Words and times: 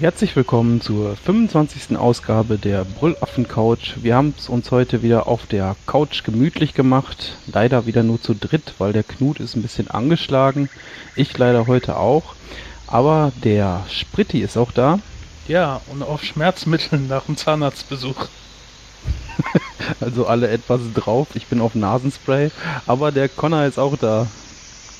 Herzlich 0.00 0.34
willkommen 0.34 0.80
zur 0.80 1.14
25. 1.14 1.98
Ausgabe 1.98 2.56
der 2.56 2.86
Brüllaffen 2.86 3.46
Couch. 3.46 3.96
Wir 3.96 4.14
haben 4.14 4.32
es 4.38 4.48
uns 4.48 4.70
heute 4.70 5.02
wieder 5.02 5.26
auf 5.26 5.44
der 5.44 5.76
Couch 5.84 6.24
gemütlich 6.24 6.72
gemacht. 6.72 7.36
Leider 7.46 7.84
wieder 7.84 8.02
nur 8.02 8.18
zu 8.18 8.32
dritt, 8.32 8.72
weil 8.78 8.94
der 8.94 9.02
Knut 9.02 9.40
ist 9.40 9.56
ein 9.56 9.62
bisschen 9.62 9.90
angeschlagen. 9.90 10.70
Ich 11.16 11.36
leider 11.36 11.66
heute 11.66 11.98
auch. 11.98 12.34
Aber 12.86 13.30
der 13.44 13.84
Spritti 13.90 14.40
ist 14.40 14.56
auch 14.56 14.72
da. 14.72 15.00
Ja, 15.48 15.82
und 15.92 16.02
auf 16.02 16.24
Schmerzmitteln 16.24 17.06
nach 17.06 17.26
dem 17.26 17.36
Zahnarztbesuch. 17.36 18.26
also 20.00 20.26
alle 20.26 20.48
etwas 20.48 20.80
drauf. 20.94 21.28
Ich 21.34 21.48
bin 21.48 21.60
auf 21.60 21.74
Nasenspray. 21.74 22.50
Aber 22.86 23.12
der 23.12 23.28
Connor 23.28 23.66
ist 23.66 23.78
auch 23.78 23.98
da. 23.98 24.26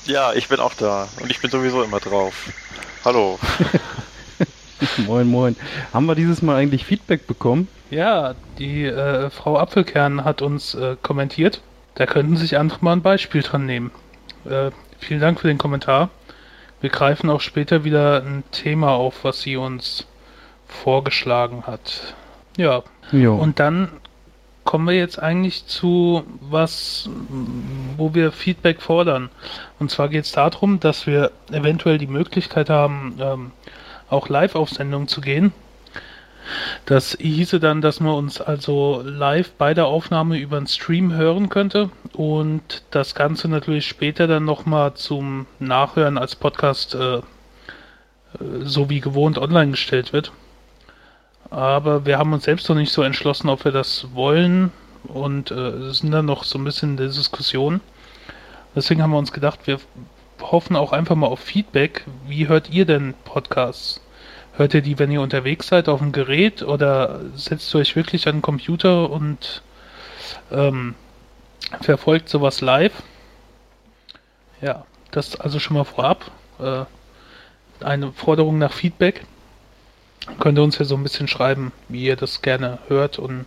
Ja, 0.05 0.33
ich 0.33 0.47
bin 0.47 0.59
auch 0.59 0.75
da. 0.75 1.07
Und 1.19 1.31
ich 1.31 1.41
bin 1.41 1.49
sowieso 1.49 1.81
immer 1.81 1.99
drauf. 1.99 2.51
Hallo. 3.03 3.39
moin, 5.07 5.27
moin. 5.27 5.55
Haben 5.93 6.05
wir 6.05 6.15
dieses 6.15 6.41
Mal 6.41 6.55
eigentlich 6.55 6.85
Feedback 6.85 7.27
bekommen? 7.27 7.67
Ja, 7.89 8.35
die 8.57 8.85
äh, 8.85 9.29
Frau 9.29 9.57
Apfelkern 9.57 10.23
hat 10.23 10.41
uns 10.41 10.73
äh, 10.75 10.95
kommentiert. 11.01 11.61
Da 11.95 12.05
könnten 12.05 12.37
sich 12.37 12.57
einfach 12.57 12.81
mal 12.81 12.93
ein 12.93 13.01
Beispiel 13.01 13.41
dran 13.41 13.65
nehmen. 13.65 13.91
Äh, 14.45 14.71
vielen 14.99 15.19
Dank 15.19 15.39
für 15.39 15.47
den 15.47 15.57
Kommentar. 15.57 16.09
Wir 16.79 16.89
greifen 16.89 17.29
auch 17.29 17.41
später 17.41 17.83
wieder 17.83 18.23
ein 18.23 18.43
Thema 18.51 18.91
auf, 18.91 19.23
was 19.23 19.41
sie 19.41 19.55
uns 19.55 20.07
vorgeschlagen 20.67 21.67
hat. 21.67 22.15
Ja. 22.57 22.83
Jo. 23.11 23.35
Und 23.35 23.59
dann 23.59 23.89
kommen 24.63 24.87
wir 24.87 24.95
jetzt 24.95 25.21
eigentlich 25.21 25.65
zu 25.65 26.23
was, 26.39 27.09
wo 27.97 28.13
wir 28.13 28.31
Feedback 28.31 28.81
fordern. 28.81 29.29
Und 29.79 29.91
zwar 29.91 30.09
geht 30.09 30.25
es 30.25 30.31
darum, 30.31 30.79
dass 30.79 31.07
wir 31.07 31.31
eventuell 31.51 31.97
die 31.97 32.07
Möglichkeit 32.07 32.69
haben, 32.69 33.15
ähm, 33.19 33.51
auch 34.11 34.29
live 34.29 34.55
auf 34.55 34.69
Sendung 34.69 35.07
zu 35.07 35.21
gehen. 35.21 35.53
Das 36.85 37.17
hieße 37.19 37.59
dann, 37.59 37.81
dass 37.81 37.99
man 37.99 38.13
uns 38.13 38.41
also 38.41 39.01
live 39.05 39.51
bei 39.53 39.73
der 39.73 39.85
Aufnahme 39.85 40.37
über 40.37 40.57
den 40.57 40.67
Stream 40.67 41.13
hören 41.13 41.49
könnte 41.49 41.89
und 42.13 42.83
das 42.91 43.15
Ganze 43.15 43.47
natürlich 43.47 43.87
später 43.87 44.27
dann 44.27 44.43
nochmal 44.43 44.95
zum 44.95 45.45
Nachhören 45.59 46.17
als 46.17 46.35
Podcast 46.35 46.95
äh, 46.95 47.17
äh, 47.17 47.21
so 48.61 48.89
wie 48.89 48.99
gewohnt 48.99 49.37
online 49.37 49.71
gestellt 49.71 50.13
wird. 50.13 50.31
Aber 51.49 52.05
wir 52.05 52.17
haben 52.17 52.33
uns 52.33 52.45
selbst 52.45 52.67
noch 52.69 52.75
nicht 52.75 52.91
so 52.91 53.03
entschlossen, 53.03 53.49
ob 53.49 53.65
wir 53.65 53.71
das 53.71 54.07
wollen 54.13 54.71
und 55.03 55.51
äh, 55.51 55.91
sind 55.91 56.11
dann 56.11 56.25
noch 56.25 56.43
so 56.43 56.57
ein 56.57 56.63
bisschen 56.63 56.91
in 56.91 56.97
der 56.97 57.07
Diskussion. 57.07 57.81
Deswegen 58.75 59.01
haben 59.01 59.11
wir 59.11 59.17
uns 59.17 59.33
gedacht, 59.33 59.67
wir 59.67 59.79
hoffen 60.41 60.75
auch 60.75 60.93
einfach 60.93 61.15
mal 61.15 61.27
auf 61.27 61.39
Feedback. 61.39 62.05
Wie 62.27 62.47
hört 62.47 62.69
ihr 62.69 62.85
denn 62.85 63.13
Podcasts? 63.25 64.01
Hört 64.53 64.73
ihr 64.73 64.81
die, 64.81 64.99
wenn 64.99 65.11
ihr 65.11 65.21
unterwegs 65.21 65.67
seid, 65.67 65.87
auf 65.87 65.99
dem 65.99 66.11
Gerät 66.11 66.61
oder 66.61 67.21
setzt 67.35 67.73
ihr 67.73 67.79
euch 67.79 67.95
wirklich 67.95 68.27
an 68.27 68.37
den 68.37 68.41
Computer 68.41 69.09
und 69.09 69.61
ähm, 70.51 70.95
verfolgt 71.81 72.29
sowas 72.29 72.61
live? 72.61 73.03
Ja, 74.61 74.85
das 75.11 75.39
also 75.39 75.59
schon 75.59 75.77
mal 75.77 75.83
vorab. 75.83 76.31
Äh, 76.59 76.85
eine 77.83 78.11
Forderung 78.11 78.57
nach 78.57 78.73
Feedback. 78.73 79.25
Könnt 80.39 80.59
ihr 80.59 80.63
uns 80.63 80.77
ja 80.77 80.85
so 80.85 80.95
ein 80.95 81.03
bisschen 81.03 81.27
schreiben, 81.27 81.71
wie 81.87 82.03
ihr 82.03 82.15
das 82.15 82.41
gerne 82.41 82.77
hört 82.87 83.17
und 83.17 83.45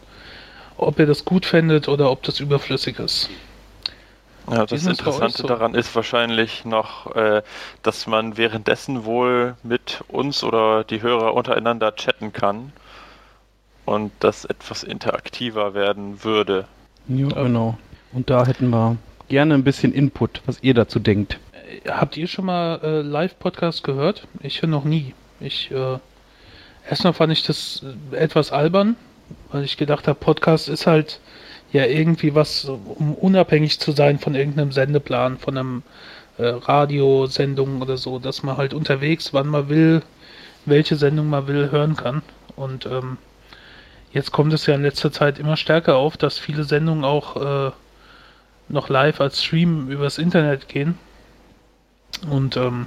ob 0.77 0.99
ihr 0.99 1.07
das 1.07 1.25
gut 1.25 1.47
findet 1.47 1.89
oder 1.89 2.11
ob 2.11 2.23
das 2.25 2.41
überflüssig 2.41 2.99
ist. 2.99 3.31
Ja, 4.51 4.67
das 4.67 4.85
Interessante 4.87 5.43
so? 5.43 5.49
daran 5.49 5.75
ist 5.75 5.95
wahrscheinlich 5.95 6.65
noch, 6.65 7.15
äh, 7.17 7.43
dass 7.83 8.07
man 8.07 8.37
währenddessen 8.37 9.05
wohl 9.05 9.57
mit 9.63 10.05
uns 10.09 10.45
oder 10.45 10.85
die 10.85 11.01
Hörer 11.01 11.35
untereinander 11.35 11.95
chatten 11.97 12.33
kann 12.33 12.73
und 13.87 14.13
das 14.21 14.45
etwas 14.45 14.83
interaktiver 14.83 15.75
werden 15.75 16.23
würde. 16.25 16.67
Ja, 17.09 17.29
genau. 17.29 17.79
Und 18.13 18.31
da 18.31 18.47
hätten 18.47 18.71
wir 18.71 18.97
gerne 19.29 19.55
ein 19.55 19.65
bisschen 19.65 19.93
Input, 19.93 20.43
was 20.47 20.63
ihr 20.63 20.75
dazu 20.75 20.99
denkt. 20.99 21.39
Äh, 21.85 21.91
habt 21.91 22.17
ihr 22.17 22.27
schon 22.27 22.47
mal 22.47 22.81
äh, 22.83 23.01
Live-Podcast 23.01 23.83
gehört? 23.83 24.27
Ich 24.41 24.63
höre 24.63 24.69
noch 24.69 24.85
nie. 24.85 25.15
Ich, 25.41 25.71
äh, 25.71 25.99
erstmal 26.89 27.13
fand 27.13 27.33
ich 27.33 27.43
das 27.43 27.85
äh, 28.13 28.17
etwas 28.17 28.53
albern, 28.53 28.97
weil 29.51 29.65
ich 29.65 29.77
gedacht 29.77 30.07
habe, 30.07 30.19
Podcast 30.19 30.69
ist 30.69 30.87
halt 30.87 31.21
ja 31.75 31.85
irgendwie 31.87 32.35
was, 32.35 32.65
um 32.65 33.15
unabhängig 33.15 33.81
zu 33.81 33.93
sein 33.93 34.21
von 34.21 34.37
irgendeinem 34.37 34.71
Sendeplan, 34.71 35.39
von 35.39 35.59
einem 35.59 35.83
äh, 36.39 36.47
Radiosendung 36.47 37.83
oder 37.83 37.97
so, 37.97 38.21
dass 38.21 38.45
man 38.45 38.57
halt 38.57 38.75
unterwegs, 38.75 39.35
wann 39.35 39.49
man 39.49 39.69
will, 39.69 40.03
welche 40.67 40.95
Sendung 40.95 41.29
man 41.29 41.49
will, 41.49 41.73
hören 41.73 41.97
kann. 41.97 42.23
Und 42.55 42.87
ähm, 42.87 43.19
jetzt 44.13 44.31
kommt 44.31 44.53
es 44.53 44.67
ja 44.67 44.77
in 44.77 44.83
letzter 44.83 45.11
Zeit 45.11 45.41
immer 45.41 45.57
stärker 45.57 45.97
auf, 45.97 46.17
dass 46.17 46.39
viele 46.39 46.63
Sendungen 46.63 47.05
auch 47.05 47.69
äh, 47.69 47.73
noch 48.69 48.89
live 48.89 49.21
als 49.21 49.43
Stream 49.43 49.89
übers 49.89 50.19
Internet 50.19 50.69
gehen. 50.69 50.97
Und 52.31 52.57
ähm, 52.57 52.87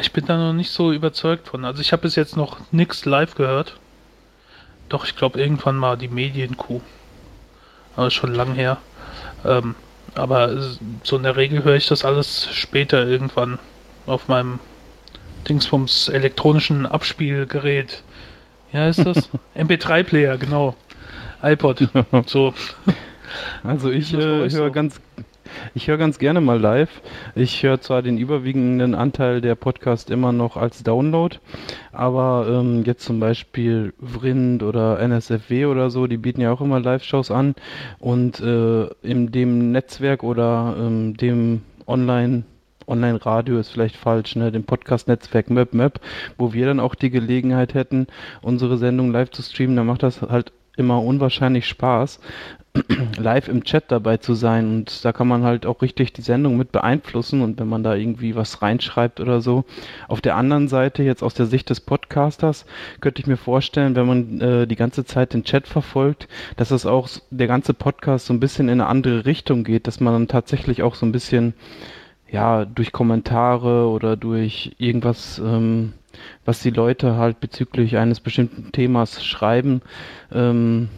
ich 0.00 0.12
bin 0.12 0.24
da 0.24 0.38
noch 0.38 0.54
nicht 0.54 0.70
so 0.70 0.92
überzeugt 0.92 1.48
von. 1.48 1.66
Also 1.66 1.82
ich 1.82 1.92
habe 1.92 2.02
bis 2.02 2.16
jetzt 2.16 2.38
noch 2.38 2.58
nichts 2.72 3.04
live 3.04 3.34
gehört. 3.34 3.76
Doch, 4.88 5.04
ich 5.04 5.14
glaube 5.14 5.38
irgendwann 5.38 5.76
mal 5.76 5.98
die 5.98 6.08
Medienkuh 6.08 6.80
aber 7.96 8.10
schon 8.10 8.34
lang 8.34 8.54
her. 8.54 8.78
Ähm, 9.44 9.74
aber 10.14 10.74
so 11.02 11.16
in 11.16 11.22
der 11.22 11.36
Regel 11.36 11.64
höre 11.64 11.76
ich 11.76 11.86
das 11.86 12.04
alles 12.04 12.48
später 12.52 13.06
irgendwann 13.06 13.58
auf 14.06 14.28
meinem 14.28 14.58
Dingsbums 15.48 16.08
elektronischen 16.08 16.86
Abspielgerät. 16.86 18.02
Ja, 18.72 18.88
ist 18.88 19.04
das? 19.04 19.28
MP3-Player, 19.56 20.36
genau. 20.38 20.74
iPod. 21.42 21.88
So. 22.26 22.54
Also 23.62 23.90
ich 23.90 24.12
äh, 24.12 24.16
höre 24.16 24.50
so. 24.50 24.70
ganz 24.72 25.00
ich 25.74 25.88
höre 25.88 25.98
ganz 25.98 26.18
gerne 26.18 26.40
mal 26.40 26.60
live. 26.60 27.02
Ich 27.34 27.62
höre 27.62 27.80
zwar 27.80 28.02
den 28.02 28.18
überwiegenden 28.18 28.94
Anteil 28.94 29.40
der 29.40 29.54
Podcast 29.54 30.10
immer 30.10 30.32
noch 30.32 30.56
als 30.56 30.82
Download, 30.82 31.36
aber 31.92 32.46
ähm, 32.48 32.84
jetzt 32.84 33.04
zum 33.04 33.20
Beispiel 33.20 33.92
Vrind 34.00 34.62
oder 34.62 34.98
NSFW 35.00 35.66
oder 35.66 35.90
so, 35.90 36.06
die 36.06 36.16
bieten 36.16 36.40
ja 36.40 36.52
auch 36.52 36.60
immer 36.60 36.80
Live-Shows 36.80 37.30
an 37.30 37.54
und 37.98 38.40
äh, 38.40 38.86
in 39.02 39.32
dem 39.32 39.72
Netzwerk 39.72 40.22
oder 40.22 40.76
ähm, 40.78 41.16
dem 41.16 41.62
Online- 41.86 42.44
Online-Radio 42.90 43.58
ist 43.58 43.70
vielleicht 43.70 43.96
falsch, 43.96 44.36
ne, 44.36 44.50
dem 44.52 44.64
Podcast-Netzwerk 44.64 45.48
MöpMöp, 45.48 46.00
wo 46.36 46.52
wir 46.52 46.66
dann 46.66 46.80
auch 46.80 46.94
die 46.94 47.10
Gelegenheit 47.10 47.72
hätten, 47.74 48.08
unsere 48.42 48.76
Sendung 48.76 49.12
live 49.12 49.30
zu 49.30 49.42
streamen, 49.42 49.76
da 49.76 49.84
macht 49.84 50.02
das 50.02 50.20
halt 50.22 50.52
immer 50.76 51.02
unwahrscheinlich 51.02 51.66
Spaß, 51.66 52.20
live 53.18 53.48
im 53.48 53.64
Chat 53.64 53.84
dabei 53.88 54.18
zu 54.18 54.34
sein 54.34 54.68
und 54.68 55.04
da 55.04 55.12
kann 55.12 55.26
man 55.26 55.42
halt 55.42 55.66
auch 55.66 55.82
richtig 55.82 56.12
die 56.12 56.22
Sendung 56.22 56.56
mit 56.56 56.70
beeinflussen 56.70 57.42
und 57.42 57.58
wenn 57.58 57.68
man 57.68 57.82
da 57.82 57.94
irgendwie 57.94 58.36
was 58.36 58.62
reinschreibt 58.62 59.18
oder 59.20 59.40
so. 59.40 59.64
Auf 60.06 60.20
der 60.20 60.36
anderen 60.36 60.68
Seite, 60.68 61.02
jetzt 61.02 61.22
aus 61.22 61.34
der 61.34 61.46
Sicht 61.46 61.68
des 61.70 61.80
Podcasters, 61.80 62.66
könnte 63.00 63.20
ich 63.20 63.26
mir 63.26 63.36
vorstellen, 63.36 63.96
wenn 63.96 64.06
man 64.06 64.40
äh, 64.40 64.66
die 64.66 64.76
ganze 64.76 65.04
Zeit 65.04 65.34
den 65.34 65.44
Chat 65.44 65.66
verfolgt, 65.66 66.28
dass 66.56 66.68
das 66.68 66.86
auch 66.86 67.08
der 67.30 67.48
ganze 67.48 67.74
Podcast 67.74 68.26
so 68.26 68.32
ein 68.32 68.40
bisschen 68.40 68.68
in 68.68 68.80
eine 68.80 68.86
andere 68.86 69.26
Richtung 69.26 69.64
geht, 69.64 69.88
dass 69.88 69.98
man 69.98 70.12
dann 70.12 70.28
tatsächlich 70.28 70.82
auch 70.82 70.94
so 70.94 71.04
ein 71.06 71.12
bisschen 71.12 71.54
ja 72.30 72.64
durch 72.64 72.92
Kommentare 72.92 73.88
oder 73.88 74.16
durch 74.16 74.76
irgendwas 74.78 75.40
ähm, 75.40 75.94
was 76.44 76.60
die 76.60 76.70
Leute 76.70 77.16
halt 77.16 77.40
bezüglich 77.40 77.96
eines 77.96 78.20
bestimmten 78.20 78.72
Themas 78.72 79.24
schreiben, 79.24 79.82
ähm, 80.32 80.88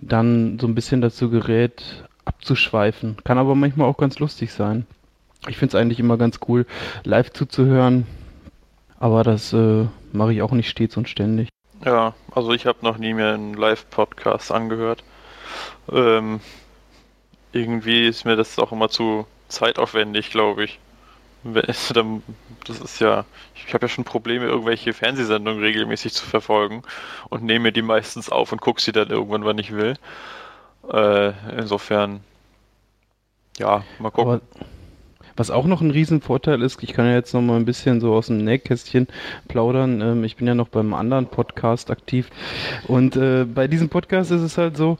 dann 0.00 0.58
so 0.58 0.66
ein 0.66 0.74
bisschen 0.74 1.00
dazu 1.00 1.30
gerät, 1.30 2.04
abzuschweifen. 2.24 3.16
Kann 3.24 3.38
aber 3.38 3.54
manchmal 3.54 3.88
auch 3.88 3.96
ganz 3.96 4.18
lustig 4.18 4.52
sein. 4.52 4.86
Ich 5.48 5.56
finde 5.56 5.76
es 5.76 5.80
eigentlich 5.80 6.00
immer 6.00 6.16
ganz 6.16 6.38
cool, 6.48 6.66
live 7.04 7.32
zuzuhören, 7.32 8.06
aber 8.98 9.24
das 9.24 9.52
äh, 9.52 9.86
mache 10.12 10.32
ich 10.32 10.42
auch 10.42 10.52
nicht 10.52 10.68
stets 10.68 10.96
und 10.96 11.08
ständig. 11.08 11.48
Ja, 11.84 12.14
also 12.30 12.52
ich 12.52 12.66
habe 12.66 12.78
noch 12.82 12.98
nie 12.98 13.12
mehr 13.12 13.34
einen 13.34 13.54
Live-Podcast 13.54 14.52
angehört. 14.52 15.02
Ähm, 15.90 16.40
irgendwie 17.52 18.06
ist 18.06 18.24
mir 18.24 18.36
das 18.36 18.58
auch 18.58 18.70
immer 18.70 18.88
zu 18.88 19.26
zeitaufwendig, 19.48 20.30
glaube 20.30 20.64
ich. 20.64 20.78
Das 22.64 22.78
ist 22.78 23.00
ja, 23.00 23.24
ich 23.56 23.74
habe 23.74 23.86
ja 23.86 23.88
schon 23.88 24.04
Probleme, 24.04 24.46
irgendwelche 24.46 24.92
Fernsehsendungen 24.92 25.60
regelmäßig 25.60 26.12
zu 26.12 26.24
verfolgen 26.24 26.84
und 27.28 27.42
nehme 27.42 27.72
die 27.72 27.82
meistens 27.82 28.30
auf 28.30 28.52
und 28.52 28.60
gucke 28.60 28.80
sie 28.80 28.92
dann 28.92 29.10
irgendwann, 29.10 29.44
wann 29.44 29.58
ich 29.58 29.72
will. 29.72 29.96
Äh, 30.92 31.32
insofern, 31.58 32.20
ja, 33.58 33.84
mal 33.98 34.10
gucken. 34.10 34.34
Aber, 34.34 34.66
Was 35.36 35.50
auch 35.50 35.66
noch 35.66 35.80
ein 35.80 35.90
Riesenvorteil 35.90 36.62
ist, 36.62 36.82
ich 36.82 36.92
kann 36.92 37.06
ja 37.06 37.14
jetzt 37.14 37.32
noch 37.34 37.42
mal 37.42 37.56
ein 37.56 37.64
bisschen 37.64 38.00
so 38.00 38.14
aus 38.14 38.26
dem 38.26 38.38
Nähkästchen 38.38 39.08
plaudern. 39.48 40.00
Ähm, 40.00 40.24
ich 40.24 40.36
bin 40.36 40.46
ja 40.46 40.54
noch 40.54 40.68
beim 40.68 40.94
anderen 40.94 41.26
Podcast 41.26 41.90
aktiv. 41.90 42.30
Und 42.88 43.16
äh, 43.16 43.44
bei 43.44 43.68
diesem 43.68 43.88
Podcast 43.88 44.30
ist 44.30 44.42
es 44.42 44.58
halt 44.58 44.76
so, 44.76 44.98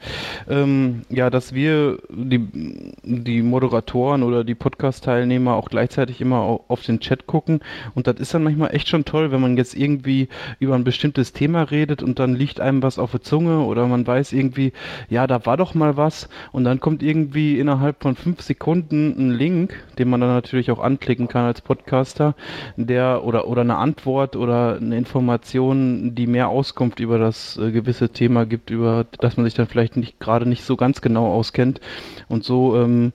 ähm, 0.49 1.02
ja, 1.08 1.31
dass 1.31 1.55
wir, 1.55 1.99
die, 2.11 2.93
die 3.02 3.43
Moderatoren 3.43 4.23
oder 4.23 4.44
die 4.44 4.55
Podcast-Teilnehmer 4.55 5.55
auch 5.55 5.69
gleichzeitig 5.69 6.20
immer 6.20 6.61
auf 6.69 6.82
den 6.82 7.00
Chat 7.00 7.26
gucken. 7.26 7.61
Und 7.94 8.06
das 8.06 8.17
ist 8.17 8.35
dann 8.35 8.44
manchmal 8.44 8.75
echt 8.75 8.88
schon 8.88 9.05
toll, 9.05 9.32
wenn 9.32 9.40
man 9.40 9.56
jetzt 9.56 9.75
irgendwie 9.75 10.28
über 10.58 10.75
ein 10.75 10.85
bestimmtes 10.85 11.32
Thema 11.32 11.62
redet 11.62 12.02
und 12.02 12.19
dann 12.19 12.35
liegt 12.35 12.61
einem 12.61 12.82
was 12.82 12.99
auf 12.99 13.11
der 13.11 13.23
Zunge 13.23 13.61
oder 13.61 13.87
man 13.87 14.06
weiß 14.06 14.32
irgendwie, 14.32 14.73
ja, 15.08 15.26
da 15.26 15.44
war 15.46 15.56
doch 15.56 15.75
mal 15.75 15.96
was. 15.96 16.28
Und 16.52 16.64
dann 16.64 16.81
kommt 16.81 17.02
irgendwie 17.02 17.58
innerhalb 17.58 18.02
von 18.02 18.17
fünf 18.17 18.43
Sekunden 18.43 19.14
ein 19.19 19.31
Link, 19.32 19.75
den 19.99 20.08
man 20.08 20.22
dann 20.23 20.35
natürlich 20.35 20.71
auch 20.71 20.79
anklicken 20.79 21.29
kann 21.29 21.45
als 21.45 21.61
Podcaster, 21.61 22.35
der 22.77 23.25
oder 23.25 23.47
oder 23.47 23.63
eine 23.63 23.77
Antwort 23.77 24.37
oder 24.37 24.77
eine 24.77 24.97
Information, 24.97 26.15
die 26.15 26.27
mehr 26.27 26.49
Auskunft 26.49 27.01
über 27.01 27.19
das 27.19 27.57
äh, 27.59 27.71
gewisse 27.71 28.11
Thema 28.11 28.47
gibt, 28.47 28.71
über 28.71 29.07
das 29.21 29.37
man 29.37 29.45
sich 29.45 29.55
dann 29.55 29.67
vielleicht 29.67 29.97
nicht 29.97 30.19
gerade 30.21 30.49
nicht 30.49 30.65
so 30.65 30.77
ganz 30.77 31.01
genau 31.01 31.33
auskennt. 31.33 31.81
Und 32.29 32.45
so 32.45 32.77
ähm, 32.77 33.13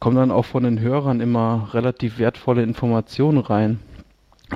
kommen 0.00 0.16
dann 0.16 0.30
auch 0.32 0.44
von 0.44 0.64
den 0.64 0.80
Hörern 0.80 1.20
immer 1.20 1.68
relativ 1.72 2.18
wertvolle 2.18 2.62
Informationen 2.62 3.38
rein. 3.38 3.78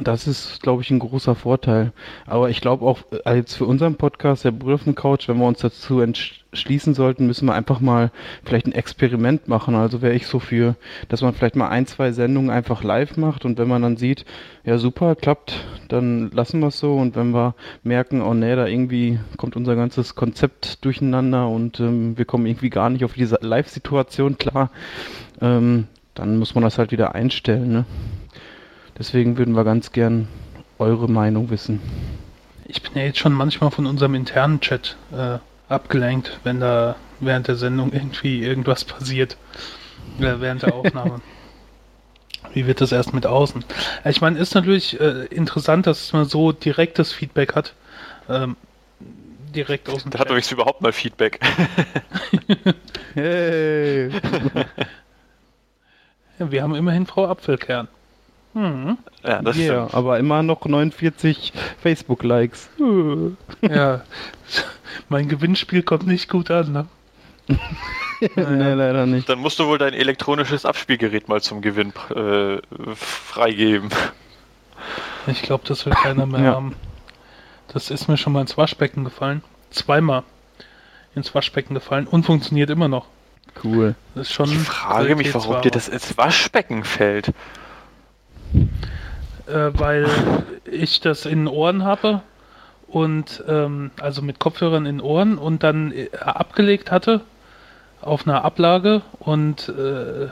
Das 0.03 0.27
ist, 0.27 0.63
glaube 0.63 0.83
ich, 0.83 0.91
ein 0.91 0.99
großer 0.99 1.35
Vorteil. 1.35 1.93
Aber 2.27 2.51
ich 2.51 2.61
glaube 2.61 2.85
auch 2.85 3.01
äh, 3.13 3.21
als 3.25 3.55
für 3.55 3.65
unseren 3.65 3.97
Podcast, 3.97 4.45
der 4.45 4.53
Couch, 4.95 5.29
wenn 5.29 5.39
wir 5.39 5.47
uns 5.47 5.61
dazu 5.61 6.01
entschließen 6.01 6.95
sollten, 6.95 7.27
müssen 7.27 7.47
wir 7.47 7.55
einfach 7.55 7.81
mal 7.81 8.11
vielleicht 8.45 8.67
ein 8.67 8.73
Experiment 8.73 9.49
machen. 9.49 9.75
Also 9.75 10.03
wäre 10.03 10.15
ich 10.15 10.27
so 10.27 10.39
für, 10.39 10.77
dass 11.09 11.23
man 11.23 11.33
vielleicht 11.33 11.57
mal 11.57 11.69
ein, 11.69 11.87
zwei 11.87 12.13
Sendungen 12.13 12.51
einfach 12.51 12.83
live 12.83 13.17
macht 13.17 13.45
und 13.45 13.59
wenn 13.59 13.69
man 13.69 13.83
dann 13.83 13.97
sieht, 13.97 14.27
ja 14.65 14.77
super, 14.79 15.15
klappt, 15.15 15.65
dann 15.89 16.31
lassen 16.31 16.61
wir 16.61 16.69
es 16.69 16.79
so. 16.79 16.95
Und 16.95 17.17
wenn 17.17 17.31
wir 17.31 17.55
merken, 17.83 18.21
oh 18.21 18.35
nee, 18.35 18.55
da 18.55 18.67
irgendwie 18.67 19.19
kommt 19.39 19.57
unser 19.57 19.77
ganzes 19.77 20.15
Konzept 20.15 20.85
durcheinander 20.85 21.49
und 21.49 21.81
ähm, 21.81 22.19
wir 22.19 22.27
kommen 22.27 22.47
irgendwie 22.47 22.71
gar 22.71 22.91
nicht 22.91 23.05
auf 23.05 23.15
diese 23.15 23.39
Live-Situation 23.41 24.37
klar, 24.37 24.71
ähm, 25.41 25.87
dann 26.15 26.39
muss 26.39 26.55
man 26.55 26.65
das 26.65 26.79
halt 26.79 26.93
wieder 26.93 27.15
einstellen. 27.15 27.71
Ne? 27.71 27.85
Deswegen 28.99 29.37
würden 29.37 29.55
wir 29.55 29.65
ganz 29.65 29.93
gern 29.93 30.29
eure 30.79 31.09
Meinung 31.09 31.51
wissen. 31.51 31.81
Ich 32.67 32.83
bin 32.83 32.93
ja 32.95 33.03
jetzt 33.03 33.19
schon 33.19 33.33
manchmal 33.33 33.71
von 33.71 33.87
unserem 33.87 34.15
internen 34.15 34.61
Chat 34.61 34.97
äh, 35.13 35.39
abgelenkt, 35.69 36.41
wenn 36.45 36.61
da 36.61 36.97
während 37.21 37.49
der 37.49 37.57
Sendung 37.57 37.93
irgendwie 37.93 38.43
irgendwas 38.43 38.85
passiert. 38.85 39.37
Äh, 40.19 40.41
während 40.41 40.63
der 40.63 40.75
Aufnahme. 40.75 41.21
Wie 42.53 42.67
wird 42.67 42.81
das 42.81 42.93
erst 42.93 43.13
mit 43.13 43.27
außen? 43.27 43.65
Äh, 44.05 44.11
ich 44.11 44.21
meine, 44.21 44.39
ist 44.39 44.55
natürlich 44.55 44.99
äh, 45.01 45.27
interessant, 45.27 45.87
dass 45.87 46.13
man 46.13 46.25
so 46.25 46.53
direktes 46.53 47.13
Feedback 47.13 47.55
hat. 47.55 47.75
Ähm, 48.29 48.57
direkt 49.55 49.89
aus 49.89 50.03
dem 50.03 50.11
Da 50.11 50.21
hat 50.21 50.29
übrigens 50.29 50.53
überhaupt 50.53 50.81
mal 50.81 50.93
Feedback. 50.93 51.41
hey. 53.15 54.09
ja, 56.39 56.51
wir 56.51 56.63
haben 56.63 56.75
immerhin 56.75 57.07
Frau 57.07 57.27
Apfelkern. 57.27 57.89
Mhm. 58.57 58.97
Ja, 59.23 59.43
das 59.43 59.59
yeah, 59.59 59.87
stimmt. 59.87 59.95
aber 59.95 60.19
immer 60.19 60.43
noch 60.43 60.65
49 60.65 61.53
Facebook-Likes. 61.83 62.71
ja, 63.61 64.01
mein 65.11 65.29
Gewinnspiel 65.29 65.83
kommt 65.83 66.07
nicht 66.07 66.31
gut 66.31 66.51
an, 66.51 66.73
ne? 66.73 66.87
nee, 68.35 68.73
leider 68.73 69.05
nicht. 69.05 69.29
Dann 69.29 69.41
musst 69.41 69.59
du 69.59 69.67
wohl 69.67 69.77
dein 69.77 69.93
elektronisches 69.93 70.65
Abspielgerät 70.65 71.29
mal 71.29 71.43
zum 71.43 71.61
Gewinn 71.61 71.93
äh, 72.15 72.57
freigeben. 72.95 73.91
Ich 75.27 75.43
glaube, 75.43 75.65
das 75.67 75.85
will 75.85 75.93
keiner 75.93 76.25
mehr 76.25 76.41
ja. 76.41 76.55
haben. 76.55 76.75
Das 77.69 77.91
ist 77.91 78.09
mir 78.09 78.17
schon 78.17 78.33
mal 78.33 78.41
ins 78.41 78.57
Waschbecken 78.57 79.05
gefallen. 79.05 79.43
Zweimal 79.71 80.23
ins 81.15 81.35
Waschbecken 81.35 81.75
gefallen 81.75 82.07
und 82.07 82.25
funktioniert 82.25 82.71
immer 82.71 82.89
noch. 82.89 83.05
Cool. 83.63 83.97
Das 84.15 84.29
ist 84.29 84.33
schon 84.33 84.51
ich 84.51 84.59
frage 84.61 85.15
mich, 85.15 85.35
warum 85.35 85.61
dir 85.61 85.71
das 85.71 85.89
ins 85.89 86.17
Waschbecken 86.17 86.85
fällt 86.85 87.35
äh, 89.47 89.71
weil 89.75 90.07
ich 90.71 91.01
das 91.01 91.27
in 91.27 91.41
den 91.41 91.49
Ohren 91.49 91.85
habe 91.85 92.23
und 92.89 93.43
ähm, 93.49 93.91
also 94.01 94.23
mit 94.23 94.39
Kopfhörern 94.39 94.87
in 94.87 94.99
den 94.99 95.05
Ohren 95.05 95.39
und 95.39 95.63
dann 95.63 95.93
äh, 95.93 96.09
abgelegt 96.19 96.91
hatte 96.91 97.21
auf 98.01 98.27
einer 98.27 98.45
Ablage 98.45 99.03
und 99.19 99.69
äh, 99.69 100.29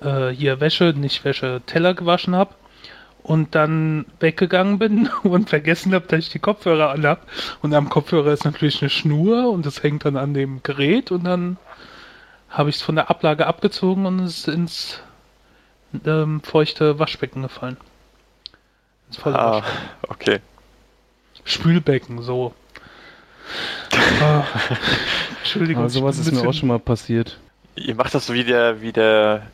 äh, 0.00 0.30
hier 0.30 0.60
Wäsche, 0.60 0.94
nicht 0.96 1.24
Wäsche, 1.24 1.62
Teller 1.66 1.94
gewaschen 1.94 2.34
habe 2.34 2.54
und 3.22 3.54
dann 3.54 4.06
weggegangen 4.18 4.78
bin 4.78 5.08
und 5.22 5.50
vergessen 5.50 5.94
habe, 5.94 6.06
dass 6.06 6.20
ich 6.20 6.30
die 6.30 6.38
Kopfhörer 6.38 6.90
an 6.90 7.06
habe. 7.06 7.20
Und 7.62 7.74
am 7.74 7.88
Kopfhörer 7.88 8.32
ist 8.32 8.44
natürlich 8.44 8.80
eine 8.82 8.90
Schnur 8.90 9.50
und 9.50 9.66
das 9.66 9.82
hängt 9.82 10.04
dann 10.04 10.16
an 10.16 10.34
dem 10.34 10.62
Gerät 10.62 11.10
und 11.10 11.24
dann 11.24 11.56
habe 12.48 12.70
ich 12.70 12.76
es 12.76 12.82
von 12.82 12.96
der 12.96 13.10
Ablage 13.10 13.46
abgezogen 13.46 14.06
und 14.06 14.20
es 14.20 14.48
ins 14.48 15.00
ähm, 16.04 16.40
feuchte 16.42 16.98
Waschbecken 16.98 17.42
gefallen. 17.42 17.76
ah, 19.24 19.62
Waschbecken. 19.62 19.78
okay. 20.08 20.40
Spülbecken, 21.44 22.22
so. 22.22 22.54
ah, 24.22 24.44
Entschuldigung. 25.38 25.84
Aber 25.84 25.90
sowas 25.90 26.18
ist 26.18 26.30
mir 26.30 26.48
auch 26.48 26.52
schon 26.52 26.68
mal 26.68 26.78
passiert. 26.78 27.38
Ihr 27.76 27.94
macht 27.94 28.14
das 28.14 28.26
so 28.26 28.34
wie 28.34 28.44
der, 28.44 28.82
wie 28.82 28.92
der, 28.92 29.46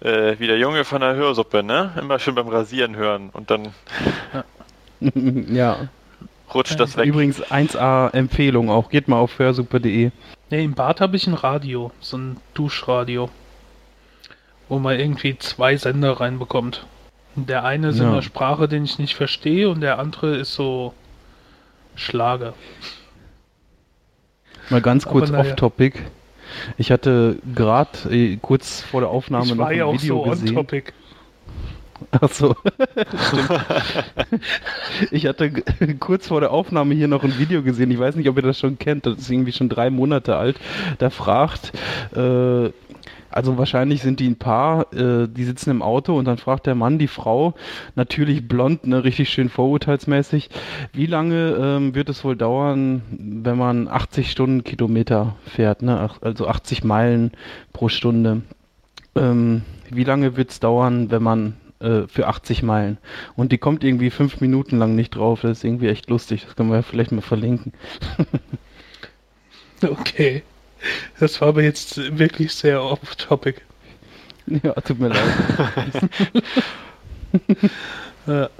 äh, 0.00 0.38
wie 0.38 0.46
der 0.46 0.58
Junge 0.58 0.84
von 0.84 1.00
der 1.00 1.14
Hörsuppe, 1.14 1.62
ne? 1.62 1.92
Immer 1.98 2.18
schön 2.18 2.34
beim 2.34 2.48
Rasieren 2.48 2.96
hören 2.96 3.30
und 3.32 3.50
dann. 3.50 3.74
Ja. 4.32 4.44
ja. 5.50 5.88
Rutscht 6.52 6.80
das 6.80 6.96
weg. 6.96 7.06
Übrigens 7.06 7.42
1A 7.44 8.12
Empfehlung 8.12 8.70
auch. 8.70 8.90
Geht 8.90 9.08
mal 9.08 9.18
auf 9.18 9.38
hörsuppe.de. 9.38 10.10
Ne, 10.50 10.64
im 10.64 10.74
Bad 10.74 11.00
habe 11.00 11.16
ich 11.16 11.26
ein 11.26 11.34
Radio, 11.34 11.92
so 12.00 12.16
ein 12.16 12.36
Duschradio 12.54 13.30
wo 14.70 14.78
man 14.78 14.98
irgendwie 14.98 15.36
zwei 15.36 15.76
Sender 15.76 16.12
reinbekommt. 16.12 16.86
Der 17.34 17.64
eine 17.64 17.88
ist 17.88 17.98
ja. 17.98 18.04
in 18.04 18.10
einer 18.10 18.22
Sprache, 18.22 18.68
den 18.68 18.84
ich 18.84 18.98
nicht 18.98 19.14
verstehe, 19.14 19.68
und 19.68 19.82
der 19.82 19.98
andere 19.98 20.36
ist 20.36 20.54
so 20.54 20.94
Schlager. 21.96 22.54
Mal 24.70 24.80
ganz 24.80 25.04
kurz 25.04 25.30
off-topic. 25.30 25.98
Ich 26.78 26.90
hatte 26.90 27.38
gerade 27.54 27.90
äh, 28.10 28.36
kurz 28.36 28.80
vor 28.80 29.00
der 29.00 29.10
Aufnahme 29.10 29.46
ich 29.46 29.54
noch 29.54 29.66
ein 29.66 29.76
ja 29.76 29.92
Video 29.92 30.24
so 30.24 30.30
gesehen. 30.30 30.48
On-topic. 30.50 30.92
Ach 32.12 32.30
so. 32.30 32.56
ich 35.10 35.26
hatte 35.26 35.50
kurz 36.00 36.28
vor 36.28 36.40
der 36.40 36.52
Aufnahme 36.52 36.94
hier 36.94 37.08
noch 37.08 37.24
ein 37.24 37.38
Video 37.38 37.62
gesehen. 37.62 37.90
Ich 37.90 37.98
weiß 37.98 38.14
nicht, 38.16 38.28
ob 38.28 38.36
ihr 38.36 38.42
das 38.42 38.58
schon 38.58 38.78
kennt. 38.78 39.06
Das 39.06 39.18
ist 39.18 39.30
irgendwie 39.30 39.52
schon 39.52 39.68
drei 39.68 39.90
Monate 39.90 40.36
alt. 40.36 40.58
Da 40.98 41.10
fragt 41.10 41.72
äh, 42.16 42.70
also 43.30 43.58
wahrscheinlich 43.58 44.02
sind 44.02 44.20
die 44.20 44.28
ein 44.28 44.36
Paar, 44.36 44.92
äh, 44.92 45.28
die 45.28 45.44
sitzen 45.44 45.70
im 45.70 45.82
Auto 45.82 46.18
und 46.18 46.24
dann 46.24 46.38
fragt 46.38 46.66
der 46.66 46.74
Mann 46.74 46.98
die 46.98 47.08
Frau, 47.08 47.54
natürlich 47.94 48.48
blond, 48.48 48.86
ne, 48.86 49.04
richtig 49.04 49.30
schön 49.30 49.48
vorurteilsmäßig, 49.48 50.50
wie 50.92 51.06
lange 51.06 51.56
ähm, 51.60 51.94
wird 51.94 52.08
es 52.08 52.24
wohl 52.24 52.36
dauern, 52.36 53.02
wenn 53.10 53.56
man 53.56 53.88
80 53.88 54.30
Stundenkilometer 54.30 55.36
fährt, 55.44 55.82
ne, 55.82 56.10
also 56.20 56.48
80 56.48 56.84
Meilen 56.84 57.32
pro 57.72 57.88
Stunde. 57.88 58.42
Ähm, 59.14 59.62
wie 59.90 60.04
lange 60.04 60.36
wird 60.36 60.50
es 60.50 60.60
dauern, 60.60 61.10
wenn 61.10 61.22
man 61.22 61.56
äh, 61.80 62.02
für 62.08 62.26
80 62.26 62.62
Meilen? 62.62 62.98
Und 63.36 63.52
die 63.52 63.58
kommt 63.58 63.84
irgendwie 63.84 64.10
fünf 64.10 64.40
Minuten 64.40 64.78
lang 64.78 64.96
nicht 64.96 65.10
drauf, 65.10 65.42
das 65.42 65.58
ist 65.58 65.64
irgendwie 65.64 65.88
echt 65.88 66.10
lustig, 66.10 66.44
das 66.44 66.56
können 66.56 66.70
wir 66.70 66.76
ja 66.76 66.82
vielleicht 66.82 67.12
mal 67.12 67.20
verlinken. 67.20 67.72
okay. 69.82 70.42
Das 71.18 71.40
war 71.40 71.48
aber 71.48 71.62
jetzt 71.62 72.18
wirklich 72.18 72.54
sehr 72.54 72.82
off-topic. 72.82 73.62
Ja, 74.64 74.72
tut 74.72 74.98
mir 74.98 75.10
leid. 75.10 76.10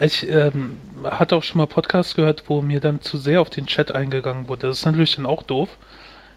ich 0.00 0.28
ähm, 0.28 0.76
hatte 1.04 1.36
auch 1.36 1.44
schon 1.44 1.58
mal 1.58 1.66
Podcasts 1.66 2.16
gehört, 2.16 2.44
wo 2.48 2.62
mir 2.62 2.80
dann 2.80 3.00
zu 3.00 3.16
sehr 3.16 3.40
auf 3.40 3.48
den 3.48 3.66
Chat 3.66 3.92
eingegangen 3.92 4.48
wurde. 4.48 4.66
Das 4.66 4.78
ist 4.78 4.86
natürlich 4.86 5.14
dann 5.14 5.26
auch 5.26 5.44
doof, 5.44 5.68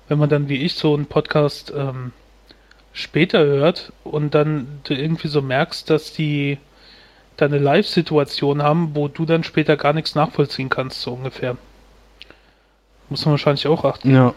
wenn 0.10 0.20
man 0.20 0.30
dann 0.30 0.48
wie 0.48 0.58
ich 0.58 0.75
so 0.75 0.94
einen 0.94 1.08
Podcast 1.08 1.74
ähm, 1.75 2.12
später 2.92 3.44
hört 3.44 3.92
und 4.03 4.36
dann 4.36 4.82
du 4.84 4.94
irgendwie 4.94 5.27
so 5.27 5.42
merkst, 5.42 5.89
dass 5.89 6.13
die 6.13 6.60
da 7.38 7.46
eine 7.46 7.58
Live-Situation 7.58 8.62
haben, 8.62 8.96
wo 8.96 9.08
du 9.08 9.25
dann 9.25 9.44
später 9.44 9.75
gar 9.75 9.94
nichts 9.94 10.13
nachvollziehen 10.13 10.70
kannst, 10.70 11.01
so 11.01 11.13
ungefähr. 11.13 11.58
Muss 13.10 13.25
man 13.25 13.34
wahrscheinlich 13.34 13.68
auch 13.68 13.84
achten. 13.84 14.13
Ja. 14.13 14.34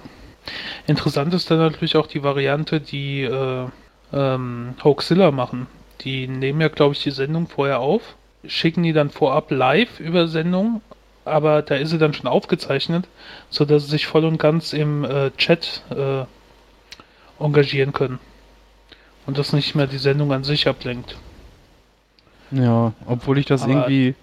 Interessant 0.87 1.35
ist 1.35 1.51
dann 1.51 1.59
natürlich 1.59 1.97
auch 1.97 2.07
die 2.07 2.23
Variante, 2.23 2.81
die 2.81 3.23
äh, 3.23 3.67
ähm, 4.13 4.75
Hoaxilla 4.83 5.31
machen. 5.31 5.67
Die 6.03 6.29
nehmen 6.29 6.61
ja, 6.61 6.69
glaube 6.69 6.95
ich, 6.95 7.03
die 7.03 7.11
Sendung 7.11 7.49
vorher 7.49 7.81
auf, 7.81 8.17
schicken 8.47 8.83
die 8.83 8.93
dann 8.93 9.11
vorab 9.11 9.51
live 9.51 9.99
über 10.01 10.29
Sendung, 10.29 10.83
aber 11.25 11.63
da 11.63 11.75
ist 11.75 11.91
sie 11.91 11.99
dann 11.99 12.15
schon 12.15 12.29
aufgezeichnet, 12.29 13.09
sodass 13.51 13.85
sie 13.85 13.91
sich 13.91 14.07
voll 14.07 14.25
und 14.25 14.39
ganz 14.39 14.73
im 14.73 15.05
äh, 15.05 15.31
Chat 15.37 15.83
äh, 15.91 16.25
engagieren 17.43 17.93
können. 17.93 18.19
und 19.27 19.39
das 19.39 19.53
nicht 19.53 19.75
mehr 19.75 19.87
die 19.87 19.99
Sendung 19.99 20.33
an 20.33 20.45
sich 20.45 20.69
ablenkt. 20.69 21.17
Ja, 22.53 22.93
obwohl 23.07 23.39
ich 23.39 23.47
das 23.47 23.63
Aber 23.63 23.73
irgendwie 23.73 24.15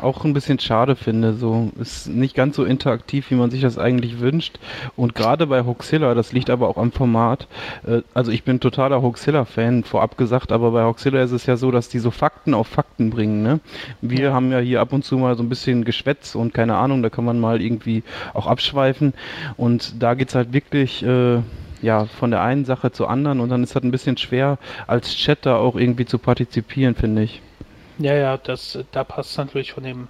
auch 0.00 0.24
ein 0.24 0.32
bisschen 0.32 0.58
schade 0.58 0.96
finde. 0.96 1.34
So 1.34 1.70
ist 1.80 2.08
nicht 2.08 2.34
ganz 2.34 2.56
so 2.56 2.64
interaktiv, 2.64 3.30
wie 3.30 3.34
man 3.34 3.50
sich 3.50 3.60
das 3.60 3.78
eigentlich 3.78 4.20
wünscht. 4.20 4.58
Und 4.96 5.14
gerade 5.14 5.46
bei 5.46 5.64
Hoxilla, 5.64 6.14
das 6.14 6.32
liegt 6.32 6.50
aber 6.50 6.68
auch 6.68 6.76
am 6.76 6.92
Format. 6.92 7.48
Äh, 7.86 8.02
also 8.14 8.30
ich 8.30 8.44
bin 8.44 8.60
totaler 8.60 9.02
Hoxilla-Fan, 9.02 9.84
vorab 9.84 10.16
gesagt, 10.16 10.52
aber 10.52 10.70
bei 10.70 10.84
Hoxilla 10.84 11.22
ist 11.22 11.32
es 11.32 11.46
ja 11.46 11.56
so, 11.56 11.70
dass 11.70 11.88
die 11.88 11.98
so 11.98 12.10
Fakten 12.10 12.54
auf 12.54 12.68
Fakten 12.68 13.10
bringen. 13.10 13.42
Ne? 13.42 13.60
Wir 14.00 14.32
haben 14.32 14.52
ja 14.52 14.58
hier 14.58 14.80
ab 14.80 14.92
und 14.92 15.04
zu 15.04 15.18
mal 15.18 15.36
so 15.36 15.42
ein 15.42 15.48
bisschen 15.48 15.84
Geschwätz 15.84 16.34
und 16.34 16.54
keine 16.54 16.76
Ahnung, 16.76 17.02
da 17.02 17.10
kann 17.10 17.24
man 17.24 17.40
mal 17.40 17.60
irgendwie 17.60 18.02
auch 18.34 18.46
abschweifen. 18.46 19.14
Und 19.56 20.02
da 20.02 20.14
geht 20.14 20.28
es 20.28 20.34
halt 20.34 20.52
wirklich. 20.52 21.02
Äh, 21.02 21.40
ja, 21.80 22.06
von 22.06 22.32
der 22.32 22.42
einen 22.42 22.64
Sache 22.64 22.90
zur 22.90 23.08
anderen 23.08 23.38
und 23.38 23.50
dann 23.50 23.62
ist 23.62 23.76
das 23.76 23.84
ein 23.84 23.92
bisschen 23.92 24.16
schwer, 24.16 24.58
als 24.88 25.14
Chatter 25.14 25.58
auch 25.58 25.76
irgendwie 25.76 26.06
zu 26.06 26.18
partizipieren, 26.18 26.96
finde 26.96 27.22
ich. 27.22 27.40
Ja, 27.98 28.14
ja, 28.14 28.36
das, 28.36 28.78
da 28.92 29.04
passt 29.04 29.36
natürlich 29.38 29.72
von 29.72 29.82
dem 29.82 30.08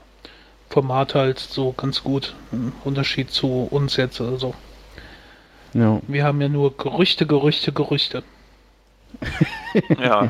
Format 0.68 1.14
halt 1.14 1.38
so 1.38 1.72
ganz 1.72 2.02
gut. 2.02 2.34
Ein 2.52 2.72
Unterschied 2.84 3.30
zu 3.30 3.68
uns 3.70 3.96
jetzt 3.96 4.20
oder 4.20 4.36
so. 4.36 4.54
Ja. 5.72 6.00
Wir 6.06 6.24
haben 6.24 6.40
ja 6.40 6.48
nur 6.48 6.76
Gerüchte, 6.76 7.26
Gerüchte, 7.26 7.72
Gerüchte. 7.72 8.22
ja. 10.00 10.28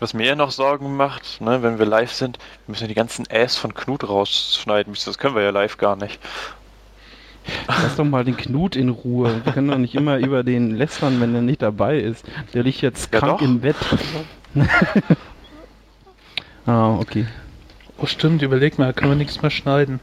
Was 0.00 0.12
mir 0.12 0.26
ja 0.26 0.36
noch 0.36 0.50
Sorgen 0.50 0.96
macht, 0.96 1.40
ne, 1.40 1.62
wenn 1.62 1.78
wir 1.78 1.86
live 1.86 2.12
sind, 2.12 2.38
wir 2.66 2.72
müssen 2.72 2.84
ja 2.84 2.88
die 2.88 2.94
ganzen 2.94 3.26
Ass 3.30 3.56
von 3.56 3.72
Knut 3.72 4.06
rausschneiden. 4.06 4.94
Das 5.04 5.18
können 5.18 5.34
wir 5.34 5.42
ja 5.42 5.50
live 5.50 5.78
gar 5.78 5.96
nicht. 5.96 6.18
Lass 7.68 7.96
doch 7.96 8.04
mal 8.04 8.24
den 8.24 8.36
Knut 8.36 8.74
in 8.76 8.88
Ruhe. 8.88 9.40
Wir 9.44 9.52
können 9.52 9.68
doch 9.68 9.78
nicht 9.78 9.94
immer 9.94 10.16
über 10.18 10.42
den 10.42 10.76
lästern, 10.76 11.20
wenn 11.20 11.34
er 11.34 11.42
nicht 11.42 11.62
dabei 11.62 11.98
ist. 11.98 12.24
Der 12.54 12.62
liegt 12.62 12.80
jetzt 12.80 13.12
ja 13.12 13.20
krank 13.20 13.38
doch. 13.38 13.44
im 13.44 13.60
Bett. 13.60 13.76
Ah, 16.66 16.96
okay. 16.98 17.26
Oh 17.98 18.06
stimmt, 18.06 18.42
überleg 18.42 18.78
mal, 18.78 18.92
können 18.92 19.12
wir 19.12 19.16
nichts 19.16 19.42
mehr 19.42 19.50
schneiden. 19.50 20.00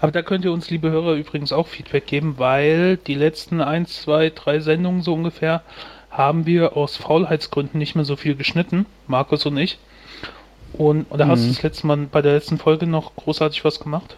Aber 0.00 0.12
da 0.12 0.22
könnt 0.22 0.44
ihr 0.44 0.52
uns, 0.52 0.70
liebe 0.70 0.90
Hörer, 0.90 1.14
übrigens 1.14 1.52
auch 1.52 1.66
Feedback 1.66 2.06
geben, 2.06 2.34
weil 2.38 2.96
die 2.96 3.14
letzten 3.14 3.60
1, 3.60 4.02
2, 4.02 4.30
3 4.30 4.60
Sendungen 4.60 5.02
so 5.02 5.14
ungefähr 5.14 5.62
haben 6.10 6.46
wir 6.46 6.76
aus 6.76 6.96
Faulheitsgründen 6.96 7.78
nicht 7.78 7.94
mehr 7.94 8.04
so 8.04 8.16
viel 8.16 8.36
geschnitten, 8.36 8.86
Markus 9.06 9.46
und 9.46 9.56
ich. 9.56 9.78
Und, 10.72 11.06
oder 11.10 11.26
mhm. 11.26 11.30
hast 11.30 11.44
du 11.44 11.48
das 11.48 11.62
letzte 11.62 11.86
Mal 11.86 11.96
bei 12.10 12.22
der 12.22 12.34
letzten 12.34 12.58
Folge 12.58 12.86
noch 12.86 13.14
großartig 13.16 13.64
was 13.64 13.80
gemacht? 13.80 14.16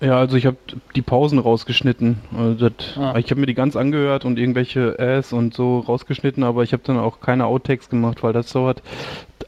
Ja, 0.00 0.16
also 0.16 0.36
ich 0.36 0.46
habe 0.46 0.56
die 0.94 1.02
Pausen 1.02 1.40
rausgeschnitten. 1.40 2.18
Also 2.36 2.68
das, 2.68 2.96
ah. 2.96 3.18
Ich 3.18 3.30
habe 3.30 3.40
mir 3.40 3.46
die 3.46 3.54
ganz 3.54 3.74
angehört 3.74 4.24
und 4.24 4.38
irgendwelche 4.38 4.96
Äs 4.98 5.32
und 5.32 5.54
so 5.54 5.80
rausgeschnitten, 5.80 6.44
aber 6.44 6.62
ich 6.62 6.72
habe 6.72 6.84
dann 6.86 6.98
auch 6.98 7.20
keine 7.20 7.46
Outtakes 7.46 7.88
gemacht, 7.88 8.22
weil 8.22 8.32
das 8.32 8.52
dauert. 8.52 8.80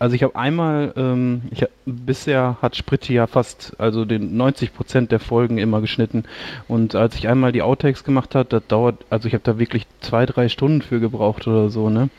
Also 0.01 0.17
ich 0.17 0.25
habe 0.25 0.35
einmal, 0.35 0.93
ähm, 0.97 1.43
ich 1.53 1.63
hab, 1.63 1.71
bisher 1.85 2.57
hat 2.63 2.75
Spritti 2.75 3.15
ja 3.15 3.29
fast, 3.29 3.75
also 3.79 4.05
den 4.05 4.37
90 4.37 4.75
Prozent 4.75 5.13
der 5.13 5.21
Folgen 5.21 5.59
immer 5.59 5.81
geschnitten. 5.81 6.25
Und 6.67 6.97
als 6.97 7.15
ich 7.15 7.29
einmal 7.29 7.53
die 7.53 7.63
Outtakes 7.63 8.03
gemacht 8.03 8.35
habe, 8.35 8.49
das 8.49 8.67
dauert, 8.67 8.97
also 9.09 9.29
ich 9.29 9.35
habe 9.35 9.45
da 9.45 9.59
wirklich 9.59 9.87
zwei, 10.01 10.27
drei 10.27 10.49
Stunden 10.49 10.83
für 10.83 10.99
gebraucht 10.99 11.47
oder 11.47 11.71
so, 11.71 11.91
ne? 11.91 12.11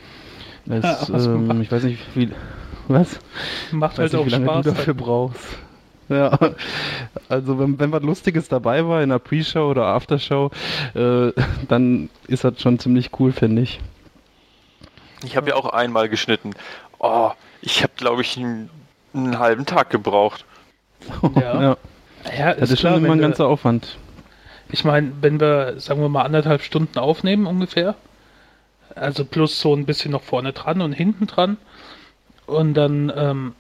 Das, 0.66 1.10
ja, 1.10 1.18
ähm, 1.18 1.62
ich 1.62 1.72
weiß 1.72 1.84
nicht, 1.84 2.00
wie 2.16 2.30
was? 2.88 3.20
Macht 3.72 3.98
halt 4.00 4.14
nicht, 4.14 4.22
auch 4.22 4.26
wie 4.26 4.30
lange 4.30 4.46
Spaß, 4.46 4.64
du 4.64 4.70
dafür 4.72 4.94
halt. 4.94 4.98
brauchst. 4.98 5.58
Ja, 6.16 6.38
also 7.30 7.58
wenn, 7.58 7.80
wenn 7.80 7.92
was 7.94 8.04
Lustiges 8.04 8.50
dabei 8.50 8.86
war 8.86 9.02
in 9.02 9.10
der 9.10 9.20
Pre-Show 9.20 9.70
oder 9.70 9.86
Aftershow, 9.86 10.52
äh, 10.94 11.32
dann 11.70 12.10
ist 12.28 12.44
das 12.44 12.62
schon 12.62 12.80
ziemlich 12.80 13.12
cool, 13.20 13.32
finde 13.32 13.62
ich. 13.62 13.80
Ich 15.24 15.38
habe 15.38 15.52
ja 15.52 15.56
auch 15.56 15.68
einmal 15.68 16.10
geschnitten. 16.10 16.52
Oh, 17.00 17.32
ich 17.62 17.82
habe, 17.82 17.94
glaube 17.96 18.24
ich, 18.24 18.36
einen, 18.36 18.70
einen, 19.14 19.40
halben 19.40 19.66
Tag 19.66 19.90
gebraucht. 19.90 20.44
Ja. 21.36 21.62
ja. 21.62 21.78
ja 22.38 22.52
ist 22.52 22.62
das 22.62 22.72
ist 22.72 22.80
klar, 22.80 22.94
schon 22.94 23.06
immer 23.06 23.14
ein 23.14 23.22
ganzer 23.22 23.48
Aufwand. 23.48 23.98
Ich 24.70 24.84
meine, 24.84 25.14
wenn 25.22 25.40
wir, 25.40 25.80
sagen 25.80 26.02
wir 26.02 26.10
mal, 26.10 26.24
anderthalb 26.24 26.62
Stunden 26.62 27.00
aufnehmen 27.00 27.46
ungefähr, 27.46 27.96
also 28.96 29.24
plus 29.24 29.62
so 29.62 29.74
ein 29.74 29.86
bisschen 29.86 30.12
noch 30.12 30.24
vorne 30.24 30.52
dran 30.52 30.82
und 30.82 30.92
hinten 30.92 31.28
dran, 31.28 31.58
und 32.48 32.74
dann 32.74 33.12
ähm, 33.16 33.56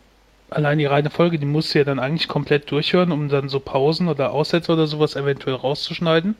allein 0.51 0.77
die 0.77 0.85
reine 0.85 1.09
Folge, 1.09 1.39
die 1.39 1.45
musst 1.45 1.73
du 1.73 1.79
ja 1.79 1.85
dann 1.85 1.99
eigentlich 1.99 2.27
komplett 2.27 2.69
durchhören, 2.69 3.11
um 3.11 3.29
dann 3.29 3.49
so 3.49 3.59
Pausen 3.59 4.07
oder 4.07 4.31
Aussätze 4.31 4.71
oder 4.73 4.85
sowas 4.85 5.15
eventuell 5.15 5.55
rauszuschneiden. 5.55 6.35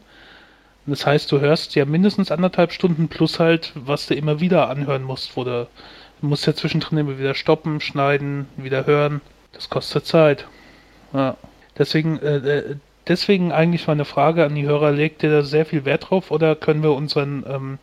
Das 0.86 1.06
heißt, 1.06 1.32
du 1.32 1.39
hörst 1.39 1.75
ja 1.75 1.86
mindestens 1.86 2.32
anderthalb 2.32 2.74
Stunden 2.74 3.08
plus 3.08 3.39
halt, 3.39 3.72
was 3.75 4.08
du 4.08 4.15
immer 4.15 4.39
wieder 4.39 4.70
anhören 4.70 5.03
musst, 5.03 5.38
wo 5.38 5.44
du, 5.44 5.68
du 6.22 6.27
musst 6.27 6.46
ja 6.46 6.53
zwischendrin 6.53 6.98
immer 6.98 7.20
wieder 7.20 7.36
stoppen, 7.36 7.80
schneiden, 7.80 8.48
wieder 8.58 8.86
hören. 8.86 9.22
Das 9.53 9.70
kostet 9.70 10.06
Zeit. 10.06 10.48
Ja. 11.13 11.38
Deswegen, 11.77 12.20
äh, 12.20 12.38
äh, 12.38 12.75
deswegen 13.08 13.51
eigentlich 13.51 13.88
meine 13.88 14.06
Frage 14.06 14.44
an 14.44 14.56
die 14.56 14.65
Hörer, 14.65 14.91
legt 14.91 15.24
ihr 15.24 15.32
da 15.32 15.44
sehr 15.44 15.65
viel 15.65 15.86
Wert 15.86 16.10
drauf 16.10 16.32
oder 16.32 16.56
können 16.56 16.84
wir 16.84 16.91
unseren 16.91 17.46
ähm, 17.48 17.80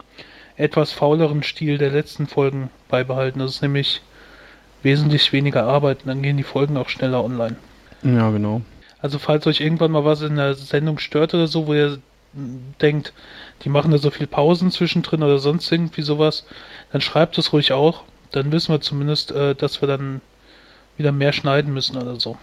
etwas 0.57 0.93
fauleren 0.93 1.43
Stil 1.43 1.79
der 1.79 1.91
letzten 1.91 2.27
Folgen 2.27 2.71
beibehalten? 2.89 3.39
Das 3.39 3.53
ist 3.53 3.63
nämlich 3.63 4.03
wesentlich 4.83 5.33
weniger 5.33 5.65
arbeiten, 5.65 6.09
dann 6.09 6.23
gehen 6.23 6.37
die 6.37 6.43
Folgen 6.43 6.77
auch 6.77 6.89
schneller 6.89 7.25
online. 7.25 7.57
Ja, 8.03 8.31
genau. 8.31 8.63
Also 9.01 9.19
falls 9.19 9.47
euch 9.47 9.61
irgendwann 9.61 9.93
mal 9.93 10.05
was 10.05 10.23
in 10.23 10.37
der 10.37 10.55
Sendung 10.55 10.99
stört 10.99 11.35
oder 11.35 11.47
so, 11.47 11.67
wo 11.67 11.75
ihr 11.75 11.99
denkt, 12.81 13.13
die 13.63 13.69
machen 13.69 13.91
da 13.91 13.99
so 13.99 14.11
viel 14.11 14.27
Pausen 14.27 14.71
zwischendrin 14.71 15.23
oder 15.23 15.39
sonst 15.39 15.71
irgendwie 15.71 16.03
sowas, 16.03 16.45
dann 16.93 17.01
schreibt 17.01 17.39
es 17.39 17.53
ruhig 17.53 17.73
auch. 17.73 18.05
Dann 18.33 18.53
wissen 18.53 18.73
wir 18.73 18.81
zumindest, 18.81 19.33
äh, 19.33 19.55
dass 19.55 19.81
wir 19.81 19.89
dann 19.89 20.21
wieder 20.97 21.13
mehr 21.13 21.33
schneiden 21.33 21.73
müssen 21.73 21.97
oder 21.97 22.21
so. 22.21 22.37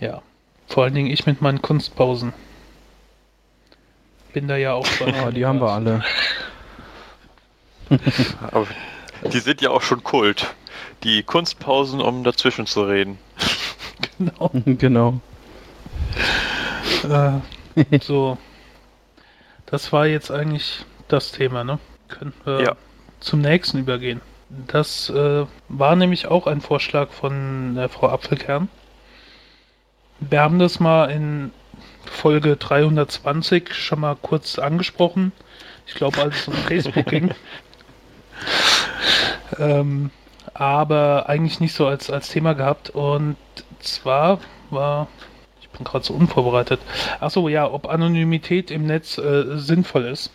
Ja. 0.00 0.22
Vor 0.66 0.84
allen 0.84 0.94
Dingen 0.94 1.10
ich 1.10 1.26
mit 1.26 1.40
meinen 1.40 1.62
Kunstpausen. 1.62 2.32
Bin 4.32 4.48
da 4.48 4.56
ja 4.56 4.72
auch 4.72 4.86
bei. 4.98 5.26
oh, 5.26 5.30
die 5.30 5.46
haben 5.46 5.60
wir 5.60 5.70
alle. 5.70 6.02
Die 9.32 9.40
sind 9.40 9.60
ja 9.60 9.70
auch 9.70 9.82
schon 9.82 10.02
Kult. 10.02 10.54
Die 11.02 11.22
Kunstpausen, 11.22 12.00
um 12.00 12.24
dazwischen 12.24 12.66
zu 12.66 12.82
reden. 12.82 13.18
Genau. 14.18 14.50
genau. 14.64 15.20
Äh, 17.04 18.00
so. 18.00 18.38
Das 19.66 19.92
war 19.92 20.06
jetzt 20.06 20.30
eigentlich 20.30 20.84
das 21.08 21.32
Thema, 21.32 21.64
ne? 21.64 21.78
Können 22.08 22.32
wir 22.44 22.62
ja. 22.62 22.76
zum 23.20 23.40
nächsten 23.40 23.78
übergehen. 23.78 24.20
Das 24.66 25.10
äh, 25.10 25.46
war 25.68 25.96
nämlich 25.96 26.26
auch 26.26 26.46
ein 26.46 26.60
Vorschlag 26.60 27.10
von 27.10 27.74
der 27.74 27.88
Frau 27.88 28.08
Apfelkern. 28.08 28.68
Wir 30.20 30.40
haben 30.40 30.58
das 30.58 30.80
mal 30.80 31.10
in 31.10 31.50
Folge 32.04 32.56
320 32.56 33.74
schon 33.74 34.00
mal 34.00 34.16
kurz 34.20 34.58
angesprochen. 34.58 35.32
Ich 35.86 35.94
glaube, 35.94 36.22
als 36.22 36.36
es 36.36 36.48
um 36.48 36.54
Facebook 36.54 37.06
ging. 37.10 37.34
Ähm, 39.58 40.10
aber 40.52 41.28
eigentlich 41.28 41.60
nicht 41.60 41.74
so 41.74 41.86
als, 41.86 42.10
als 42.10 42.28
Thema 42.28 42.54
gehabt. 42.54 42.90
Und 42.90 43.36
zwar 43.80 44.40
war, 44.70 45.08
ich 45.60 45.68
bin 45.70 45.84
gerade 45.84 46.04
so 46.04 46.14
unvorbereitet. 46.14 46.80
Achso, 47.20 47.48
ja, 47.48 47.70
ob 47.70 47.88
Anonymität 47.88 48.70
im 48.70 48.86
Netz 48.86 49.18
äh, 49.18 49.58
sinnvoll 49.58 50.04
ist. 50.04 50.30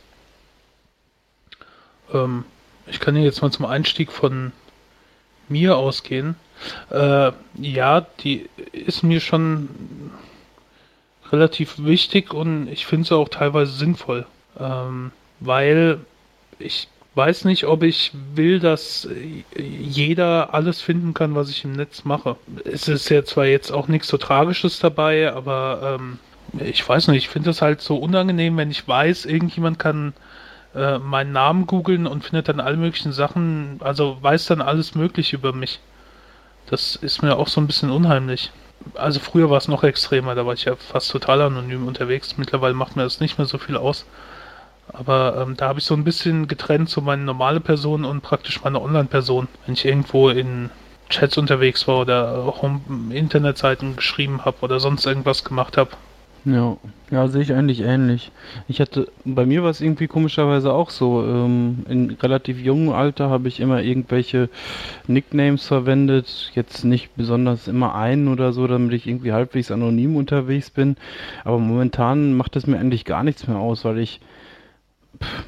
Ähm, 2.14 2.46
ich 2.88 3.00
kann 3.00 3.16
hier 3.16 3.26
jetzt 3.26 3.42
mal 3.42 3.52
zum 3.52 3.66
Einstieg 3.66 4.12
von 4.12 4.52
mir 5.48 5.78
ausgehen. 5.78 6.36
Äh, 6.90 7.32
ja, 7.56 8.02
die 8.20 8.50
ist 8.72 9.04
mir 9.04 9.22
schon 9.22 10.12
relativ 11.32 11.76
wichtig 11.84 12.34
und 12.34 12.68
ich 12.68 12.86
finde 12.86 13.08
sie 13.08 13.16
auch 13.16 13.30
teilweise 13.30 13.72
sinnvoll. 13.72 14.26
Ähm, 14.60 15.12
weil 15.40 16.00
ich 16.58 16.90
weiß 17.20 17.44
nicht, 17.44 17.66
ob 17.66 17.84
ich 17.84 18.14
will, 18.34 18.62
dass 18.62 19.10
jeder 19.58 20.54
alles 20.54 20.80
finden 20.80 21.14
kann, 21.14 21.36
was 21.36 21.50
ich 21.50 21.66
im 21.66 21.74
Netz 21.74 22.06
mache. 22.06 22.38
Es 22.64 22.88
ist 22.88 23.10
ja 23.10 23.26
zwar 23.26 23.46
jetzt 23.46 23.72
auch 23.72 23.90
nichts 23.90 24.08
so 24.08 24.16
Tragisches 24.16 24.80
dabei, 24.80 25.34
aber 25.34 25.98
ähm, 26.00 26.20
ich 26.64 26.88
weiß 26.88 27.10
nicht, 27.10 27.26
ich 27.26 27.30
finde 27.30 27.50
es 27.50 27.62
halt 27.62 27.82
so 27.82 27.98
unangenehm, 27.98 28.56
wenn 28.56 28.72
ich 28.72 28.88
weiß, 28.88 29.26
irgendjemand 29.26 29.80
kann 29.80 30.14
äh, 30.74 30.98
meinen 30.98 31.34
Namen 31.34 31.68
googeln 31.68 32.08
und 32.08 32.24
findet 32.24 32.48
dann 32.48 32.62
alle 32.62 32.78
möglichen 32.78 33.12
Sachen, 33.12 33.82
also 33.82 34.18
weiß 34.22 34.46
dann 34.46 34.62
alles 34.62 34.96
Mögliche 34.96 35.36
über 35.36 35.52
mich. 35.52 35.82
Das 36.68 36.96
ist 36.96 37.22
mir 37.22 37.36
auch 37.36 37.50
so 37.50 37.60
ein 37.60 37.68
bisschen 37.68 37.90
unheimlich. 37.90 38.50
Also 38.96 39.20
früher 39.20 39.50
war 39.50 39.58
es 39.58 39.68
noch 39.68 39.84
extremer, 39.84 40.36
da 40.36 40.46
war 40.46 40.54
ich 40.54 40.64
ja 40.64 40.78
fast 40.78 41.12
total 41.12 41.42
anonym 41.42 41.86
unterwegs. 41.86 42.38
Mittlerweile 42.38 42.76
macht 42.76 42.96
mir 42.96 43.04
das 43.04 43.20
nicht 43.20 43.38
mehr 43.38 43.48
so 43.48 43.58
viel 43.58 43.76
aus. 43.76 44.06
Aber 44.94 45.38
ähm, 45.42 45.56
da 45.56 45.68
habe 45.70 45.80
ich 45.80 45.86
so 45.86 45.94
ein 45.94 46.04
bisschen 46.04 46.48
getrennt 46.48 46.90
zu 46.90 47.02
meiner 47.02 47.24
normale 47.24 47.60
Person 47.60 48.06
und 48.06 48.22
praktisch 48.22 48.64
meine 48.64 48.82
Online-Person. 48.82 49.48
Wenn 49.66 49.74
ich 49.74 49.86
irgendwo 49.86 50.30
in 50.30 50.70
Chats 51.10 51.38
unterwegs 51.38 51.88
war 51.88 52.02
oder 52.02 52.54
Home 52.62 52.82
Internetseiten 53.12 53.96
geschrieben 53.96 54.46
habe 54.46 54.58
oder 54.62 54.80
sonst 54.80 55.06
irgendwas 55.06 55.44
gemacht 55.44 55.78
habe. 55.78 55.92
Ja, 56.46 56.78
ja, 57.12 57.28
sehe 57.28 57.42
ich 57.42 57.54
eigentlich 57.54 57.82
ähnlich. 57.82 58.32
Ich 58.70 58.80
hatte, 58.80 59.12
bei 59.26 59.46
mir 59.46 59.62
war 59.62 59.72
es 59.72 59.82
irgendwie 59.82 60.08
komischerweise 60.08 60.72
auch 60.72 60.90
so. 60.90 61.24
Ähm, 61.24 61.86
in 61.90 62.12
relativ 62.12 62.60
jungem 62.60 62.94
Alter 62.94 63.30
habe 63.30 63.50
ich 63.50 63.60
immer 63.60 63.82
irgendwelche 63.82 64.50
Nicknames 65.08 65.68
verwendet. 65.68 66.52
Jetzt 66.56 66.86
nicht 66.86 67.16
besonders 67.16 67.68
immer 67.68 67.94
einen 67.96 68.30
oder 68.30 68.54
so, 68.54 68.68
damit 68.68 68.94
ich 68.94 69.06
irgendwie 69.06 69.34
halbwegs 69.34 69.70
anonym 69.70 70.16
unterwegs 70.16 70.70
bin. 70.70 70.96
Aber 71.44 71.60
momentan 71.60 72.36
macht 72.36 72.56
es 72.56 72.68
mir 72.68 72.80
eigentlich 72.80 73.04
gar 73.04 73.24
nichts 73.24 73.48
mehr 73.48 73.58
aus, 73.58 73.84
weil 73.84 74.00
ich 74.00 74.22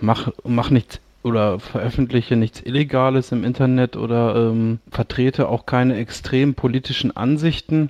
mach, 0.01 0.31
mach 0.43 0.69
nichts 0.69 0.99
oder 1.23 1.59
veröffentliche 1.59 2.35
nichts 2.35 2.61
Illegales 2.61 3.31
im 3.31 3.43
Internet 3.43 3.95
oder 3.95 4.35
ähm, 4.35 4.79
vertrete 4.89 5.47
auch 5.49 5.65
keine 5.65 5.95
extrem 5.97 6.55
politischen 6.55 7.15
Ansichten. 7.15 7.89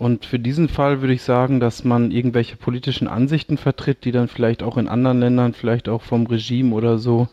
Und 0.00 0.24
für 0.24 0.38
diesen 0.38 0.70
Fall 0.70 1.02
würde 1.02 1.12
ich 1.12 1.20
sagen, 1.20 1.60
dass 1.60 1.84
man 1.84 2.10
irgendwelche 2.10 2.56
politischen 2.56 3.06
Ansichten 3.06 3.58
vertritt, 3.58 4.06
die 4.06 4.12
dann 4.12 4.28
vielleicht 4.28 4.62
auch 4.62 4.78
in 4.78 4.88
anderen 4.88 5.20
Ländern, 5.20 5.52
vielleicht 5.52 5.90
auch 5.90 6.00
vom 6.00 6.26
Regime 6.26 6.74
oder 6.74 6.96
so 6.96 7.28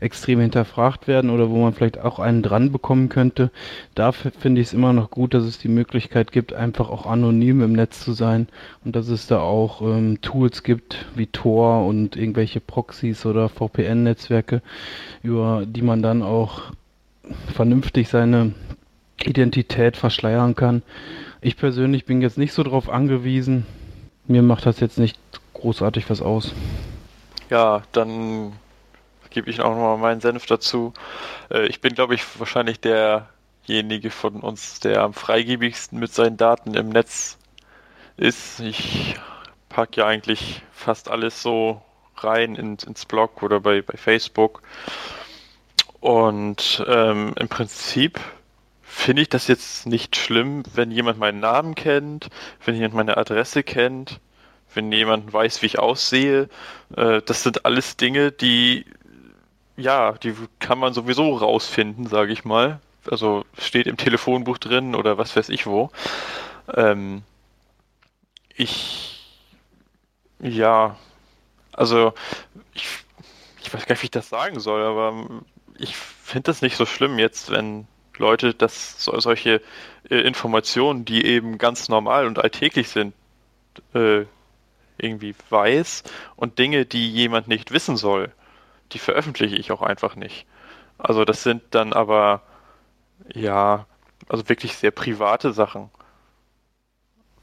extrem 0.00 0.40
hinterfragt 0.40 1.06
werden 1.06 1.30
oder 1.30 1.48
wo 1.48 1.62
man 1.62 1.74
vielleicht 1.74 2.00
auch 2.00 2.18
einen 2.18 2.42
dran 2.42 2.72
bekommen 2.72 3.08
könnte. 3.08 3.52
Dafür 3.94 4.32
finde 4.32 4.60
ich 4.60 4.66
es 4.66 4.72
immer 4.72 4.92
noch 4.92 5.12
gut, 5.12 5.32
dass 5.32 5.44
es 5.44 5.58
die 5.58 5.68
Möglichkeit 5.68 6.32
gibt, 6.32 6.52
einfach 6.52 6.90
auch 6.90 7.06
anonym 7.06 7.62
im 7.62 7.72
Netz 7.72 8.00
zu 8.00 8.12
sein 8.12 8.48
und 8.84 8.96
dass 8.96 9.06
es 9.06 9.28
da 9.28 9.38
auch 9.38 9.80
ähm, 9.80 10.20
Tools 10.20 10.64
gibt 10.64 11.06
wie 11.14 11.28
Tor 11.28 11.86
und 11.86 12.16
irgendwelche 12.16 12.58
Proxys 12.58 13.26
oder 13.26 13.48
VPN-Netzwerke, 13.48 14.60
über 15.22 15.62
die 15.64 15.82
man 15.82 16.02
dann 16.02 16.22
auch 16.22 16.72
vernünftig 17.54 18.08
seine 18.08 18.54
Identität 19.24 19.96
verschleiern 19.96 20.54
kann 20.54 20.82
ich 21.40 21.56
persönlich 21.56 22.04
bin 22.04 22.20
jetzt 22.20 22.38
nicht 22.38 22.52
so 22.52 22.62
drauf 22.62 22.88
angewiesen. 22.88 23.66
Mir 24.26 24.42
macht 24.42 24.66
das 24.66 24.80
jetzt 24.80 24.98
nicht 24.98 25.18
großartig 25.54 26.10
was 26.10 26.20
aus. 26.20 26.52
Ja, 27.50 27.82
dann 27.92 28.52
gebe 29.30 29.50
ich 29.50 29.60
auch 29.60 29.70
nochmal 29.70 29.98
meinen 29.98 30.20
Senf 30.20 30.46
dazu. 30.46 30.92
Äh, 31.50 31.66
ich 31.66 31.80
bin, 31.80 31.94
glaube 31.94 32.14
ich, 32.14 32.22
wahrscheinlich 32.38 32.80
derjenige 32.80 34.10
von 34.10 34.40
uns, 34.40 34.80
der 34.80 35.02
am 35.02 35.14
freigebigsten 35.14 35.98
mit 35.98 36.12
seinen 36.12 36.36
Daten 36.36 36.74
im 36.74 36.88
Netz 36.88 37.38
ist. 38.16 38.60
Ich 38.60 39.14
packe 39.68 40.00
ja 40.00 40.06
eigentlich 40.06 40.62
fast 40.72 41.10
alles 41.10 41.40
so 41.40 41.80
rein 42.16 42.56
ins, 42.56 42.84
ins 42.84 43.06
Blog 43.06 43.42
oder 43.42 43.60
bei, 43.60 43.80
bei 43.82 43.96
Facebook. 43.96 44.62
Und 46.00 46.84
ähm, 46.86 47.34
im 47.38 47.48
Prinzip 47.48 48.20
finde 48.98 49.22
ich 49.22 49.28
das 49.28 49.46
jetzt 49.46 49.86
nicht 49.86 50.16
schlimm, 50.16 50.64
wenn 50.74 50.90
jemand 50.90 51.18
meinen 51.18 51.40
Namen 51.40 51.76
kennt, 51.76 52.28
wenn 52.64 52.74
jemand 52.74 52.94
meine 52.94 53.16
Adresse 53.16 53.62
kennt, 53.62 54.20
wenn 54.74 54.90
jemand 54.90 55.32
weiß, 55.32 55.62
wie 55.62 55.66
ich 55.66 55.78
aussehe. 55.78 56.48
Äh, 56.96 57.22
das 57.24 57.44
sind 57.44 57.64
alles 57.64 57.96
Dinge, 57.96 58.32
die, 58.32 58.84
ja, 59.76 60.12
die 60.12 60.34
kann 60.58 60.78
man 60.78 60.94
sowieso 60.94 61.36
rausfinden, 61.36 62.06
sage 62.08 62.32
ich 62.32 62.44
mal. 62.44 62.80
Also 63.08 63.44
steht 63.56 63.86
im 63.86 63.96
Telefonbuch 63.96 64.58
drin 64.58 64.94
oder 64.96 65.16
was 65.16 65.34
weiß 65.36 65.48
ich 65.50 65.66
wo. 65.66 65.90
Ähm, 66.74 67.22
ich, 68.56 69.38
ja, 70.40 70.96
also 71.72 72.12
ich, 72.74 72.88
ich 73.62 73.72
weiß 73.72 73.86
gar 73.86 73.94
nicht, 73.94 74.02
wie 74.02 74.06
ich 74.06 74.10
das 74.10 74.28
sagen 74.28 74.58
soll, 74.58 74.82
aber 74.82 75.24
ich 75.78 75.96
finde 75.96 76.42
das 76.42 76.62
nicht 76.62 76.76
so 76.76 76.84
schlimm 76.84 77.18
jetzt, 77.20 77.50
wenn 77.50 77.86
Leute, 78.18 78.54
dass 78.54 79.02
so, 79.02 79.18
solche 79.20 79.60
äh, 80.10 80.16
Informationen, 80.16 81.04
die 81.04 81.24
eben 81.24 81.58
ganz 81.58 81.88
normal 81.88 82.26
und 82.26 82.38
alltäglich 82.38 82.88
sind, 82.88 83.14
äh, 83.94 84.24
irgendwie 84.98 85.34
weiß 85.50 86.02
und 86.36 86.58
Dinge, 86.58 86.84
die 86.84 87.10
jemand 87.10 87.48
nicht 87.48 87.70
wissen 87.70 87.96
soll, 87.96 88.32
die 88.92 88.98
veröffentliche 88.98 89.56
ich 89.56 89.70
auch 89.70 89.82
einfach 89.82 90.16
nicht. 90.16 90.46
Also 90.98 91.24
das 91.24 91.42
sind 91.42 91.62
dann 91.70 91.92
aber 91.92 92.42
ja, 93.32 93.86
also 94.28 94.48
wirklich 94.48 94.76
sehr 94.76 94.90
private 94.90 95.52
Sachen. 95.52 95.90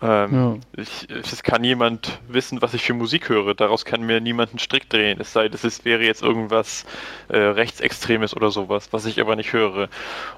Ähm, 0.02 0.62
ja. 0.76 0.82
ich, 0.82 1.08
es 1.10 1.42
kann 1.44 1.62
niemand 1.62 2.20
wissen, 2.28 2.62
was 2.62 2.74
ich 2.74 2.84
für 2.84 2.94
Musik 2.94 3.30
höre. 3.30 3.56
Daraus 3.56 3.86
kann 3.86 4.04
mir 4.04 4.20
niemand 4.20 4.52
einen 4.52 4.60
Strick 4.60 4.90
drehen. 4.90 5.20
Es 5.20 5.34
sei 5.34 5.48
denn, 5.48 5.60
es 5.64 5.86
wäre 5.86 6.04
jetzt 6.04 6.22
irgendwas 6.22 6.86
äh, 7.30 7.38
Rechtsextremes 7.38 8.36
oder 8.36 8.52
sowas, 8.52 8.90
was 8.92 9.06
ich 9.06 9.22
aber 9.22 9.36
nicht 9.36 9.54
höre. 9.54 9.90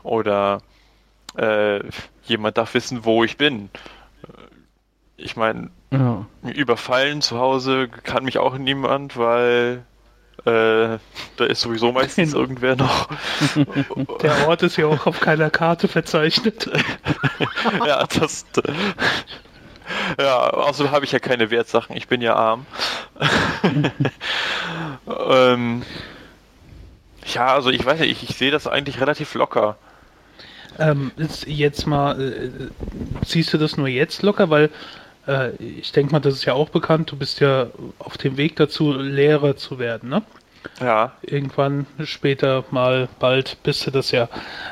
Oder 0.04 0.62
äh, 1.36 1.80
jemand 2.24 2.58
darf 2.58 2.74
wissen, 2.74 3.04
wo 3.04 3.24
ich 3.24 3.38
bin. 3.38 3.70
Ich 5.18 5.36
meine, 5.36 5.72
ja. 5.92 6.26
überfallen 6.44 7.22
zu 7.22 7.40
Hause 7.40 7.88
kann 7.88 8.26
mich 8.26 8.38
auch 8.38 8.58
niemand, 8.58 9.18
weil 9.18 9.84
äh, 10.46 11.00
da 11.38 11.46
ist 11.46 11.62
sowieso 11.62 11.92
meistens 11.92 12.34
irgendwer 12.34 12.76
noch. 12.76 13.10
Der 14.22 14.48
Ort 14.48 14.64
ist 14.64 14.78
ja 14.78 14.86
auch 14.86 15.08
auf 15.08 15.20
keiner 15.20 15.50
Karte 15.50 15.88
verzeichnet. 15.88 16.70
ja, 17.86 18.06
das. 18.06 18.46
Ja, 20.20 20.50
außerdem 20.50 20.92
habe 20.92 21.06
ich 21.06 21.12
ja 21.12 21.20
keine 21.20 21.52
Wertsachen, 21.52 21.96
ich 21.96 22.08
bin 22.08 22.22
ja 22.22 22.36
arm. 22.36 22.66
ähm, 25.30 25.84
ja, 27.26 27.54
also 27.54 27.70
ich 27.70 27.86
weiß 27.86 28.00
nicht, 28.00 28.24
ich, 28.24 28.30
ich 28.30 28.38
sehe 28.38 28.52
das 28.52 28.68
eigentlich 28.68 29.02
relativ 29.02 29.34
locker. 29.34 29.78
Ähm, 30.80 31.12
jetzt, 31.18 31.48
jetzt 31.48 31.88
mal, 31.88 32.22
äh, 32.22 32.50
siehst 33.26 33.54
du 33.54 33.58
das 33.58 33.78
nur 33.78 33.88
jetzt 33.88 34.22
locker, 34.22 34.50
weil 34.50 34.70
äh, 35.28 35.52
ich 35.56 35.92
denke 35.92 36.12
mal, 36.12 36.20
das 36.20 36.36
ist 36.36 36.46
ja 36.46 36.54
auch 36.54 36.70
bekannt, 36.70 37.12
du 37.12 37.18
bist 37.18 37.40
ja 37.40 37.68
auf 38.00 38.18
dem 38.18 38.38
Weg 38.38 38.56
dazu, 38.56 38.94
Lehrer 38.94 39.58
zu 39.58 39.80
werden, 39.80 40.10
ne? 40.10 40.24
Ja. 40.82 41.14
Irgendwann 41.22 41.86
später 42.04 42.64
mal, 42.72 43.08
bald 43.20 43.58
bist 43.64 43.88
du 43.88 43.92
das 43.92 44.12
ja. 44.12 44.28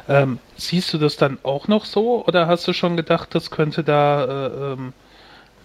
Ähm, 0.08 0.40
siehst 0.58 0.94
du 0.94 0.98
das 0.98 1.18
dann 1.18 1.40
auch 1.44 1.68
noch 1.68 1.86
so 1.86 2.26
oder 2.26 2.48
hast 2.48 2.68
du 2.68 2.74
schon 2.74 2.98
gedacht, 2.98 3.34
das 3.34 3.50
könnte 3.50 3.84
da 3.84 4.26
äh, 4.26 4.74
ähm, 4.74 4.94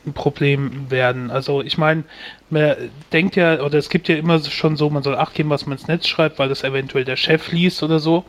ein 0.07 0.13
Problem 0.13 0.91
werden. 0.91 1.31
Also 1.31 1.63
ich 1.63 1.79
meine, 1.79 2.05
man 2.49 2.75
denkt 3.13 3.37
ja, 3.37 3.61
oder 3.61 3.79
es 3.79 3.91
gibt 3.91 4.09
ja 4.09 4.17
immer 4.17 4.41
schon 4.41 4.77
so, 4.77 4.91
man 4.91 5.03
soll 5.03 5.17
acht 5.17 5.35
geben, 5.35 5.51
was 5.51 5.67
man 5.67 5.77
ins 5.77 5.89
Netz 5.89 6.07
schreibt, 6.07 6.39
weil 6.39 6.49
das 6.49 6.65
eventuell 6.65 7.05
der 7.05 7.17
Chef 7.17 7.53
liest 7.53 7.83
oder 7.83 7.99
so. 7.99 8.25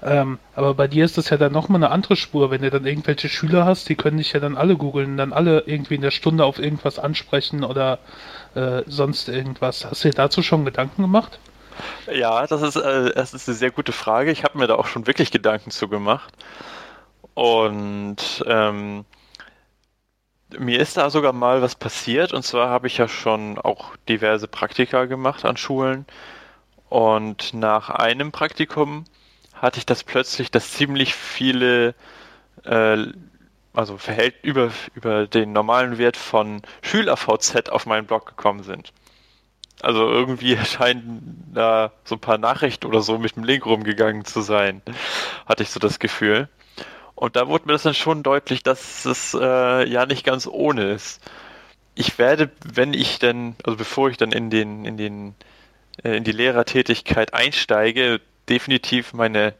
Ähm, 0.00 0.38
aber 0.54 0.74
bei 0.74 0.86
dir 0.86 1.04
ist 1.04 1.18
das 1.18 1.30
ja 1.30 1.36
dann 1.36 1.52
nochmal 1.52 1.82
eine 1.82 1.90
andere 1.90 2.14
Spur, 2.14 2.50
wenn 2.50 2.62
du 2.62 2.70
dann 2.70 2.86
irgendwelche 2.86 3.28
Schüler 3.28 3.64
hast, 3.64 3.88
die 3.88 3.96
können 3.96 4.18
dich 4.18 4.32
ja 4.32 4.38
dann 4.38 4.56
alle 4.56 4.76
googeln, 4.76 5.16
dann 5.16 5.32
alle 5.32 5.64
irgendwie 5.66 5.96
in 5.96 6.02
der 6.02 6.12
Stunde 6.12 6.44
auf 6.44 6.60
irgendwas 6.60 7.00
ansprechen 7.00 7.64
oder 7.64 7.98
äh, 8.54 8.82
sonst 8.86 9.28
irgendwas. 9.28 9.84
Hast 9.84 10.04
du 10.04 10.08
dir 10.08 10.14
dazu 10.14 10.42
schon 10.42 10.64
Gedanken 10.64 11.02
gemacht? 11.02 11.40
Ja, 12.12 12.46
das 12.46 12.62
ist, 12.62 12.76
äh, 12.76 13.12
das 13.14 13.34
ist 13.34 13.48
eine 13.48 13.56
sehr 13.56 13.70
gute 13.70 13.92
Frage. 13.92 14.30
Ich 14.30 14.44
habe 14.44 14.58
mir 14.58 14.68
da 14.68 14.76
auch 14.76 14.86
schon 14.86 15.06
wirklich 15.06 15.30
Gedanken 15.32 15.70
zu 15.70 15.88
gemacht. 15.88 16.32
Und 17.34 18.44
ähm, 18.46 19.04
mir 20.56 20.80
ist 20.80 20.96
da 20.96 21.10
sogar 21.10 21.32
mal 21.32 21.62
was 21.62 21.74
passiert 21.74 22.32
und 22.32 22.42
zwar 22.42 22.70
habe 22.70 22.86
ich 22.86 22.98
ja 22.98 23.08
schon 23.08 23.58
auch 23.58 23.96
diverse 24.08 24.48
Praktika 24.48 25.04
gemacht 25.04 25.44
an 25.44 25.56
Schulen 25.56 26.06
und 26.88 27.52
nach 27.54 27.90
einem 27.90 28.32
Praktikum 28.32 29.04
hatte 29.54 29.78
ich 29.78 29.86
das 29.86 30.04
plötzlich, 30.04 30.50
dass 30.50 30.72
ziemlich 30.72 31.14
viele, 31.14 31.94
äh, 32.64 32.98
also 33.74 33.98
verhält 33.98 34.36
über, 34.42 34.70
über 34.94 35.26
den 35.26 35.52
normalen 35.52 35.98
Wert 35.98 36.16
von 36.16 36.62
SchülerVZ 36.82 37.70
auf 37.70 37.86
meinen 37.86 38.06
Blog 38.06 38.26
gekommen 38.26 38.62
sind. 38.62 38.92
Also 39.82 40.08
irgendwie 40.08 40.56
scheinen 40.64 41.50
da 41.52 41.92
so 42.04 42.16
ein 42.16 42.20
paar 42.20 42.38
Nachrichten 42.38 42.86
oder 42.86 43.02
so 43.02 43.18
mit 43.18 43.36
dem 43.36 43.44
Link 43.44 43.66
rumgegangen 43.66 44.24
zu 44.24 44.40
sein, 44.40 44.82
hatte 45.46 45.62
ich 45.62 45.70
so 45.70 45.80
das 45.80 45.98
Gefühl. 45.98 46.48
Und 47.18 47.34
da 47.34 47.48
wurde 47.48 47.66
mir 47.66 47.72
das 47.72 47.82
dann 47.82 47.94
schon 47.94 48.22
deutlich, 48.22 48.62
dass 48.62 49.04
es 49.04 49.34
äh, 49.34 49.88
ja 49.88 50.06
nicht 50.06 50.24
ganz 50.24 50.46
ohne 50.46 50.92
ist. 50.92 51.20
Ich 51.96 52.16
werde, 52.16 52.48
wenn 52.64 52.94
ich 52.94 53.18
denn, 53.18 53.56
also 53.64 53.76
bevor 53.76 54.08
ich 54.08 54.16
dann 54.16 54.30
in 54.30 54.50
den, 54.50 54.84
in 54.84 54.96
den, 54.96 55.34
äh, 56.04 56.16
in 56.16 56.22
die 56.22 56.30
Lehrertätigkeit 56.30 57.34
einsteige, 57.34 58.20
definitiv 58.48 59.14
meine 59.14 59.54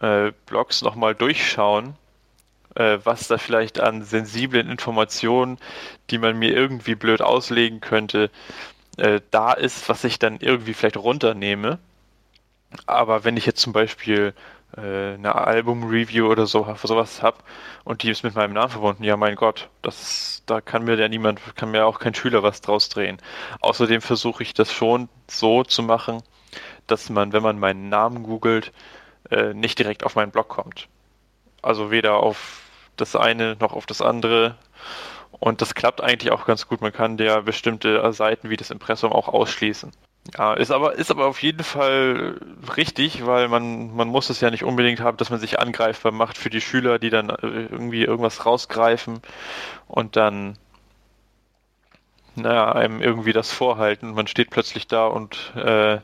äh, 0.00 0.32
Blogs 0.46 0.82
nochmal 0.82 1.14
durchschauen, 1.14 1.94
äh, 2.74 2.98
was 3.04 3.28
da 3.28 3.38
vielleicht 3.38 3.78
an 3.78 4.02
sensiblen 4.02 4.68
Informationen, 4.68 5.58
die 6.10 6.18
man 6.18 6.40
mir 6.40 6.52
irgendwie 6.52 6.96
blöd 6.96 7.22
auslegen 7.22 7.80
könnte, 7.80 8.30
äh, 8.96 9.20
da 9.30 9.52
ist, 9.52 9.88
was 9.88 10.02
ich 10.02 10.18
dann 10.18 10.38
irgendwie 10.40 10.74
vielleicht 10.74 10.96
runternehme. 10.96 11.78
Aber 12.86 13.22
wenn 13.22 13.36
ich 13.36 13.46
jetzt 13.46 13.60
zum 13.60 13.72
Beispiel 13.72 14.34
äh, 14.76 15.14
eine 15.14 15.34
Album-Review 15.34 16.26
oder 16.26 16.46
so 16.46 16.66
sowas 16.82 17.22
habe 17.22 17.38
und 17.84 18.02
die 18.02 18.10
ist 18.10 18.22
mit 18.22 18.34
meinem 18.34 18.52
Namen 18.52 18.70
verbunden, 18.70 19.04
ja 19.04 19.16
mein 19.16 19.36
Gott, 19.36 19.68
das 19.82 20.42
da 20.46 20.60
kann 20.60 20.84
mir 20.84 20.96
ja 20.96 21.08
niemand, 21.08 21.40
kann 21.56 21.70
mir 21.70 21.86
auch 21.86 21.98
kein 21.98 22.14
Schüler 22.14 22.42
was 22.42 22.60
draus 22.60 22.88
drehen. 22.88 23.18
Außerdem 23.60 24.00
versuche 24.00 24.42
ich 24.42 24.54
das 24.54 24.72
schon 24.72 25.08
so 25.28 25.64
zu 25.64 25.82
machen, 25.82 26.22
dass 26.86 27.10
man, 27.10 27.32
wenn 27.32 27.42
man 27.42 27.58
meinen 27.58 27.88
Namen 27.88 28.22
googelt, 28.24 28.72
äh, 29.30 29.54
nicht 29.54 29.78
direkt 29.78 30.04
auf 30.04 30.16
meinen 30.16 30.32
Blog 30.32 30.48
kommt. 30.48 30.88
Also 31.62 31.90
weder 31.90 32.16
auf 32.16 32.62
das 32.96 33.16
eine 33.16 33.56
noch 33.60 33.72
auf 33.72 33.86
das 33.86 34.02
andere. 34.02 34.56
Und 35.30 35.62
das 35.62 35.74
klappt 35.74 36.02
eigentlich 36.02 36.32
auch 36.32 36.46
ganz 36.46 36.66
gut. 36.66 36.80
Man 36.80 36.92
kann 36.92 37.16
ja 37.18 37.40
bestimmte 37.40 38.12
Seiten 38.12 38.50
wie 38.50 38.56
das 38.56 38.70
Impressum 38.70 39.12
auch 39.12 39.28
ausschließen. 39.28 39.92
Ja, 40.38 40.54
ist 40.54 40.70
aber, 40.70 40.94
ist 40.94 41.10
aber 41.10 41.26
auf 41.26 41.42
jeden 41.42 41.64
Fall 41.64 42.40
richtig, 42.76 43.26
weil 43.26 43.48
man, 43.48 43.94
man 43.94 44.08
muss 44.08 44.30
es 44.30 44.40
ja 44.40 44.50
nicht 44.50 44.64
unbedingt 44.64 45.00
haben, 45.00 45.16
dass 45.16 45.30
man 45.30 45.40
sich 45.40 45.58
angreifbar 45.58 46.12
macht 46.12 46.38
für 46.38 46.50
die 46.50 46.60
Schüler, 46.60 46.98
die 46.98 47.10
dann 47.10 47.30
äh, 47.30 47.36
irgendwie 47.42 48.04
irgendwas 48.04 48.46
rausgreifen 48.46 49.20
und 49.88 50.16
dann 50.16 50.56
naja, 52.36 52.72
einem 52.72 53.02
irgendwie 53.02 53.32
das 53.32 53.52
vorhalten. 53.52 54.12
Man 54.12 54.26
steht 54.26 54.50
plötzlich 54.50 54.86
da 54.86 55.06
und 55.06 55.52
äh, 55.56 55.98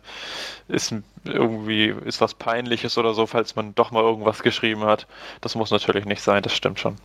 ist 0.69 0.95
irgendwie 1.25 1.95
ist 2.05 2.21
was 2.21 2.35
Peinliches 2.35 2.99
oder 2.99 3.15
so, 3.15 3.27
falls 3.27 3.57
man 3.57 3.75
doch 3.75 3.91
mal 3.91 4.03
irgendwas 4.03 4.43
geschrieben 4.43 4.85
hat. 4.85 5.07
Das 5.41 5.55
muss 5.55 5.71
natürlich 5.71 6.05
nicht 6.05 6.23
sein, 6.23 6.43
das 6.43 6.55
stimmt 6.55 6.81
schon. 6.81 6.97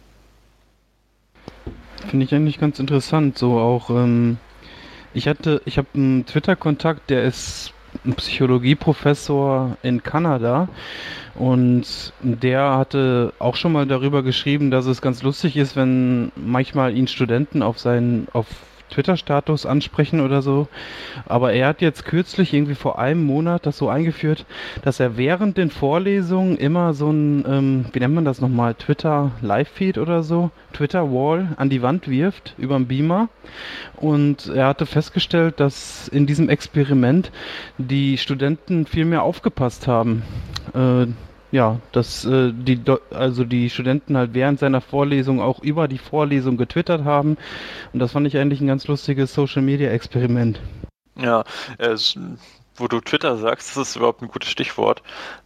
Finde 2.10 2.25
ich 2.25 2.34
eigentlich 2.34 2.60
ganz 2.60 2.79
interessant. 2.79 3.38
So 3.38 3.60
auch, 3.60 3.89
ähm, 3.89 4.38
ich 5.13 5.28
hatte, 5.28 5.62
ich 5.65 5.78
habe 5.78 5.88
einen 5.93 6.26
Twitter-Kontakt, 6.26 7.10
der 7.10 7.24
ist 7.24 7.74
ein 8.06 8.13
Psychologieprofessor 8.15 9.78
in 9.84 10.04
Kanada. 10.04 10.69
Und 11.36 12.13
der 12.21 12.78
hatte 12.78 13.34
auch 13.39 13.56
schon 13.56 13.71
mal 13.71 13.86
darüber 13.86 14.24
geschrieben, 14.24 14.71
dass 14.71 14.86
es 14.86 15.02
ganz 15.02 15.24
lustig 15.24 15.58
ist, 15.58 15.76
wenn 15.76 16.32
manchmal 16.36 16.95
ihn 16.95 17.08
Studenten 17.08 17.62
auf 17.63 17.80
seinen, 17.80 18.28
auf 18.34 18.47
Twitter-Status 18.91 19.65
ansprechen 19.65 20.21
oder 20.21 20.41
so. 20.41 20.67
Aber 21.25 21.54
er 21.54 21.67
hat 21.67 21.82
jetzt 21.82 22.06
kürzlich, 22.06 22.54
irgendwie 22.54 22.75
vor 22.75 22.99
einem 22.99 23.23
Monat, 23.23 23.65
das 23.65 23.77
so 23.77 23.89
eingeführt, 23.89 24.45
dass 24.84 24.99
er 24.99 25.17
während 25.17 25.58
den 25.58 25.71
Vorlesungen 25.71 26.58
immer 26.58 26.93
so 26.93 27.10
ein, 27.10 27.43
ähm, 27.47 27.86
wie 27.91 27.99
nennt 27.99 28.13
man 28.13 28.25
das 28.25 28.41
nochmal, 28.41 28.75
Twitter-Live-Feed 28.75 29.97
oder 29.97 30.23
so, 30.23 30.51
Twitter-Wall 30.73 31.49
an 31.58 31.69
die 31.69 31.82
Wand 31.82 32.08
wirft 32.08 32.54
über 32.58 32.77
den 32.77 32.88
Beamer. 32.88 33.30
Und 33.95 34.47
er 34.47 34.67
hatte 34.67 34.86
festgestellt, 34.86 35.60
dass 35.60 36.08
in 36.08 36.27
diesem 36.27 36.49
Experiment 36.49 37.32
die 37.77 38.17
Studenten 38.17 38.86
viel 38.86 39.06
mehr 39.06 39.23
aufgepasst 39.23 39.88
haben. 39.88 40.23
Äh, 40.73 41.08
ja, 41.51 41.79
dass 41.91 42.25
äh, 42.25 42.51
die 42.53 42.79
also 43.11 43.43
die 43.43 43.69
Studenten 43.69 44.17
halt 44.17 44.33
während 44.33 44.59
seiner 44.59 44.81
Vorlesung 44.81 45.41
auch 45.41 45.59
über 45.59 45.87
die 45.87 45.97
Vorlesung 45.97 46.57
getwittert 46.57 47.03
haben 47.03 47.37
und 47.93 47.99
das 47.99 48.13
fand 48.13 48.27
ich 48.27 48.37
eigentlich 48.37 48.61
ein 48.61 48.67
ganz 48.67 48.87
lustiges 48.87 49.33
Social 49.33 49.61
Media 49.61 49.91
Experiment. 49.91 50.59
Ja, 51.17 51.43
es, 51.77 52.17
wo 52.75 52.87
du 52.87 52.99
Twitter 53.01 53.37
sagst, 53.37 53.69
das 53.69 53.89
ist 53.89 53.95
überhaupt 53.95 54.21
ein 54.21 54.29
gutes 54.29 54.49
Stichwort. 54.49 55.03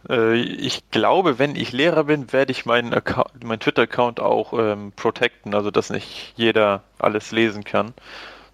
Äh, 0.08 0.36
ich 0.36 0.90
glaube, 0.90 1.38
wenn 1.38 1.56
ich 1.56 1.72
Lehrer 1.72 2.04
bin, 2.04 2.32
werde 2.32 2.52
ich 2.52 2.66
meinen 2.66 2.94
Account, 2.94 3.44
meinen 3.44 3.60
Twitter-Account 3.60 4.20
auch 4.20 4.52
ähm, 4.52 4.92
protecten, 4.94 5.54
also 5.54 5.70
dass 5.70 5.90
nicht 5.90 6.32
jeder 6.36 6.82
alles 6.98 7.32
lesen 7.32 7.64
kann, 7.64 7.94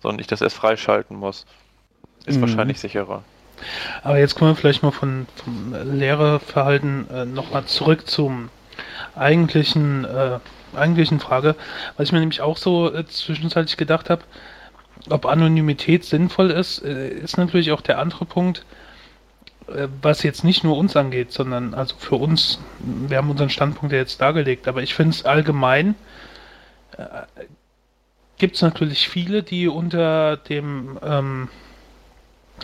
sondern 0.03 0.21
ich 0.21 0.27
das 0.27 0.41
erst 0.41 0.57
freischalten 0.57 1.17
muss. 1.17 1.47
Ist 2.25 2.37
mhm. 2.37 2.43
wahrscheinlich 2.43 2.81
sicherer. 2.81 3.23
Aber 4.03 4.19
jetzt 4.19 4.35
kommen 4.35 4.53
wir 4.53 4.57
vielleicht 4.57 4.83
mal 4.83 4.93
von, 4.93 5.27
vom 5.37 5.75
Lehrerverhalten 5.99 7.11
äh, 7.11 7.25
nochmal 7.25 7.65
zurück 7.65 8.09
zum 8.09 8.49
eigentlichen, 9.15 10.05
äh, 10.05 10.39
eigentlichen 10.75 11.21
Frage, 11.21 11.55
was 11.97 12.09
ich 12.09 12.13
mir 12.13 12.21
nämlich 12.21 12.41
auch 12.41 12.57
so 12.57 12.93
äh, 12.93 13.07
zwischenzeitlich 13.07 13.77
gedacht 13.77 14.11
habe, 14.11 14.23
ob 15.11 15.27
Anonymität 15.27 16.05
sinnvoll 16.05 16.51
ist, 16.51 16.83
äh, 16.83 17.09
ist 17.09 17.39
natürlich 17.39 17.73
auch 17.73 17.81
der 17.81 17.99
andere 17.99 18.25
Punkt, 18.25 18.65
äh, 19.69 19.89
was 20.01 20.23
jetzt 20.23 20.45
nicht 20.45 20.65
nur 20.65 20.77
uns 20.77 20.97
angeht, 20.97 21.33
sondern 21.33 21.75
also 21.75 21.97
für 21.99 22.17
uns, 22.17 22.61
wir 22.81 23.17
haben 23.17 23.31
unseren 23.31 23.51
Standpunkt 23.51 23.93
ja 23.93 23.99
jetzt 23.99 24.21
dargelegt, 24.21 24.69
aber 24.69 24.83
ich 24.83 24.95
finde 24.95 25.11
es 25.17 25.25
allgemein, 25.25 25.95
äh, 26.97 27.05
gibt 28.39 28.57
es 28.57 28.63
natürlich 28.63 29.09
viele, 29.09 29.43
die 29.43 29.69
unter 29.69 30.37
dem 30.37 30.99
ähm, 31.03 31.49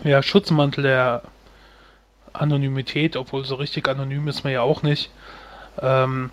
ja, 0.04 0.22
Schutzmantel 0.22 0.82
der 0.82 1.22
Anonymität, 2.32 3.16
obwohl 3.16 3.44
so 3.44 3.56
richtig 3.56 3.88
anonym 3.88 4.28
ist 4.28 4.44
man 4.44 4.52
ja 4.52 4.62
auch 4.62 4.82
nicht, 4.82 5.10
ähm, 5.80 6.30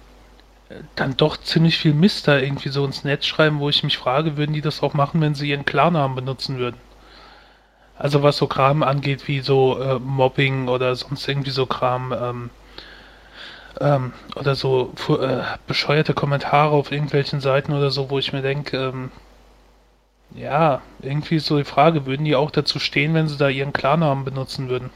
dann 0.95 1.15
doch 1.17 1.37
ziemlich 1.37 1.77
viel 1.77 1.93
Mist 1.93 2.27
da 2.27 2.37
irgendwie 2.37 2.69
so 2.69 2.85
ins 2.85 3.03
Netz 3.03 3.25
schreiben, 3.25 3.59
wo 3.59 3.69
ich 3.69 3.83
mich 3.83 3.97
frage, 3.97 4.37
würden 4.37 4.53
die 4.53 4.61
das 4.61 4.81
auch 4.81 4.93
machen, 4.93 5.21
wenn 5.21 5.35
sie 5.35 5.49
ihren 5.49 5.65
Klarnamen 5.65 6.15
benutzen 6.15 6.57
würden? 6.57 6.77
Also 7.97 8.23
was 8.23 8.37
so 8.37 8.47
Kram 8.47 8.83
angeht, 8.83 9.27
wie 9.27 9.39
so 9.39 9.79
äh, 9.79 9.99
Mobbing 9.99 10.67
oder 10.67 10.95
sonst 10.95 11.27
irgendwie 11.27 11.51
so 11.51 11.65
Kram, 11.65 12.13
ähm, 12.13 12.49
ähm, 13.79 14.13
oder 14.35 14.55
so 14.55 14.93
äh, 15.09 15.43
bescheuerte 15.67 16.13
Kommentare 16.13 16.71
auf 16.71 16.91
irgendwelchen 16.91 17.41
Seiten 17.41 17.73
oder 17.73 17.91
so, 17.91 18.09
wo 18.09 18.19
ich 18.19 18.33
mir 18.33 18.41
denke, 18.41 18.77
ähm, 18.77 19.11
ja, 20.33 20.81
irgendwie 21.01 21.35
ist 21.35 21.45
so 21.45 21.57
die 21.57 21.63
Frage, 21.63 22.05
würden 22.05 22.25
die 22.25 22.35
auch 22.35 22.51
dazu 22.51 22.79
stehen, 22.79 23.13
wenn 23.13 23.27
sie 23.27 23.38
da 23.38 23.49
ihren 23.49 23.73
Klarnamen 23.73 24.25
benutzen 24.25 24.69
würden? 24.69 24.89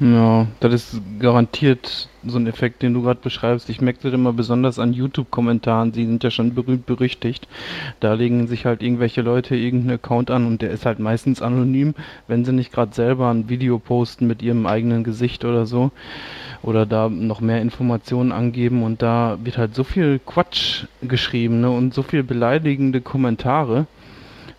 Ja, 0.00 0.46
das 0.60 0.72
ist 0.72 1.02
garantiert 1.18 2.08
so 2.24 2.38
ein 2.38 2.46
Effekt, 2.46 2.80
den 2.80 2.94
du 2.94 3.02
gerade 3.02 3.20
beschreibst. 3.22 3.68
Ich 3.68 3.82
merke 3.82 3.98
das 4.02 4.14
immer 4.14 4.32
besonders 4.32 4.78
an 4.78 4.94
YouTube-Kommentaren. 4.94 5.92
Sie 5.92 6.06
sind 6.06 6.24
ja 6.24 6.30
schon 6.30 6.54
berühmt 6.54 6.86
berüchtigt. 6.86 7.46
Da 8.00 8.14
legen 8.14 8.46
sich 8.46 8.64
halt 8.64 8.82
irgendwelche 8.82 9.20
Leute 9.20 9.56
irgendeinen 9.56 9.98
Account 9.98 10.30
an 10.30 10.46
und 10.46 10.62
der 10.62 10.70
ist 10.70 10.86
halt 10.86 11.00
meistens 11.00 11.42
anonym, 11.42 11.94
wenn 12.28 12.46
sie 12.46 12.52
nicht 12.52 12.72
gerade 12.72 12.94
selber 12.94 13.28
ein 13.28 13.50
Video 13.50 13.78
posten 13.78 14.26
mit 14.26 14.40
ihrem 14.40 14.66
eigenen 14.66 15.04
Gesicht 15.04 15.44
oder 15.44 15.66
so. 15.66 15.90
Oder 16.62 16.86
da 16.86 17.10
noch 17.10 17.42
mehr 17.42 17.60
Informationen 17.60 18.32
angeben 18.32 18.82
und 18.82 19.02
da 19.02 19.38
wird 19.44 19.58
halt 19.58 19.74
so 19.74 19.84
viel 19.84 20.18
Quatsch 20.24 20.84
geschrieben 21.02 21.60
ne? 21.60 21.70
und 21.70 21.92
so 21.92 22.02
viel 22.02 22.22
beleidigende 22.22 23.02
Kommentare 23.02 23.86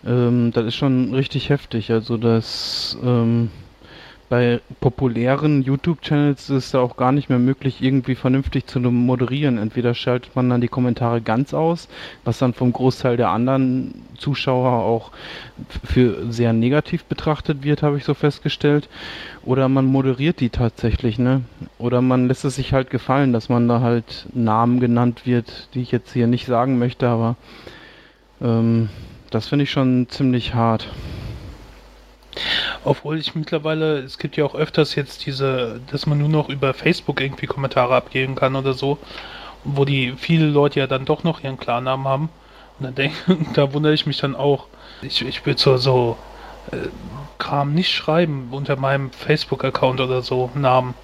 ähm, 0.06 0.50
das 0.52 0.66
ist 0.66 0.76
schon 0.76 1.14
richtig 1.14 1.48
heftig. 1.48 1.90
Also 1.90 2.16
das 2.16 2.96
ähm, 3.04 3.50
bei 4.32 4.62
populären 4.80 5.60
YouTube-Channels 5.60 6.48
ist 6.48 6.64
es 6.64 6.70
da 6.70 6.80
auch 6.80 6.96
gar 6.96 7.12
nicht 7.12 7.28
mehr 7.28 7.38
möglich, 7.38 7.82
irgendwie 7.82 8.14
vernünftig 8.14 8.66
zu 8.66 8.80
moderieren. 8.80 9.58
Entweder 9.58 9.92
schaltet 9.92 10.34
man 10.34 10.48
dann 10.48 10.62
die 10.62 10.68
Kommentare 10.68 11.20
ganz 11.20 11.52
aus, 11.52 11.86
was 12.24 12.38
dann 12.38 12.54
vom 12.54 12.72
Großteil 12.72 13.18
der 13.18 13.28
anderen 13.28 13.92
Zuschauer 14.16 14.84
auch 14.84 15.10
für 15.84 16.32
sehr 16.32 16.54
negativ 16.54 17.04
betrachtet 17.04 17.62
wird, 17.62 17.82
habe 17.82 17.98
ich 17.98 18.04
so 18.04 18.14
festgestellt. 18.14 18.88
Oder 19.44 19.68
man 19.68 19.84
moderiert 19.84 20.40
die 20.40 20.48
tatsächlich, 20.48 21.18
ne? 21.18 21.42
Oder 21.76 22.00
man 22.00 22.26
lässt 22.26 22.46
es 22.46 22.56
sich 22.56 22.72
halt 22.72 22.88
gefallen, 22.88 23.34
dass 23.34 23.50
man 23.50 23.68
da 23.68 23.82
halt 23.82 24.28
Namen 24.32 24.80
genannt 24.80 25.26
wird, 25.26 25.68
die 25.74 25.82
ich 25.82 25.92
jetzt 25.92 26.10
hier 26.10 26.26
nicht 26.26 26.46
sagen 26.46 26.78
möchte, 26.78 27.06
aber 27.06 27.36
ähm, 28.40 28.88
das 29.32 29.48
finde 29.48 29.64
ich 29.64 29.70
schon 29.70 30.06
ziemlich 30.08 30.54
hart. 30.54 30.88
Obwohl 32.84 33.18
ich 33.18 33.34
mittlerweile, 33.34 33.98
es 33.98 34.18
gibt 34.18 34.36
ja 34.36 34.44
auch 34.44 34.54
öfters 34.54 34.94
jetzt 34.94 35.26
diese, 35.26 35.80
dass 35.90 36.06
man 36.06 36.18
nur 36.18 36.28
noch 36.28 36.48
über 36.48 36.74
Facebook 36.74 37.20
irgendwie 37.20 37.46
Kommentare 37.46 37.94
abgeben 37.94 38.34
kann 38.34 38.56
oder 38.56 38.72
so, 38.72 38.98
wo 39.64 39.84
die 39.84 40.14
viele 40.16 40.46
Leute 40.46 40.80
ja 40.80 40.86
dann 40.86 41.04
doch 41.04 41.24
noch 41.24 41.42
ihren 41.42 41.58
Klarnamen 41.58 42.06
haben. 42.06 42.28
Und 42.78 42.86
dann 42.86 42.94
denke, 42.94 43.16
da 43.54 43.72
wundere 43.72 43.92
ich 43.92 44.06
mich 44.06 44.18
dann 44.18 44.34
auch. 44.34 44.66
Ich, 45.02 45.24
ich 45.24 45.44
würde 45.44 45.60
so, 45.60 45.76
so 45.76 46.16
äh, 46.70 46.88
Kram 47.38 47.74
nicht 47.74 47.90
schreiben 47.90 48.48
unter 48.50 48.76
meinem 48.76 49.10
Facebook-Account 49.10 50.00
oder 50.00 50.22
so, 50.22 50.50
Namen. 50.54 50.94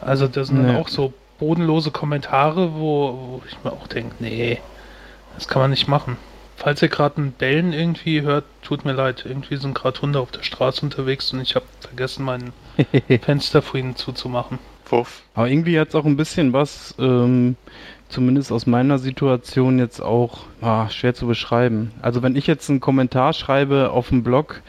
Also 0.00 0.26
das 0.28 0.48
sind 0.48 0.62
nee. 0.62 0.68
dann 0.68 0.76
auch 0.76 0.88
so 0.88 1.12
bodenlose 1.38 1.90
Kommentare, 1.90 2.74
wo, 2.74 3.12
wo 3.12 3.42
ich 3.48 3.56
mir 3.62 3.72
auch 3.72 3.86
denke, 3.86 4.14
nee, 4.18 4.60
das 5.34 5.48
kann 5.48 5.62
man 5.62 5.70
nicht 5.70 5.88
machen. 5.88 6.16
Falls 6.56 6.80
ihr 6.82 6.88
gerade 6.88 7.20
ein 7.20 7.32
Bellen 7.32 7.72
irgendwie 7.72 8.22
hört, 8.22 8.44
tut 8.62 8.84
mir 8.84 8.92
leid. 8.92 9.24
Irgendwie 9.26 9.56
sind 9.56 9.74
gerade 9.74 10.00
Hunde 10.00 10.20
auf 10.20 10.30
der 10.30 10.42
Straße 10.42 10.82
unterwegs 10.82 11.32
und 11.32 11.40
ich 11.40 11.54
habe 11.54 11.66
vergessen, 11.80 12.24
mein 12.24 12.52
Fenster 13.22 13.62
vor 13.62 13.78
ihnen 13.78 13.94
zuzumachen. 13.94 14.58
Puff. 14.86 15.22
Aber 15.34 15.48
irgendwie 15.48 15.78
hat 15.78 15.88
es 15.88 15.94
auch 15.94 16.04
ein 16.04 16.16
bisschen 16.16 16.52
was 16.52 16.94
ähm, 16.98 17.56
zumindest 18.08 18.52
aus 18.52 18.66
meiner 18.66 18.98
Situation 18.98 19.78
jetzt 19.78 20.00
auch 20.00 20.44
ah, 20.60 20.88
schwer 20.88 21.14
zu 21.14 21.26
beschreiben. 21.26 21.90
Also 22.02 22.22
wenn 22.22 22.36
ich 22.36 22.46
jetzt 22.46 22.70
einen 22.70 22.80
Kommentar 22.80 23.32
schreibe 23.32 23.90
auf 23.90 24.08
dem 24.10 24.22
Blog 24.22 24.62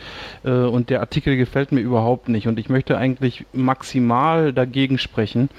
äh, 0.44 0.52
und 0.52 0.90
der 0.90 1.02
Artikel 1.02 1.38
gefällt 1.38 1.72
mir 1.72 1.82
überhaupt 1.82 2.30
nicht 2.30 2.48
und 2.48 2.58
ich 2.60 2.70
möchte 2.70 2.98
eigentlich 2.98 3.46
maximal 3.54 4.54
dagegen 4.54 4.98
sprechen, 4.98 5.50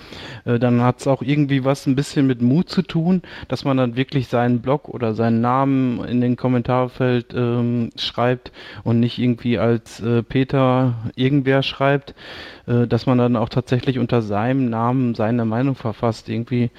äh, 0.44 0.58
dann 0.58 0.82
hat 0.82 1.00
es 1.00 1.06
auch 1.06 1.22
irgendwie 1.22 1.64
was 1.64 1.86
ein 1.86 1.94
bisschen 1.94 2.26
mit 2.26 2.42
Mut 2.42 2.68
zu 2.68 2.82
tun, 2.82 3.22
dass 3.46 3.64
man 3.64 3.76
dann 3.76 3.96
wirklich 3.96 4.28
seinen 4.28 4.60
Blog 4.60 4.88
oder 4.88 5.14
seinen 5.14 5.40
Namen 5.40 6.04
in 6.04 6.20
den 6.20 6.36
Kommentarfeld 6.36 7.32
ähm, 7.34 7.90
schreibt 7.96 8.52
und 8.82 9.00
nicht 9.00 9.18
irgendwie 9.18 9.58
als 9.58 10.00
äh, 10.00 10.22
Peter 10.22 10.94
irgendwer 11.14 11.62
schreibt, 11.62 12.14
äh, 12.66 12.86
dass 12.86 13.06
man 13.06 13.18
dann 13.18 13.36
auch 13.36 13.48
tatsächlich 13.48 13.98
unter 13.98 14.20
seinem 14.22 14.68
Namen 14.68 15.14
seine 15.14 15.44
Meinung 15.44 15.74
verfasst. 15.74 16.28
Irgendwie 16.28 16.70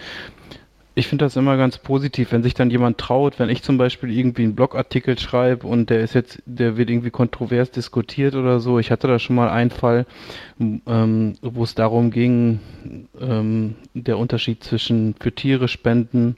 ich 1.00 1.08
finde 1.08 1.26
das 1.26 1.38
immer 1.38 1.56
ganz 1.58 1.78
positiv, 1.78 2.32
wenn 2.32 2.44
sich 2.44 2.54
dann 2.54 2.70
jemand 2.70 2.98
traut, 2.98 3.40
wenn 3.40 3.50
ich 3.50 3.64
zum 3.64 3.78
Beispiel 3.78 4.12
irgendwie 4.12 4.44
einen 4.44 4.56
Blogartikel 4.56 5.18
schreibe 5.18 5.66
und 5.66 5.90
der 5.90 6.02
ist 6.02 6.14
jetzt, 6.14 6.44
der 6.46 6.78
wird 6.78 6.90
irgendwie 6.90 7.10
kontrovers 7.10 7.72
diskutiert 7.72 8.36
oder 8.36 8.60
so. 8.60 8.80
Ich 8.80 8.92
hatte 8.92 9.08
da 9.08 9.18
schon 9.18 9.38
mal 9.38 9.50
einen 9.50 9.72
Fall, 9.72 10.06
ähm, 10.60 11.34
wo 11.42 11.64
es 11.64 11.74
darum 11.74 12.12
ging, 12.12 12.60
ähm, 13.20 13.76
der 13.94 14.18
Unterschied 14.18 14.64
zwischen 14.64 15.16
für 15.20 15.32
Tiere 15.32 15.70
spenden 15.70 16.36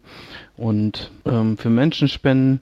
und 0.58 1.12
ähm, 1.26 1.58
für 1.58 1.70
Menschen 1.70 2.08
spenden. 2.08 2.62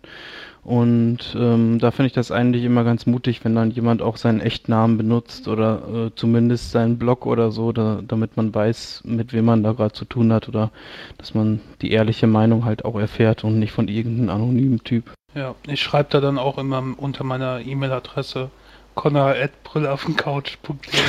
Und 0.69 1.35
ähm, 1.35 1.79
da 1.79 1.89
finde 1.89 2.07
ich 2.07 2.13
das 2.13 2.31
eigentlich 2.31 2.63
immer 2.63 2.83
ganz 2.83 3.07
mutig, 3.07 3.43
wenn 3.43 3.55
dann 3.55 3.71
jemand 3.71 4.03
auch 4.03 4.17
seinen 4.17 4.39
Echtnamen 4.39 4.99
benutzt 4.99 5.47
oder 5.47 5.81
äh, 5.91 6.11
zumindest 6.15 6.69
seinen 6.69 6.99
Blog 6.99 7.25
oder 7.25 7.49
so, 7.49 7.71
da, 7.71 8.01
damit 8.07 8.37
man 8.37 8.53
weiß, 8.53 9.01
mit 9.03 9.33
wem 9.33 9.45
man 9.45 9.63
da 9.63 9.71
gerade 9.71 9.93
zu 9.93 10.05
tun 10.05 10.31
hat 10.31 10.47
oder 10.47 10.69
dass 11.17 11.33
man 11.33 11.59
die 11.81 11.89
ehrliche 11.89 12.27
Meinung 12.27 12.65
halt 12.65 12.85
auch 12.85 12.99
erfährt 12.99 13.43
und 13.43 13.57
nicht 13.57 13.71
von 13.71 13.87
irgendeinem 13.87 14.29
anonymen 14.29 14.83
Typ. 14.83 15.11
Ja, 15.33 15.55
ich 15.65 15.81
schreibe 15.81 16.09
da 16.11 16.21
dann 16.21 16.37
auch 16.37 16.59
immer 16.59 16.83
unter 16.97 17.23
meiner 17.23 17.61
E-Mail-Adresse 17.61 18.51
connor.brüllaufencouch.de 18.93 20.99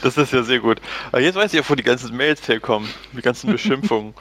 Das 0.03 0.17
ist 0.17 0.33
ja 0.33 0.43
sehr 0.43 0.59
gut. 0.59 0.79
Aber 1.11 1.21
jetzt 1.21 1.35
weiß 1.35 1.53
ich 1.53 1.59
auch, 1.59 1.69
wo 1.69 1.75
die 1.75 1.83
ganzen 1.83 2.15
Mails 2.15 2.47
herkommen. 2.47 2.89
Die 3.13 3.21
ganzen 3.21 3.51
Beschimpfungen. 3.51 4.13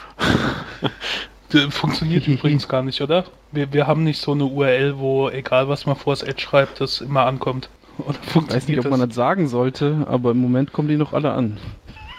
Funktioniert 1.71 2.27
übrigens 2.29 2.69
gar 2.69 2.83
nicht, 2.83 3.01
oder? 3.01 3.25
Wir, 3.53 3.73
wir 3.73 3.87
haben 3.87 4.05
nicht 4.05 4.21
so 4.21 4.33
eine 4.33 4.45
URL, 4.45 4.99
wo 4.99 5.31
egal 5.31 5.69
was 5.69 5.87
man 5.87 5.97
vor 5.97 6.13
das 6.13 6.23
Ad 6.23 6.41
schreibt, 6.41 6.81
das 6.81 7.01
immer 7.01 7.25
ankommt. 7.27 7.71
Oder 7.99 8.15
funktioniert 8.15 8.49
ich 8.51 8.55
weiß 8.55 8.69
nicht, 8.69 8.79
ob 8.81 8.91
man 8.91 9.01
das 9.09 9.15
sagen 9.17 9.49
sollte, 9.49 10.07
aber 10.09 10.31
im 10.31 10.39
Moment 10.39 10.73
kommen 10.73 10.89
die 10.89 10.97
noch 10.97 11.13
alle 11.15 11.33
an. 11.33 11.57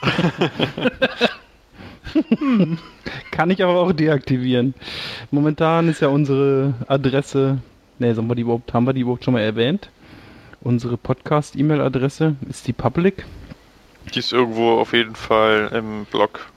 Kann 3.31 3.49
ich 3.51 3.63
aber 3.63 3.79
auch 3.79 3.93
deaktivieren. 3.93 4.73
Momentan 5.31 5.87
ist 5.87 6.01
ja 6.01 6.09
unsere 6.09 6.73
Adresse, 6.87 7.59
ne, 7.99 8.15
wir 8.15 8.35
die 8.35 8.41
überhaupt, 8.41 8.73
haben 8.73 8.85
wir 8.85 8.93
die 8.93 9.01
überhaupt 9.01 9.23
schon 9.23 9.35
mal 9.35 9.41
erwähnt? 9.41 9.89
Unsere 10.61 10.97
Podcast-E-Mail-Adresse 10.97 12.35
ist 12.49 12.67
die 12.67 12.73
Public. 12.73 13.25
Die 14.13 14.19
ist 14.19 14.33
irgendwo 14.33 14.79
auf 14.79 14.93
jeden 14.93 15.15
Fall 15.15 15.71
im 15.73 16.05
Blog. 16.05 16.47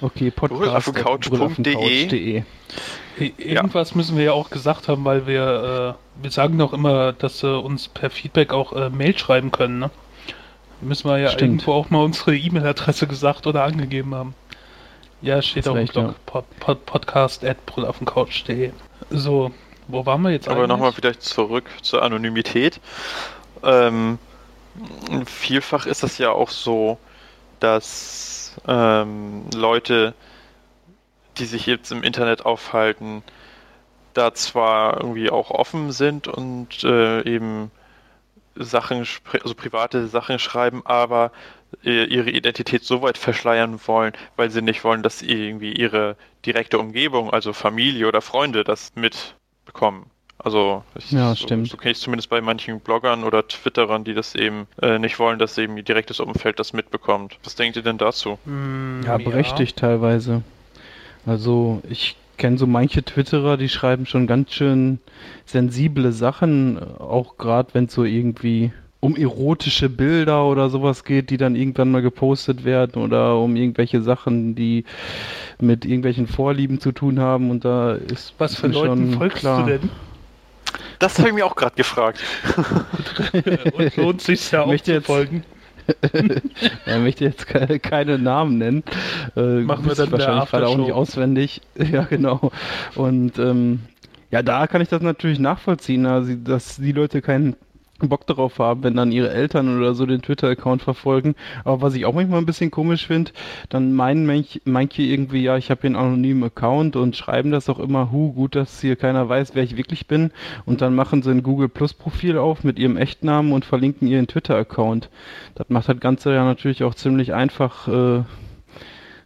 Okay, 0.00 0.30
podcast.couch.de. 0.30 2.42
Irgendwas 3.38 3.90
ja. 3.90 3.96
müssen 3.96 4.18
wir 4.18 4.24
ja 4.24 4.32
auch 4.32 4.50
gesagt 4.50 4.88
haben, 4.88 5.04
weil 5.04 5.26
wir, 5.26 5.96
äh, 5.96 6.22
wir 6.22 6.30
sagen 6.30 6.58
doch 6.58 6.74
immer, 6.74 7.14
dass 7.14 7.38
sie 7.38 7.58
uns 7.58 7.88
per 7.88 8.10
Feedback 8.10 8.52
auch 8.52 8.74
äh, 8.74 8.90
Mail 8.90 9.16
schreiben 9.16 9.50
können, 9.50 9.78
ne? 9.78 9.90
Müssen 10.82 11.08
wir 11.08 11.18
ja 11.18 11.30
Stimmt. 11.30 11.62
irgendwo 11.62 11.72
auch 11.72 11.88
mal 11.88 12.04
unsere 12.04 12.36
E-Mail-Adresse 12.36 13.06
gesagt 13.06 13.46
oder 13.46 13.64
angegeben 13.64 14.14
haben. 14.14 14.34
Ja, 15.22 15.40
steht 15.40 15.66
auf 15.66 15.76
dem 15.76 15.86
Blog. 15.86 16.08
Ja. 16.08 16.14
Pod, 16.26 16.44
pod, 16.60 16.84
podcast 16.84 17.42
at 17.42 17.56
So, 19.08 19.50
wo 19.88 20.04
waren 20.04 20.20
wir 20.20 20.30
jetzt 20.30 20.48
Aber 20.48 20.66
nochmal 20.66 20.92
vielleicht 20.92 21.22
zurück 21.22 21.64
zur 21.80 22.02
Anonymität. 22.02 22.80
Ähm, 23.62 24.18
vielfach 25.26 25.86
ist 25.86 26.02
es 26.02 26.18
ja 26.18 26.30
auch 26.30 26.50
so, 26.50 26.98
dass 27.60 28.56
ähm, 28.66 29.44
Leute, 29.54 30.14
die 31.38 31.44
sich 31.46 31.66
jetzt 31.66 31.92
im 31.92 32.02
Internet 32.02 32.44
aufhalten, 32.44 33.22
da 34.14 34.34
zwar 34.34 35.00
irgendwie 35.00 35.30
auch 35.30 35.50
offen 35.50 35.92
sind 35.92 36.28
und 36.28 36.82
äh, 36.84 37.22
eben 37.22 37.70
Sachen, 38.54 39.06
also 39.42 39.54
private 39.54 40.08
Sachen 40.08 40.38
schreiben, 40.38 40.82
aber 40.86 41.32
äh, 41.84 42.04
ihre 42.04 42.30
Identität 42.30 42.84
so 42.84 43.02
weit 43.02 43.18
verschleiern 43.18 43.78
wollen, 43.86 44.14
weil 44.36 44.50
sie 44.50 44.62
nicht 44.62 44.84
wollen, 44.84 45.02
dass 45.02 45.20
irgendwie 45.22 45.72
ihre 45.72 46.16
direkte 46.46 46.78
Umgebung, 46.78 47.30
also 47.30 47.52
Familie 47.52 48.08
oder 48.08 48.22
Freunde, 48.22 48.64
das 48.64 48.92
mitbekommen. 48.94 50.10
Also 50.38 50.84
ich, 50.96 51.10
ja, 51.12 51.30
so, 51.30 51.36
stimmt. 51.36 51.68
so 51.68 51.76
kenne 51.76 51.92
ich 51.92 51.98
zumindest 51.98 52.28
bei 52.28 52.40
manchen 52.40 52.80
Bloggern 52.80 53.24
oder 53.24 53.46
Twitterern, 53.46 54.04
die 54.04 54.14
das 54.14 54.34
eben 54.34 54.66
äh, 54.82 54.98
nicht 54.98 55.18
wollen, 55.18 55.38
dass 55.38 55.56
eben 55.58 55.76
ihr 55.76 55.82
direktes 55.82 56.20
Umfeld 56.20 56.58
das 56.58 56.72
mitbekommt. 56.72 57.38
Was 57.42 57.56
denkt 57.56 57.76
ihr 57.76 57.82
denn 57.82 57.98
dazu? 57.98 58.38
Mm, 58.44 59.02
ja, 59.04 59.16
berechtigt 59.16 59.80
ja. 59.80 59.88
teilweise. 59.88 60.42
Also 61.24 61.82
ich 61.88 62.16
kenne 62.36 62.58
so 62.58 62.66
manche 62.66 63.02
Twitterer, 63.02 63.56
die 63.56 63.68
schreiben 63.68 64.06
schon 64.06 64.26
ganz 64.26 64.52
schön 64.52 65.00
sensible 65.46 66.12
Sachen, 66.12 66.78
auch 66.98 67.38
gerade 67.38 67.70
wenn 67.72 67.86
es 67.86 67.94
so 67.94 68.04
irgendwie 68.04 68.72
um 69.00 69.16
erotische 69.16 69.88
Bilder 69.88 70.44
oder 70.46 70.68
sowas 70.68 71.04
geht, 71.04 71.30
die 71.30 71.36
dann 71.36 71.54
irgendwann 71.54 71.90
mal 71.90 72.02
gepostet 72.02 72.64
werden 72.64 73.02
oder 73.02 73.38
um 73.38 73.56
irgendwelche 73.56 74.02
Sachen, 74.02 74.54
die 74.54 74.84
mit 75.60 75.84
irgendwelchen 75.84 76.26
Vorlieben 76.26 76.80
zu 76.80 76.92
tun 76.92 77.20
haben 77.20 77.50
und 77.50 77.64
da 77.64 77.94
ist 77.94 78.34
was 78.38 78.56
für 78.56 78.66
Leuten 78.68 79.12
folgst 79.12 79.38
klar. 79.38 79.64
du 79.64 79.78
denn? 79.78 79.90
Das 80.98 81.18
habe 81.18 81.28
ich 81.28 81.34
mir 81.34 81.46
auch 81.46 81.56
gerade 81.56 81.74
gefragt. 81.74 82.20
Und 83.72 83.96
lohnt 83.96 84.22
sich 84.22 84.50
ja 84.50 84.62
auch 84.62 84.76
zu 84.76 85.02
folgen. 85.02 85.44
er 86.86 86.98
möchte 86.98 87.24
jetzt 87.24 87.46
keine, 87.46 87.78
keine 87.78 88.18
Namen 88.18 88.58
nennen. 88.58 88.82
Äh, 89.36 89.60
Machen 89.60 89.86
wir 89.86 89.94
dann 89.94 90.10
wahrscheinlich 90.10 90.50
gerade 90.50 90.68
auch 90.68 90.76
nicht 90.76 90.92
auswendig. 90.92 91.60
ja, 91.76 92.02
genau. 92.02 92.50
Und 92.94 93.38
ähm, 93.38 93.80
ja, 94.30 94.42
da 94.42 94.66
kann 94.66 94.80
ich 94.80 94.88
das 94.88 95.02
natürlich 95.02 95.38
nachvollziehen, 95.38 96.06
also, 96.06 96.34
dass 96.34 96.76
die 96.76 96.92
Leute 96.92 97.22
keinen 97.22 97.56
Bock 98.00 98.26
darauf 98.26 98.58
haben, 98.58 98.82
wenn 98.82 98.94
dann 98.94 99.12
ihre 99.12 99.30
Eltern 99.30 99.76
oder 99.76 99.94
so 99.94 100.04
den 100.04 100.20
Twitter-Account 100.20 100.82
verfolgen. 100.82 101.34
Aber 101.64 101.80
was 101.80 101.94
ich 101.94 102.04
auch 102.04 102.12
manchmal 102.12 102.40
ein 102.40 102.46
bisschen 102.46 102.70
komisch 102.70 103.06
finde, 103.06 103.32
dann 103.70 103.94
meinen 103.94 104.26
manche 104.64 105.02
irgendwie, 105.02 105.42
ja, 105.42 105.56
ich 105.56 105.70
habe 105.70 105.80
hier 105.82 105.88
einen 105.88 105.96
anonymen 105.96 106.44
Account 106.44 106.96
und 106.96 107.16
schreiben 107.16 107.50
das 107.50 107.68
auch 107.68 107.78
immer, 107.78 108.12
hu, 108.12 108.32
gut, 108.32 108.54
dass 108.54 108.80
hier 108.80 108.96
keiner 108.96 109.28
weiß, 109.28 109.54
wer 109.54 109.62
ich 109.62 109.76
wirklich 109.76 110.06
bin. 110.06 110.30
Und 110.66 110.82
dann 110.82 110.94
machen 110.94 111.22
sie 111.22 111.30
ein 111.30 111.42
Google 111.42 111.68
Plus 111.68 111.94
Profil 111.94 112.36
auf 112.38 112.64
mit 112.64 112.78
ihrem 112.78 112.96
Echtnamen 112.96 113.52
und 113.52 113.64
verlinken 113.64 114.08
ihren 114.08 114.26
Twitter-Account. 114.26 115.08
Das 115.54 115.68
macht 115.70 115.88
das 115.88 116.00
Ganze 116.00 116.34
ja 116.34 116.44
natürlich 116.44 116.84
auch 116.84 116.94
ziemlich 116.94 117.32
einfach, 117.32 117.88
äh, 117.88 118.22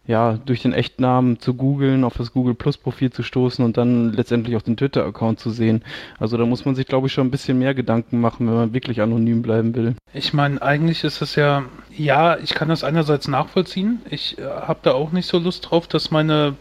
ja, 0.07 0.39
durch 0.45 0.63
den 0.63 0.73
Echtnamen 0.73 1.39
zu 1.39 1.53
googeln, 1.53 2.03
auf 2.03 2.15
das 2.17 2.33
Google 2.33 2.55
Plus 2.55 2.77
Profil 2.77 3.11
zu 3.11 3.21
stoßen 3.21 3.63
und 3.63 3.77
dann 3.77 4.11
letztendlich 4.13 4.55
auch 4.55 4.63
den 4.63 4.75
Twitter-Account 4.75 5.39
zu 5.39 5.51
sehen. 5.51 5.83
Also 6.19 6.37
da 6.37 6.45
muss 6.45 6.65
man 6.65 6.75
sich, 6.75 6.87
glaube 6.87 7.07
ich, 7.07 7.13
schon 7.13 7.27
ein 7.27 7.31
bisschen 7.31 7.59
mehr 7.59 7.75
Gedanken 7.75 8.19
machen, 8.19 8.47
wenn 8.47 8.55
man 8.55 8.73
wirklich 8.73 9.01
anonym 9.01 9.41
bleiben 9.43 9.75
will. 9.75 9.95
Ich 10.13 10.33
meine, 10.33 10.61
eigentlich 10.61 11.03
ist 11.03 11.21
es 11.21 11.35
ja, 11.35 11.63
ja, 11.95 12.37
ich 12.37 12.55
kann 12.55 12.69
das 12.69 12.83
einerseits 12.83 13.27
nachvollziehen. 13.27 14.01
Ich 14.09 14.39
äh, 14.39 14.43
habe 14.43 14.79
da 14.81 14.93
auch 14.93 15.11
nicht 15.11 15.27
so 15.27 15.37
Lust 15.37 15.69
drauf, 15.69 15.87
dass 15.87 16.09
meine 16.09 16.55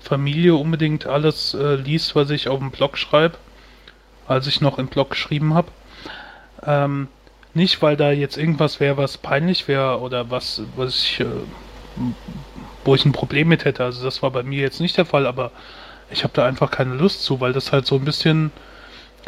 Familie 0.00 0.56
unbedingt 0.56 1.06
alles 1.06 1.54
äh, 1.54 1.76
liest, 1.76 2.16
was 2.16 2.30
ich 2.30 2.48
auf 2.48 2.58
dem 2.58 2.72
Blog 2.72 2.98
schreibe, 2.98 3.38
als 4.26 4.48
ich 4.48 4.60
noch 4.60 4.78
im 4.78 4.88
Blog 4.88 5.10
geschrieben 5.10 5.54
habe. 5.54 5.68
Ähm, 6.66 7.06
nicht, 7.54 7.80
weil 7.82 7.96
da 7.96 8.10
jetzt 8.10 8.36
irgendwas 8.36 8.80
wäre, 8.80 8.96
was 8.96 9.16
peinlich 9.16 9.68
wäre 9.68 10.00
oder 10.00 10.30
was, 10.30 10.62
was 10.76 11.02
ich 11.02 11.20
äh, 11.20 11.26
wo 12.88 12.94
ich 12.94 13.04
ein 13.04 13.12
Problem 13.12 13.48
mit 13.48 13.66
hätte. 13.66 13.84
Also 13.84 14.02
das 14.02 14.22
war 14.22 14.30
bei 14.30 14.42
mir 14.42 14.62
jetzt 14.62 14.80
nicht 14.80 14.96
der 14.96 15.04
Fall, 15.04 15.26
aber 15.26 15.50
ich 16.10 16.24
habe 16.24 16.32
da 16.32 16.46
einfach 16.46 16.70
keine 16.70 16.94
Lust 16.94 17.22
zu, 17.22 17.38
weil 17.38 17.52
das 17.52 17.70
halt 17.70 17.86
so 17.86 17.96
ein 17.96 18.04
bisschen 18.06 18.50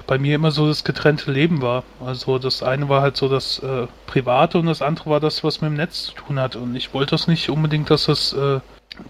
bei 0.06 0.16
mir 0.16 0.34
immer 0.34 0.50
so 0.50 0.66
das 0.66 0.82
getrennte 0.82 1.30
Leben 1.30 1.60
war. 1.60 1.84
Also 2.02 2.38
das 2.38 2.62
eine 2.62 2.88
war 2.88 3.02
halt 3.02 3.18
so 3.18 3.28
das 3.28 3.58
äh, 3.58 3.86
Private 4.06 4.58
und 4.58 4.64
das 4.64 4.80
andere 4.80 5.10
war 5.10 5.20
das, 5.20 5.44
was 5.44 5.60
mit 5.60 5.70
dem 5.70 5.76
Netz 5.76 6.06
zu 6.06 6.12
tun 6.14 6.40
hat. 6.40 6.56
Und 6.56 6.74
ich 6.74 6.94
wollte 6.94 7.10
das 7.10 7.26
nicht 7.26 7.50
unbedingt, 7.50 7.90
dass 7.90 8.06
das 8.06 8.32
äh, 8.32 8.60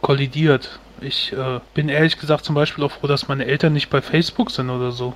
kollidiert. 0.00 0.80
Ich 1.00 1.32
äh, 1.32 1.60
bin 1.74 1.88
ehrlich 1.88 2.18
gesagt 2.18 2.44
zum 2.44 2.56
Beispiel 2.56 2.82
auch 2.82 2.90
froh, 2.90 3.06
dass 3.06 3.28
meine 3.28 3.46
Eltern 3.46 3.72
nicht 3.72 3.88
bei 3.88 4.02
Facebook 4.02 4.50
sind 4.50 4.68
oder 4.68 4.90
so. 4.90 5.14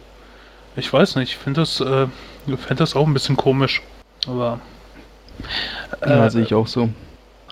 Ich 0.77 0.93
weiß 0.93 1.17
nicht, 1.17 1.31
ich 1.31 1.37
finde 1.39 1.63
das, 1.63 1.81
äh, 1.81 2.07
find 2.57 2.79
das 2.79 2.95
auch 2.95 3.07
ein 3.09 3.15
bisschen 3.15 3.37
komisch. 3.37 3.83
Aber. 4.29 4.61
Äh, 6.03 6.11
ja, 6.11 6.31
sehe 6.31 6.43
ich 6.43 6.55
auch 6.55 6.69
so. 6.69 6.89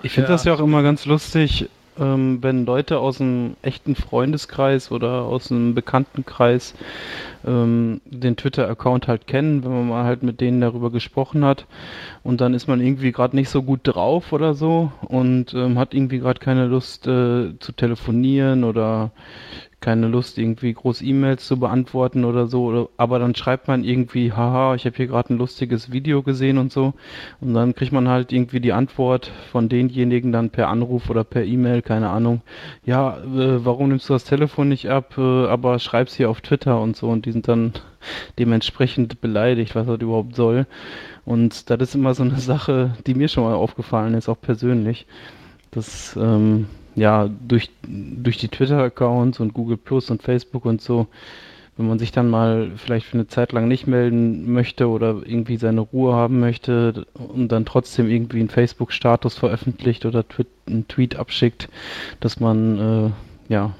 Ich 0.02 0.12
finde 0.12 0.28
ja. 0.28 0.34
das 0.34 0.44
ja 0.44 0.54
auch 0.54 0.60
immer 0.60 0.82
ganz 0.82 1.06
lustig, 1.06 1.68
ähm, 1.98 2.38
wenn 2.42 2.64
Leute 2.64 2.98
aus 2.98 3.20
einem 3.20 3.56
echten 3.62 3.94
Freundeskreis 3.94 4.90
oder 4.90 5.22
aus 5.22 5.50
einem 5.50 5.74
Bekanntenkreis 5.74 6.74
ähm, 7.46 8.00
den 8.06 8.36
Twitter-Account 8.36 9.08
halt 9.08 9.26
kennen, 9.26 9.62
wenn 9.64 9.72
man 9.72 9.88
mal 9.88 10.04
halt 10.04 10.22
mit 10.22 10.40
denen 10.40 10.60
darüber 10.60 10.90
gesprochen 10.90 11.44
hat 11.44 11.66
und 12.22 12.40
dann 12.40 12.54
ist 12.54 12.66
man 12.66 12.80
irgendwie 12.80 13.12
gerade 13.12 13.36
nicht 13.36 13.50
so 13.50 13.62
gut 13.62 13.80
drauf 13.84 14.32
oder 14.32 14.54
so 14.54 14.90
und 15.02 15.54
ähm, 15.54 15.78
hat 15.78 15.94
irgendwie 15.94 16.18
gerade 16.18 16.40
keine 16.40 16.66
Lust 16.66 17.06
äh, 17.06 17.58
zu 17.58 17.72
telefonieren 17.76 18.64
oder 18.64 19.10
keine 19.82 20.06
Lust, 20.06 20.38
irgendwie 20.38 20.72
groß 20.72 21.02
E-Mails 21.02 21.46
zu 21.46 21.58
beantworten 21.60 22.24
oder 22.24 22.46
so, 22.46 22.88
aber 22.96 23.18
dann 23.18 23.34
schreibt 23.34 23.68
man 23.68 23.84
irgendwie, 23.84 24.32
haha, 24.32 24.74
ich 24.74 24.86
habe 24.86 24.96
hier 24.96 25.08
gerade 25.08 25.34
ein 25.34 25.38
lustiges 25.38 25.92
Video 25.92 26.22
gesehen 26.22 26.56
und 26.56 26.72
so. 26.72 26.94
Und 27.40 27.52
dann 27.52 27.74
kriegt 27.74 27.92
man 27.92 28.08
halt 28.08 28.32
irgendwie 28.32 28.60
die 28.60 28.72
Antwort 28.72 29.30
von 29.50 29.68
denjenigen 29.68 30.32
dann 30.32 30.50
per 30.50 30.68
Anruf 30.68 31.10
oder 31.10 31.24
per 31.24 31.44
E-Mail, 31.44 31.82
keine 31.82 32.08
Ahnung, 32.08 32.40
ja, 32.86 33.18
äh, 33.18 33.64
warum 33.64 33.88
nimmst 33.88 34.08
du 34.08 34.14
das 34.14 34.24
Telefon 34.24 34.68
nicht 34.68 34.88
ab, 34.88 35.18
äh, 35.18 35.46
aber 35.46 35.78
schreib's 35.78 36.14
hier 36.14 36.30
auf 36.30 36.40
Twitter 36.40 36.80
und 36.80 36.96
so. 36.96 37.08
Und 37.08 37.26
die 37.26 37.32
sind 37.32 37.48
dann 37.48 37.72
dementsprechend 38.38 39.20
beleidigt, 39.20 39.74
was 39.74 39.86
das 39.86 40.00
überhaupt 40.00 40.36
soll. 40.36 40.66
Und 41.24 41.70
das 41.70 41.80
ist 41.80 41.94
immer 41.94 42.14
so 42.14 42.22
eine 42.22 42.38
Sache, 42.38 42.94
die 43.06 43.14
mir 43.14 43.28
schon 43.28 43.44
mal 43.44 43.54
aufgefallen 43.54 44.14
ist, 44.14 44.28
auch 44.28 44.40
persönlich. 44.40 45.06
Das, 45.72 46.16
ähm, 46.16 46.66
ja, 46.94 47.28
durch, 47.46 47.70
durch 47.86 48.38
die 48.38 48.48
Twitter-Accounts 48.48 49.40
und 49.40 49.54
Google 49.54 49.76
Plus 49.76 50.10
und 50.10 50.22
Facebook 50.22 50.64
und 50.64 50.80
so 50.80 51.06
wenn 51.76 51.88
man 51.88 51.98
sich 51.98 52.12
dann 52.12 52.28
mal 52.28 52.72
vielleicht 52.76 53.06
für 53.06 53.14
eine 53.14 53.26
Zeit 53.28 53.52
lang 53.52 53.66
nicht 53.66 53.86
melden 53.86 54.52
möchte 54.52 54.88
oder 54.88 55.20
irgendwie 55.24 55.56
seine 55.56 55.80
Ruhe 55.80 56.14
haben 56.14 56.38
möchte 56.38 57.06
und 57.14 57.48
dann 57.48 57.64
trotzdem 57.64 58.10
irgendwie 58.10 58.40
einen 58.40 58.50
Facebook-Status 58.50 59.38
veröffentlicht 59.38 60.04
oder 60.04 60.24
einen 60.66 60.86
Tweet 60.88 61.16
abschickt, 61.16 61.68
dass 62.20 62.40
man, 62.40 62.78
äh, 63.48 63.52
ja, 63.52 63.70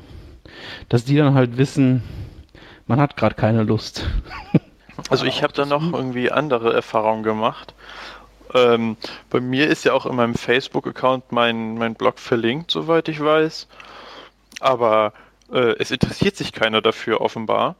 dass 0.89 1.05
die 1.05 1.17
dann 1.17 1.35
halt 1.35 1.59
wissen, 1.59 2.03
man 2.87 2.99
hat 2.99 3.17
gerade 3.17 3.35
keine 3.35 3.63
Lust. 3.63 4.07
Also 5.09 5.25
ich 5.25 5.43
habe 5.43 5.53
da 5.53 5.65
noch 5.67 5.93
irgendwie 5.93 6.31
andere 6.31 6.73
Erfahrungen 6.73 7.23
gemacht. 7.23 7.75
Ähm, 8.55 8.97
bei 9.31 9.41
mir 9.41 9.69
ist 9.69 9.85
ja 9.85 9.93
auch 9.93 10.07
in 10.07 10.17
meinem 10.17 10.35
Facebook-Account 10.35 11.33
mein, 11.33 11.77
mein 11.77 11.95
Blog 11.95 12.19
verlinkt, 12.19 12.71
soweit 12.71 13.09
ich 13.09 13.21
weiß. 13.21 13.69
Aber 14.61 15.13
äh, 15.51 15.75
es 15.79 15.91
interessiert 15.91 16.37
sich 16.37 16.53
keiner 16.53 16.81
dafür 16.81 17.21
offenbar. 17.21 17.77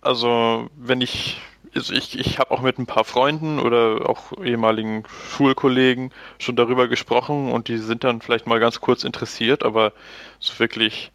Also 0.00 0.68
wenn 0.76 1.00
ich, 1.00 1.40
also 1.74 1.94
ich, 1.94 2.18
ich 2.18 2.38
habe 2.38 2.50
auch 2.50 2.60
mit 2.60 2.78
ein 2.78 2.86
paar 2.86 3.04
Freunden 3.04 3.58
oder 3.58 4.08
auch 4.08 4.32
ehemaligen 4.42 5.04
Schulkollegen 5.30 6.12
schon 6.38 6.56
darüber 6.56 6.88
gesprochen 6.88 7.50
und 7.50 7.68
die 7.68 7.78
sind 7.78 8.04
dann 8.04 8.20
vielleicht 8.20 8.46
mal 8.46 8.60
ganz 8.60 8.80
kurz 8.80 9.02
interessiert, 9.04 9.62
aber 9.62 9.92
so 10.40 10.58
wirklich 10.58 11.10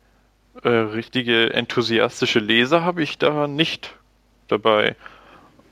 äh, 0.64 0.70
richtige 0.70 1.54
enthusiastische 1.54 2.40
Leser 2.40 2.84
habe 2.84 3.04
ich 3.04 3.18
da 3.18 3.48
nicht 3.48 3.94
dabei. 4.48 4.96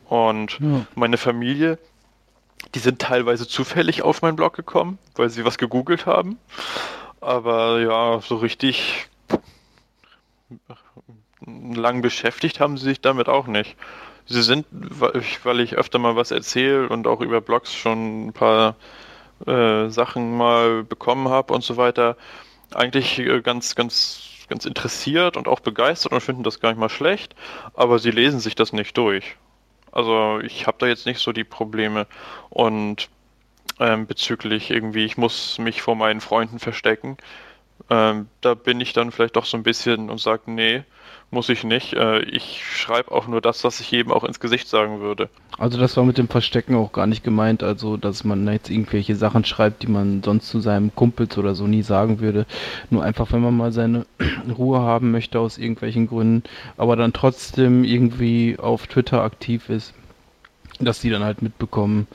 Und 0.07 0.59
ja. 0.59 0.85
meine 0.95 1.17
Familie, 1.17 1.79
die 2.75 2.79
sind 2.79 2.99
teilweise 2.99 3.47
zufällig 3.47 4.01
auf 4.01 4.21
meinen 4.21 4.35
Blog 4.35 4.53
gekommen, 4.53 4.97
weil 5.15 5.29
sie 5.29 5.45
was 5.45 5.57
gegoogelt 5.57 6.05
haben. 6.05 6.37
Aber 7.21 7.79
ja, 7.79 8.21
so 8.21 8.37
richtig 8.37 9.07
lang 11.45 12.01
beschäftigt 12.01 12.59
haben 12.59 12.77
sie 12.77 12.85
sich 12.85 13.01
damit 13.01 13.29
auch 13.29 13.47
nicht. 13.47 13.75
Sie 14.25 14.41
sind, 14.41 14.65
weil 14.71 15.59
ich 15.61 15.75
öfter 15.75 15.99
mal 15.99 16.15
was 16.15 16.31
erzähle 16.31 16.89
und 16.89 17.07
auch 17.07 17.21
über 17.21 17.39
Blogs 17.39 17.73
schon 17.73 18.27
ein 18.27 18.33
paar 18.33 18.75
äh, 19.45 19.89
Sachen 19.89 20.35
mal 20.35 20.83
bekommen 20.83 21.29
habe 21.29 21.53
und 21.53 21.63
so 21.63 21.77
weiter, 21.77 22.17
eigentlich 22.73 23.19
äh, 23.19 23.41
ganz, 23.41 23.75
ganz, 23.75 24.21
ganz 24.49 24.65
interessiert 24.65 25.37
und 25.37 25.47
auch 25.47 25.61
begeistert 25.61 26.11
und 26.11 26.21
finden 26.21 26.43
das 26.43 26.59
gar 26.59 26.69
nicht 26.69 26.79
mal 26.79 26.89
schlecht, 26.89 27.35
aber 27.73 27.99
sie 27.99 28.11
lesen 28.11 28.39
sich 28.39 28.55
das 28.55 28.73
nicht 28.73 28.97
durch. 28.97 29.37
Also 29.97 30.39
ich 30.41 30.67
habe 30.67 30.77
da 30.79 30.86
jetzt 30.86 31.07
nicht 31.07 31.19
so 31.19 31.31
die 31.31 31.43
Probleme 31.43 32.05
und 32.51 33.10
ähm, 33.79 34.05
bezüglich 34.05 34.69
irgendwie, 34.69 35.05
ich 35.05 35.17
muss 35.17 35.57
mich 35.57 35.81
vor 35.81 35.95
meinen 35.95 36.21
Freunden 36.21 36.60
verstecken. 36.60 37.17
Ähm, 37.89 38.29
da 38.41 38.53
bin 38.53 38.79
ich 38.79 38.93
dann 38.93 39.12
vielleicht 39.12 39.38
doch 39.38 39.45
so 39.45 39.57
ein 39.57 39.63
bisschen 39.63 40.12
und 40.12 40.19
sage, 40.19 40.51
nee, 40.51 40.83
muss 41.31 41.49
ich 41.49 41.63
nicht. 41.63 41.93
Äh, 41.93 42.19
ich 42.21 42.63
schreibe 42.63 43.11
auch 43.11 43.27
nur 43.27 43.41
das, 43.41 43.63
was 43.63 43.79
ich 43.79 43.91
jedem 43.91 44.11
auch 44.11 44.23
ins 44.23 44.39
Gesicht 44.39 44.67
sagen 44.67 45.01
würde. 45.01 45.29
Also 45.57 45.77
das 45.77 45.97
war 45.97 46.03
mit 46.05 46.17
dem 46.17 46.27
Verstecken 46.27 46.75
auch 46.75 46.91
gar 46.91 47.07
nicht 47.07 47.23
gemeint, 47.23 47.63
also 47.63 47.97
dass 47.97 48.23
man 48.23 48.47
jetzt 48.47 48.69
irgendwelche 48.69 49.15
Sachen 49.15 49.43
schreibt, 49.43 49.83
die 49.83 49.87
man 49.87 50.23
sonst 50.23 50.49
zu 50.49 50.59
seinem 50.59 50.93
Kumpels 50.95 51.37
oder 51.37 51.55
so 51.55 51.67
nie 51.67 51.81
sagen 51.81 52.19
würde. 52.19 52.45
Nur 52.89 53.03
einfach, 53.03 53.31
wenn 53.31 53.41
man 53.41 53.57
mal 53.57 53.71
seine 53.71 54.05
Ruhe 54.57 54.79
haben 54.79 55.11
möchte 55.11 55.39
aus 55.39 55.57
irgendwelchen 55.57 56.07
Gründen, 56.07 56.43
aber 56.77 56.95
dann 56.95 57.13
trotzdem 57.13 57.83
irgendwie 57.83 58.57
auf 58.57 58.87
Twitter 58.87 59.23
aktiv 59.23 59.69
ist, 59.69 59.93
dass 60.79 61.01
die 61.01 61.09
dann 61.09 61.23
halt 61.23 61.41
mitbekommen, 61.41 62.07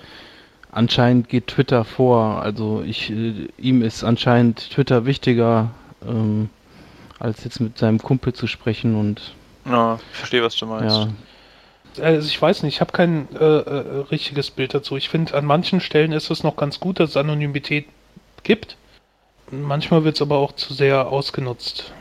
anscheinend 0.71 1.29
geht 1.29 1.49
Twitter 1.49 1.85
vor. 1.85 2.43
Also 2.43 2.83
ich, 2.85 3.11
äh, 3.11 3.49
ihm 3.59 3.83
ist 3.83 4.05
anscheinend 4.05 4.71
Twitter 4.71 5.05
wichtiger, 5.05 5.71
ähm, 6.07 6.49
als 7.23 7.45
jetzt 7.45 7.61
mit 7.61 7.79
seinem 7.79 8.01
Kumpel 8.01 8.33
zu 8.33 8.47
sprechen 8.47 8.97
und. 8.97 9.35
Ja, 9.65 9.99
ich 10.11 10.19
verstehe, 10.19 10.43
was 10.43 10.57
du 10.57 10.67
meinst. 10.67 10.97
Ja. 10.97 12.05
Also 12.05 12.27
ich 12.27 12.41
weiß 12.41 12.63
nicht, 12.63 12.77
ich 12.77 12.81
habe 12.81 12.93
kein 12.93 13.29
äh, 13.35 13.45
äh, 13.45 14.05
richtiges 14.11 14.51
Bild 14.51 14.75
dazu. 14.75 14.97
Ich 14.97 15.09
finde, 15.09 15.35
an 15.35 15.45
manchen 15.45 15.81
Stellen 15.81 16.13
ist 16.13 16.31
es 16.31 16.43
noch 16.43 16.57
ganz 16.57 16.81
gut, 16.81 16.99
dass 16.99 17.11
es 17.11 17.17
Anonymität 17.17 17.87
gibt. 18.43 18.77
Manchmal 19.51 20.03
wird 20.03 20.17
es 20.17 20.23
aber 20.23 20.39
auch 20.39 20.53
zu 20.53 20.73
sehr 20.73 21.09
ausgenutzt. 21.09 21.93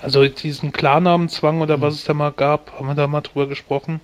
Also 0.00 0.26
diesen 0.26 0.72
Klarnamenzwang 0.72 1.60
oder 1.60 1.80
was 1.80 1.94
es 1.94 2.04
da 2.04 2.14
mal 2.14 2.32
gab, 2.32 2.72
haben 2.72 2.88
wir 2.88 2.94
da 2.94 3.06
mal 3.06 3.20
drüber 3.20 3.46
gesprochen. 3.46 4.00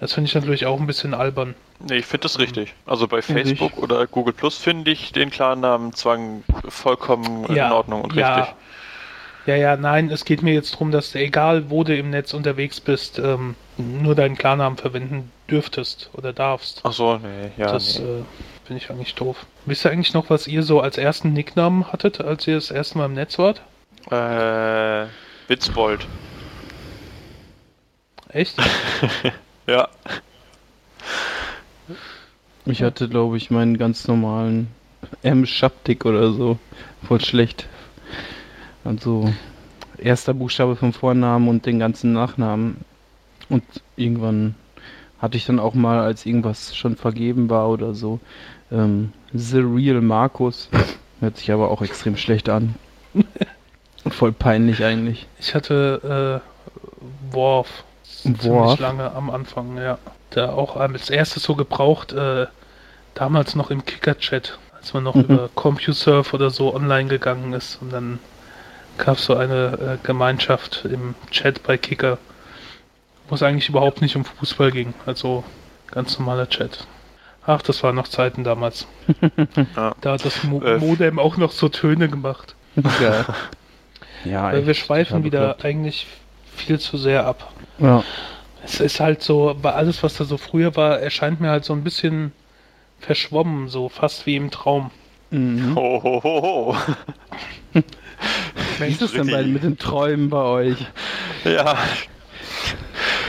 Das 0.00 0.14
finde 0.14 0.28
ich 0.28 0.34
natürlich 0.34 0.66
auch 0.66 0.80
ein 0.80 0.86
bisschen 0.86 1.12
albern. 1.12 1.54
Nee, 1.80 1.96
ich 1.96 2.06
finde 2.06 2.22
das 2.22 2.38
richtig. 2.38 2.74
Also 2.86 3.06
bei 3.06 3.20
Facebook 3.22 3.72
ich. 3.76 3.82
oder 3.82 4.06
Google 4.06 4.32
Plus 4.32 4.56
finde 4.56 4.90
ich 4.90 5.12
den 5.12 5.30
Klarnamenzwang 5.30 6.44
vollkommen 6.68 7.52
ja, 7.54 7.66
in 7.66 7.72
Ordnung 7.72 8.02
und 8.02 8.14
ja. 8.14 8.34
richtig. 8.34 8.54
Ja, 9.48 9.56
ja, 9.56 9.76
nein, 9.78 10.10
es 10.10 10.26
geht 10.26 10.42
mir 10.42 10.52
jetzt 10.52 10.74
darum, 10.74 10.90
dass 10.90 11.12
du, 11.12 11.18
egal 11.20 11.70
wo 11.70 11.82
du 11.82 11.96
im 11.96 12.10
Netz 12.10 12.34
unterwegs 12.34 12.82
bist, 12.82 13.18
ähm, 13.18 13.54
nur 13.78 14.14
deinen 14.14 14.36
Klarnamen 14.36 14.76
verwenden 14.76 15.32
dürftest 15.50 16.10
oder 16.12 16.34
darfst. 16.34 16.82
Ach 16.84 16.92
so, 16.92 17.16
nee, 17.16 17.50
ja. 17.56 17.72
Das 17.72 17.98
nee. 17.98 18.04
äh, 18.04 18.22
finde 18.66 18.82
ich 18.82 18.90
eigentlich 18.90 19.14
doof. 19.14 19.46
Wisst 19.64 19.86
ihr 19.86 19.90
eigentlich 19.90 20.12
noch, 20.12 20.28
was 20.28 20.48
ihr 20.48 20.62
so 20.62 20.82
als 20.82 20.98
ersten 20.98 21.32
Nicknamen 21.32 21.90
hattet, 21.90 22.20
als 22.20 22.46
ihr 22.46 22.56
das 22.56 22.70
erste 22.70 22.98
Mal 22.98 23.06
im 23.06 23.14
Netz 23.14 23.38
wart? 23.38 23.62
Äh, 24.10 25.06
Witzbold. 25.48 26.06
Echt? 28.28 28.54
ja. 29.66 29.88
Ich 32.66 32.82
hatte, 32.82 33.08
glaube 33.08 33.38
ich, 33.38 33.50
meinen 33.50 33.78
ganz 33.78 34.08
normalen 34.08 34.68
M. 35.22 35.46
Schaptik 35.46 36.04
oder 36.04 36.32
so. 36.32 36.58
Voll 37.06 37.24
schlecht. 37.24 37.66
Also 38.88 39.30
erster 39.98 40.32
Buchstabe 40.32 40.74
vom 40.74 40.94
Vornamen 40.94 41.46
und 41.48 41.66
den 41.66 41.78
ganzen 41.78 42.14
Nachnamen. 42.14 42.78
Und 43.50 43.62
irgendwann 43.96 44.54
hatte 45.18 45.36
ich 45.36 45.44
dann 45.44 45.58
auch 45.58 45.74
mal, 45.74 46.00
als 46.00 46.24
irgendwas 46.24 46.74
schon 46.74 46.96
vergeben 46.96 47.50
war 47.50 47.68
oder 47.68 47.92
so, 47.94 48.18
ähm, 48.72 49.12
The 49.34 49.58
Real 49.58 50.00
Markus. 50.00 50.70
Hört 51.20 51.36
sich 51.36 51.52
aber 51.52 51.70
auch 51.70 51.82
extrem 51.82 52.16
schlecht 52.16 52.48
an. 52.48 52.76
Voll 54.08 54.32
peinlich 54.32 54.82
eigentlich. 54.82 55.26
Ich 55.38 55.54
hatte 55.54 56.40
äh, 56.42 57.34
Worf. 57.34 57.84
Worf? 58.24 58.76
Ziemlich 58.76 58.78
lange 58.78 59.12
am 59.12 59.28
Anfang, 59.28 59.76
ja. 59.76 59.98
Da 60.30 60.52
auch 60.52 60.76
als 60.76 61.10
erstes 61.10 61.42
so 61.42 61.56
gebraucht, 61.56 62.12
äh, 62.12 62.46
damals 63.12 63.54
noch 63.54 63.70
im 63.70 63.84
Kicker-Chat, 63.84 64.58
als 64.74 64.94
man 64.94 65.04
noch 65.04 65.14
mhm. 65.14 65.22
über 65.22 65.50
CompuServe 65.54 66.34
oder 66.34 66.48
so 66.48 66.74
online 66.74 67.08
gegangen 67.10 67.52
ist 67.52 67.82
und 67.82 67.92
dann 67.92 68.18
gab 68.98 69.18
es 69.18 69.24
so 69.24 69.34
eine 69.34 69.98
äh, 70.02 70.06
Gemeinschaft 70.06 70.84
im 70.84 71.14
Chat 71.30 71.62
bei 71.62 71.78
Kicker, 71.78 72.18
wo 73.28 73.34
es 73.34 73.42
eigentlich 73.42 73.68
überhaupt 73.68 74.02
nicht 74.02 74.16
um 74.16 74.24
Fußball 74.24 74.70
ging, 74.70 74.94
also 75.06 75.44
ganz 75.90 76.18
normaler 76.18 76.48
Chat. 76.48 76.86
Ach, 77.46 77.62
das 77.62 77.82
waren 77.82 77.94
noch 77.94 78.08
Zeiten 78.08 78.44
damals. 78.44 78.86
ja. 79.76 79.94
Da 80.02 80.12
hat 80.12 80.24
das 80.24 80.44
Mo 80.44 80.60
äh. 80.60 80.78
Modem 80.78 81.18
auch 81.18 81.38
noch 81.38 81.52
so 81.52 81.68
Töne 81.68 82.08
gemacht. 82.08 82.54
Ja, 83.00 83.24
ja 84.24 84.52
Weil 84.52 84.66
wir 84.66 84.74
schweifen 84.74 85.24
wieder 85.24 85.40
geklappt. 85.40 85.64
eigentlich 85.64 86.06
viel 86.54 86.78
zu 86.78 86.96
sehr 86.96 87.26
ab. 87.26 87.52
Ja. 87.78 88.04
Es 88.64 88.80
ist 88.80 89.00
halt 89.00 89.22
so, 89.22 89.56
bei 89.60 89.72
alles, 89.72 90.02
was 90.02 90.16
da 90.16 90.24
so 90.24 90.36
früher 90.36 90.76
war, 90.76 91.00
erscheint 91.00 91.40
mir 91.40 91.50
halt 91.50 91.64
so 91.64 91.72
ein 91.72 91.82
bisschen 91.82 92.32
verschwommen, 93.00 93.68
so 93.68 93.88
fast 93.88 94.26
wie 94.26 94.36
im 94.36 94.50
Traum. 94.50 94.90
Mhm. 95.30 95.74
Ho, 95.74 96.02
ho, 96.02 96.22
ho, 96.22 96.42
ho. 96.42 96.76
Wie 98.78 98.86
ist 98.86 99.02
es 99.02 99.12
denn 99.12 99.30
bei, 99.30 99.42
mit 99.44 99.62
den 99.62 99.78
Träumen 99.78 100.30
bei 100.30 100.42
euch? 100.42 100.86
Ja. 101.44 101.78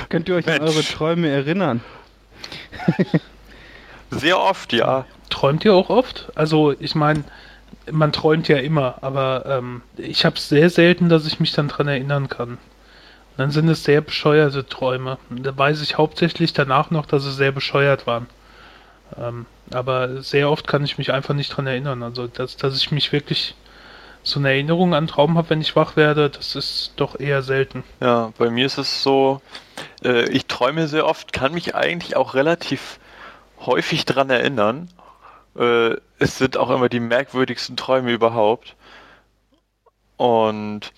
Könnt 0.09 0.29
ihr 0.29 0.35
euch 0.35 0.45
Mensch. 0.45 0.59
an 0.59 0.67
eure 0.67 0.83
Träume 0.83 1.29
erinnern? 1.29 1.81
Sehr 4.11 4.39
oft, 4.39 4.73
ja. 4.73 5.05
Träumt 5.29 5.63
ihr 5.65 5.73
auch 5.73 5.89
oft? 5.89 6.31
Also, 6.35 6.73
ich 6.79 6.95
meine, 6.95 7.23
man 7.91 8.11
träumt 8.11 8.47
ja 8.47 8.57
immer, 8.57 8.95
aber 9.01 9.45
ähm, 9.45 9.81
ich 9.97 10.25
habe 10.25 10.35
es 10.35 10.49
sehr 10.49 10.69
selten, 10.69 11.09
dass 11.09 11.27
ich 11.27 11.39
mich 11.39 11.51
dann 11.51 11.67
dran 11.67 11.87
erinnern 11.87 12.29
kann. 12.29 12.57
Dann 13.37 13.51
sind 13.51 13.69
es 13.69 13.83
sehr 13.83 14.01
bescheuerte 14.01 14.67
Träume. 14.67 15.17
Da 15.29 15.55
weiß 15.55 15.81
ich 15.81 15.97
hauptsächlich 15.97 16.53
danach 16.53 16.91
noch, 16.91 17.05
dass 17.05 17.23
sie 17.23 17.31
sehr 17.31 17.51
bescheuert 17.51 18.05
waren. 18.07 18.27
Ähm, 19.17 19.45
aber 19.71 20.21
sehr 20.21 20.49
oft 20.49 20.67
kann 20.67 20.83
ich 20.83 20.97
mich 20.97 21.13
einfach 21.13 21.33
nicht 21.33 21.49
dran 21.49 21.67
erinnern. 21.67 22.03
Also, 22.03 22.27
dass, 22.27 22.57
dass 22.57 22.75
ich 22.75 22.91
mich 22.91 23.11
wirklich 23.11 23.55
so 24.23 24.39
eine 24.39 24.49
Erinnerung 24.49 24.93
an 24.93 25.07
Traum 25.07 25.37
habe, 25.37 25.49
wenn 25.51 25.61
ich 25.61 25.75
wach 25.75 25.95
werde, 25.95 26.29
das 26.29 26.55
ist 26.55 26.93
doch 26.97 27.19
eher 27.19 27.41
selten. 27.41 27.83
Ja, 27.99 28.33
bei 28.37 28.49
mir 28.49 28.65
ist 28.65 28.77
es 28.77 29.01
so, 29.03 29.41
äh, 30.03 30.29
ich 30.29 30.45
träume 30.45 30.87
sehr 30.87 31.05
oft, 31.05 31.33
kann 31.33 31.53
mich 31.53 31.75
eigentlich 31.75 32.15
auch 32.15 32.33
relativ 32.33 32.99
häufig 33.65 34.05
dran 34.05 34.29
erinnern. 34.29 34.89
Äh, 35.57 35.95
es 36.19 36.37
sind 36.37 36.57
auch 36.57 36.69
immer 36.69 36.89
die 36.89 36.99
merkwürdigsten 36.99 37.77
Träume 37.77 38.11
überhaupt. 38.11 38.75
Und 40.17 40.91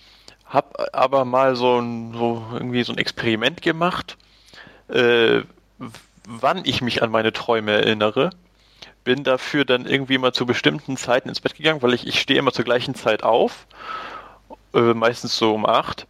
habe 0.46 0.92
aber 0.92 1.24
mal 1.24 1.56
so 1.56 1.78
ein, 1.78 2.12
so 2.12 2.44
irgendwie 2.52 2.82
so 2.82 2.92
ein 2.92 2.98
Experiment 2.98 3.62
gemacht, 3.62 4.18
äh, 4.88 5.42
wann 6.26 6.64
ich 6.64 6.82
mich 6.82 7.02
an 7.02 7.10
meine 7.10 7.32
Träume 7.32 7.72
erinnere. 7.72 8.30
Bin 9.04 9.24
dafür 9.24 9.64
dann 9.64 9.86
irgendwie 9.86 10.18
mal 10.18 10.32
zu 10.32 10.46
bestimmten 10.46 10.96
Zeiten 10.96 11.28
ins 11.28 11.40
Bett 11.40 11.54
gegangen, 11.56 11.82
weil 11.82 11.94
ich, 11.94 12.06
ich 12.06 12.20
stehe 12.20 12.38
immer 12.38 12.52
zur 12.52 12.64
gleichen 12.64 12.94
Zeit 12.94 13.22
auf, 13.22 13.66
äh, 14.74 14.94
meistens 14.94 15.36
so 15.36 15.54
um 15.54 15.66
acht. 15.66 16.06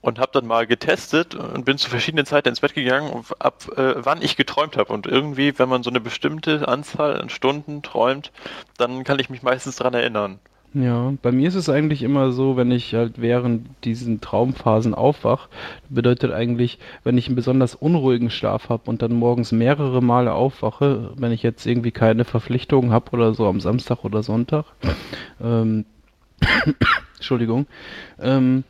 und 0.00 0.18
habe 0.20 0.30
dann 0.32 0.46
mal 0.46 0.66
getestet 0.68 1.34
und 1.34 1.64
bin 1.64 1.78
zu 1.78 1.90
verschiedenen 1.90 2.26
Zeiten 2.26 2.48
ins 2.48 2.60
Bett 2.60 2.74
gegangen, 2.74 3.24
ab 3.40 3.66
äh, 3.76 3.94
wann 3.96 4.22
ich 4.22 4.36
geträumt 4.36 4.76
habe. 4.76 4.92
Und 4.92 5.06
irgendwie, 5.06 5.58
wenn 5.58 5.68
man 5.68 5.82
so 5.82 5.90
eine 5.90 6.00
bestimmte 6.00 6.68
Anzahl 6.68 7.20
an 7.20 7.28
Stunden 7.28 7.82
träumt, 7.82 8.30
dann 8.76 9.02
kann 9.04 9.18
ich 9.18 9.30
mich 9.30 9.42
meistens 9.42 9.76
daran 9.76 9.94
erinnern. 9.94 10.38
Ja, 10.78 11.14
bei 11.22 11.32
mir 11.32 11.48
ist 11.48 11.54
es 11.54 11.70
eigentlich 11.70 12.02
immer 12.02 12.32
so, 12.32 12.58
wenn 12.58 12.70
ich 12.70 12.92
halt 12.92 13.18
während 13.18 13.66
diesen 13.84 14.20
Traumphasen 14.20 14.92
aufwach, 14.94 15.48
bedeutet 15.88 16.32
eigentlich, 16.32 16.78
wenn 17.02 17.16
ich 17.16 17.28
einen 17.28 17.34
besonders 17.34 17.74
unruhigen 17.74 18.28
Schlaf 18.28 18.68
habe 18.68 18.82
und 18.84 19.00
dann 19.00 19.14
morgens 19.14 19.52
mehrere 19.52 20.02
Male 20.02 20.34
aufwache, 20.34 21.12
wenn 21.16 21.32
ich 21.32 21.42
jetzt 21.42 21.64
irgendwie 21.64 21.92
keine 21.92 22.26
Verpflichtungen 22.26 22.92
habe 22.92 23.12
oder 23.12 23.32
so 23.32 23.46
am 23.46 23.58
Samstag 23.58 24.04
oder 24.04 24.22
Sonntag, 24.22 24.66
ähm, 25.42 25.86
Entschuldigung, 27.16 27.64
ähm, 28.20 28.64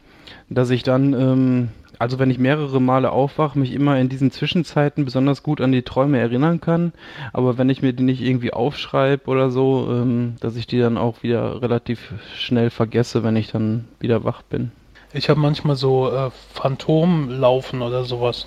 dass 0.49 0.71
ich 0.71 0.85
dann 0.85 1.13
ähm, 1.13 1.69
also 1.99 2.19
wenn 2.19 2.31
ich 2.31 2.39
mehrere 2.39 2.81
Male 2.81 3.11
aufwache, 3.11 3.59
mich 3.59 3.73
immer 3.73 3.99
in 3.99 4.09
diesen 4.09 4.31
Zwischenzeiten 4.31 5.05
besonders 5.05 5.43
gut 5.43 5.61
an 5.61 5.73
die 5.73 5.83
Träume 5.83 6.19
erinnern 6.19 6.61
kann. 6.61 6.93
Aber 7.33 7.59
wenn 7.59 7.71
ich 7.71 7.83
mir 7.83 7.93
die 7.93 8.03
nicht 8.03 8.21
irgendwie 8.21 8.53
aufschreibe 8.53 9.31
oder 9.31 9.51
so, 9.51 9.89
ähm, 9.91 10.37
dass 10.41 10.57
ich 10.57 10.67
die 10.67 10.79
dann 10.79 10.99
auch 10.99 11.23
wieder 11.23 11.63
relativ 11.63 12.13
schnell 12.37 12.71
vergesse, 12.71 13.23
wenn 13.23 13.37
ich 13.37 13.51
dann 13.51 13.87
wieder 14.01 14.25
wach 14.25 14.43
bin. 14.43 14.73
Ich 15.13 15.31
habe 15.31 15.41
manchmal 15.41 15.77
so 15.77 16.11
äh, 16.11 16.31
Phantomlaufen 16.53 17.81
oder 17.81 18.05
sowas. 18.05 18.47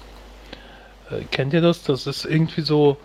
Äh, 1.10 1.24
kennt 1.32 1.54
ihr 1.54 1.62
das? 1.62 1.84
Das 1.84 2.06
ist 2.06 2.26
irgendwie 2.26 2.62
so. 2.62 2.97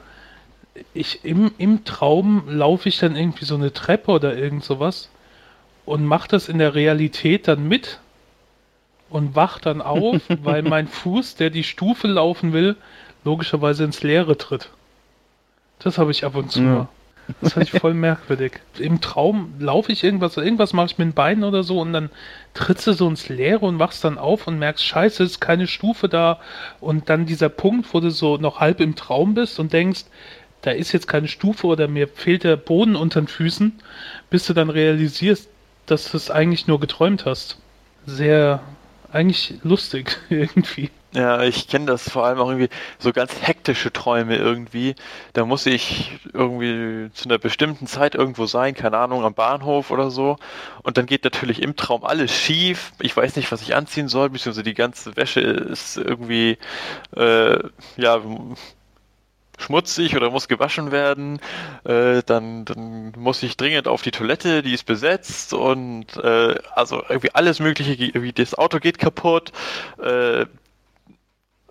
Ich 0.92 1.24
im, 1.24 1.52
im 1.56 1.84
Traum 1.84 2.44
laufe 2.48 2.88
ich 2.88 2.98
dann 2.98 3.14
irgendwie 3.14 3.44
so 3.44 3.54
eine 3.54 3.72
Treppe 3.72 4.10
oder 4.10 4.36
irgend 4.36 4.64
sowas 4.64 5.08
und 5.84 6.04
mache 6.04 6.28
das 6.28 6.48
in 6.48 6.58
der 6.58 6.74
Realität 6.74 7.46
dann 7.46 7.68
mit 7.68 8.00
und 9.14 9.36
wach 9.36 9.60
dann 9.60 9.80
auf, 9.80 10.20
weil 10.42 10.62
mein 10.62 10.88
Fuß, 10.88 11.36
der 11.36 11.50
die 11.50 11.62
Stufe 11.62 12.08
laufen 12.08 12.52
will, 12.52 12.74
logischerweise 13.22 13.84
ins 13.84 14.02
Leere 14.02 14.36
tritt. 14.36 14.70
Das 15.78 15.98
habe 15.98 16.10
ich 16.10 16.24
ab 16.24 16.34
und 16.34 16.50
zu 16.50 16.60
ja. 16.60 16.66
mal. 16.66 16.88
Das 17.40 17.52
fand 17.52 17.72
ich 17.72 17.80
voll 17.80 17.94
merkwürdig. 17.94 18.54
Im 18.76 19.00
Traum 19.00 19.54
laufe 19.60 19.92
ich 19.92 20.02
irgendwas, 20.02 20.36
irgendwas 20.36 20.72
mache 20.72 20.86
ich 20.86 20.98
mit 20.98 21.06
den 21.06 21.14
Beinen 21.14 21.44
oder 21.44 21.62
so 21.62 21.80
und 21.80 21.92
dann 21.92 22.10
trittst 22.54 22.88
du 22.88 22.92
so 22.92 23.08
ins 23.08 23.28
Leere 23.28 23.64
und 23.64 23.78
wachst 23.78 24.02
dann 24.02 24.18
auf 24.18 24.48
und 24.48 24.58
merkst, 24.58 24.84
scheiße, 24.84 25.22
ist 25.22 25.40
keine 25.40 25.68
Stufe 25.68 26.08
da. 26.08 26.40
Und 26.80 27.08
dann 27.08 27.24
dieser 27.24 27.48
Punkt, 27.50 27.94
wo 27.94 28.00
du 28.00 28.10
so 28.10 28.36
noch 28.36 28.58
halb 28.58 28.80
im 28.80 28.96
Traum 28.96 29.34
bist 29.34 29.60
und 29.60 29.72
denkst, 29.72 30.06
da 30.62 30.72
ist 30.72 30.90
jetzt 30.90 31.06
keine 31.06 31.28
Stufe 31.28 31.68
oder 31.68 31.86
mir 31.86 32.08
fehlt 32.08 32.42
der 32.42 32.56
Boden 32.56 32.96
unter 32.96 33.20
den 33.20 33.28
Füßen, 33.28 33.80
bis 34.28 34.44
du 34.46 34.54
dann 34.54 34.70
realisierst, 34.70 35.48
dass 35.86 36.10
du 36.10 36.16
es 36.16 36.32
eigentlich 36.32 36.66
nur 36.66 36.80
geträumt 36.80 37.26
hast. 37.26 37.58
Sehr 38.06 38.60
eigentlich 39.14 39.54
lustig 39.62 40.18
irgendwie. 40.28 40.90
Ja, 41.12 41.42
ich 41.44 41.68
kenne 41.68 41.86
das 41.86 42.10
vor 42.10 42.26
allem 42.26 42.40
auch 42.40 42.48
irgendwie 42.48 42.70
so 42.98 43.12
ganz 43.12 43.40
hektische 43.40 43.92
Träume 43.92 44.36
irgendwie. 44.36 44.96
Da 45.32 45.44
muss 45.44 45.64
ich 45.64 46.18
irgendwie 46.32 47.08
zu 47.12 47.28
einer 47.28 47.38
bestimmten 47.38 47.86
Zeit 47.86 48.16
irgendwo 48.16 48.46
sein, 48.46 48.74
keine 48.74 48.98
Ahnung, 48.98 49.22
am 49.24 49.32
Bahnhof 49.32 49.92
oder 49.92 50.10
so. 50.10 50.38
Und 50.82 50.98
dann 50.98 51.06
geht 51.06 51.22
natürlich 51.22 51.62
im 51.62 51.76
Traum 51.76 52.04
alles 52.04 52.32
schief. 52.32 52.92
Ich 53.00 53.16
weiß 53.16 53.36
nicht, 53.36 53.52
was 53.52 53.62
ich 53.62 53.76
anziehen 53.76 54.08
soll, 54.08 54.30
beziehungsweise 54.30 54.64
die 54.64 54.74
ganze 54.74 55.16
Wäsche 55.16 55.40
ist 55.40 55.96
irgendwie, 55.98 56.58
äh, 57.16 57.58
ja, 57.96 58.20
schmutzig 59.58 60.16
oder 60.16 60.30
muss 60.30 60.48
gewaschen 60.48 60.90
werden, 60.90 61.40
äh, 61.84 62.22
dann, 62.24 62.64
dann 62.64 63.12
muss 63.16 63.42
ich 63.42 63.56
dringend 63.56 63.88
auf 63.88 64.02
die 64.02 64.10
Toilette, 64.10 64.62
die 64.62 64.74
ist 64.74 64.84
besetzt 64.84 65.54
und 65.54 66.16
äh, 66.16 66.56
also 66.74 67.02
irgendwie 67.08 67.34
alles 67.34 67.60
Mögliche, 67.60 68.22
wie 68.22 68.32
das 68.32 68.54
Auto 68.54 68.78
geht 68.78 68.98
kaputt, 68.98 69.52
äh, 70.02 70.46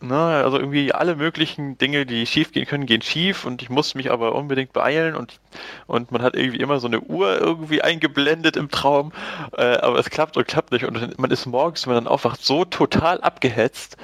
ne, 0.03 0.15
also 0.15 0.59
irgendwie 0.59 0.93
alle 0.93 1.15
möglichen 1.15 1.77
Dinge, 1.77 2.05
die 2.05 2.25
schief 2.25 2.51
gehen 2.51 2.65
können, 2.65 2.85
gehen 2.85 3.01
schief 3.01 3.45
und 3.45 3.61
ich 3.61 3.69
muss 3.69 3.95
mich 3.95 4.11
aber 4.11 4.35
unbedingt 4.35 4.73
beeilen 4.73 5.15
und, 5.15 5.39
und 5.87 6.11
man 6.11 6.21
hat 6.21 6.35
irgendwie 6.35 6.59
immer 6.59 6.79
so 6.79 6.87
eine 6.87 7.01
Uhr 7.01 7.39
irgendwie 7.39 7.81
eingeblendet 7.81 8.57
im 8.57 8.69
Traum, 8.69 9.13
äh, 9.57 9.77
aber 9.77 9.97
es 9.99 10.09
klappt 10.09 10.37
und 10.37 10.47
klappt 10.47 10.71
nicht 10.71 10.85
und 10.85 11.17
man 11.17 11.31
ist 11.31 11.45
morgens, 11.45 11.87
wenn 11.87 11.93
man 11.93 12.03
dann 12.03 12.13
aufwacht, 12.13 12.43
so 12.43 12.65
total 12.65 13.21
abgehetzt, 13.21 13.97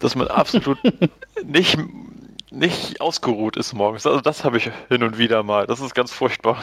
dass 0.00 0.14
man 0.16 0.28
absolut 0.28 0.78
nicht 1.44 1.78
nicht 2.54 3.00
ausgeruht 3.00 3.56
ist 3.56 3.74
morgens. 3.74 4.06
Also 4.06 4.20
das 4.20 4.44
habe 4.44 4.56
ich 4.58 4.70
hin 4.88 5.02
und 5.02 5.18
wieder 5.18 5.42
mal. 5.42 5.66
Das 5.66 5.80
ist 5.80 5.94
ganz 5.94 6.12
furchtbar. 6.12 6.58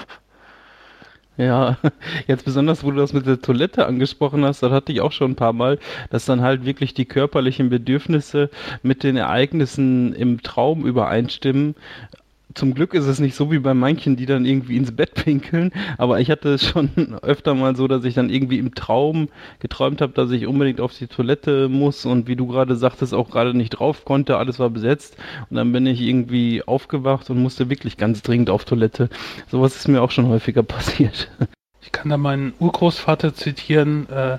Ja, 1.38 1.78
jetzt 2.28 2.46
besonders, 2.46 2.84
wo 2.84 2.92
du 2.92 2.98
das 2.98 3.14
mit 3.14 3.26
der 3.26 3.42
Toilette 3.42 3.86
angesprochen 3.86 4.46
hast, 4.46 4.62
das 4.62 4.72
hatte 4.72 4.92
ich 4.92 5.02
auch 5.02 5.12
schon 5.12 5.32
ein 5.32 5.36
paar 5.36 5.54
Mal, 5.54 5.80
dass 6.10 6.26
dann 6.26 6.42
halt 6.42 6.66
wirklich 6.66 6.94
die 6.94 7.06
körperlichen 7.06 7.70
Bedürfnisse 7.70 8.50
mit 8.84 9.04
den 9.04 9.18
Ereignissen 9.18 10.14
im 10.14 10.44
Traum 10.44 10.86
übereinstimmen 10.86 11.76
zum 12.54 12.74
Glück 12.74 12.94
ist 12.94 13.06
es 13.06 13.20
nicht 13.20 13.36
so 13.36 13.52
wie 13.52 13.60
bei 13.60 13.74
manchen, 13.74 14.16
die 14.16 14.26
dann 14.26 14.46
irgendwie 14.46 14.78
ins 14.78 14.96
Bett 14.96 15.14
pinkeln, 15.16 15.72
aber 15.98 16.20
ich 16.20 16.30
hatte 16.30 16.54
es 16.54 16.66
schon 16.66 16.90
öfter 17.22 17.54
mal 17.56 17.76
so, 17.76 17.88
dass 17.88 18.04
ich 18.04 18.14
dann 18.14 18.30
irgendwie 18.30 18.60
im 18.60 18.76
Traum 18.76 19.30
geträumt 19.60 20.02
habe, 20.02 20.14
dass 20.14 20.32
ich 20.32 20.48
unbedingt 20.48 20.82
auf 20.82 20.98
die 20.98 21.08
Toilette 21.08 21.70
muss 21.70 22.06
und 22.06 22.28
wie 22.28 22.36
du 22.36 22.48
gerade 22.48 22.76
sagtest, 22.76 23.14
auch 23.14 23.30
gerade 23.30 23.54
nicht 23.54 23.72
drauf 23.72 24.06
konnte, 24.06 24.38
alles 24.38 24.60
war 24.60 24.70
besetzt 24.70 25.18
und 25.50 25.58
dann 25.58 25.72
bin 25.72 25.86
ich 25.86 26.02
irgendwie 26.02 26.64
aufgewacht 26.64 27.30
und 27.30 27.42
musste 27.42 27.70
wirklich 27.70 27.98
ganz 27.98 28.22
dringend 28.22 28.50
auf 28.50 28.66
Toilette. 28.66 29.10
Sowas 29.50 29.76
ist 29.76 29.88
mir 29.88 30.02
auch 30.02 30.12
schon 30.12 30.28
häufiger 30.28 30.64
passiert. 30.64 31.30
Ich 31.82 31.92
kann 31.92 32.10
da 32.10 32.18
meinen 32.18 32.54
Urgroßvater 32.60 33.34
zitieren 33.34 34.08
äh, 34.10 34.38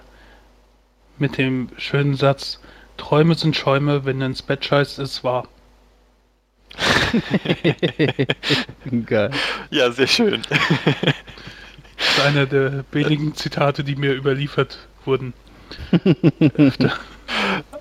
mit 1.19 1.39
dem 1.39 1.69
schönen 1.77 2.15
Satz, 2.15 2.61
Träume 2.97 3.35
sind 3.35 3.57
Schäume, 3.57 4.05
wenn 4.05 4.21
du 4.21 4.27
ins 4.27 4.43
Bett 4.43 4.65
scheißt, 4.65 4.99
ist 4.99 5.25
wahr. 5.25 5.49
Geil. 9.07 9.31
Ja, 9.71 9.91
sehr 9.91 10.07
schön. 10.07 10.43
Das 10.49 12.19
ist 12.19 12.25
einer 12.25 12.47
der 12.47 12.85
wenigen 12.93 13.35
Zitate, 13.35 13.85
die 13.85 13.97
mir 13.97 14.15
überliefert 14.15 14.79
wurden. 15.05 15.35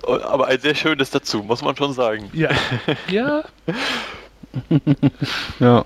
Aber 0.02 0.46
ein 0.46 0.60
sehr 0.60 0.74
schönes 0.74 1.10
dazu, 1.10 1.42
muss 1.42 1.62
man 1.62 1.76
schon 1.76 1.92
sagen. 1.92 2.30
Ja. 2.32 2.50
Ja. 3.08 3.44
ja. 5.60 5.84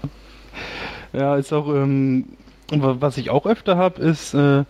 Ja, 1.12 1.36
ist 1.36 1.52
auch, 1.52 1.68
ähm, 1.68 2.36
was 2.70 3.16
ich 3.16 3.30
auch 3.30 3.46
öfter 3.46 3.76
habe, 3.76 4.02
ist, 4.02 4.34
äh, 4.34 4.64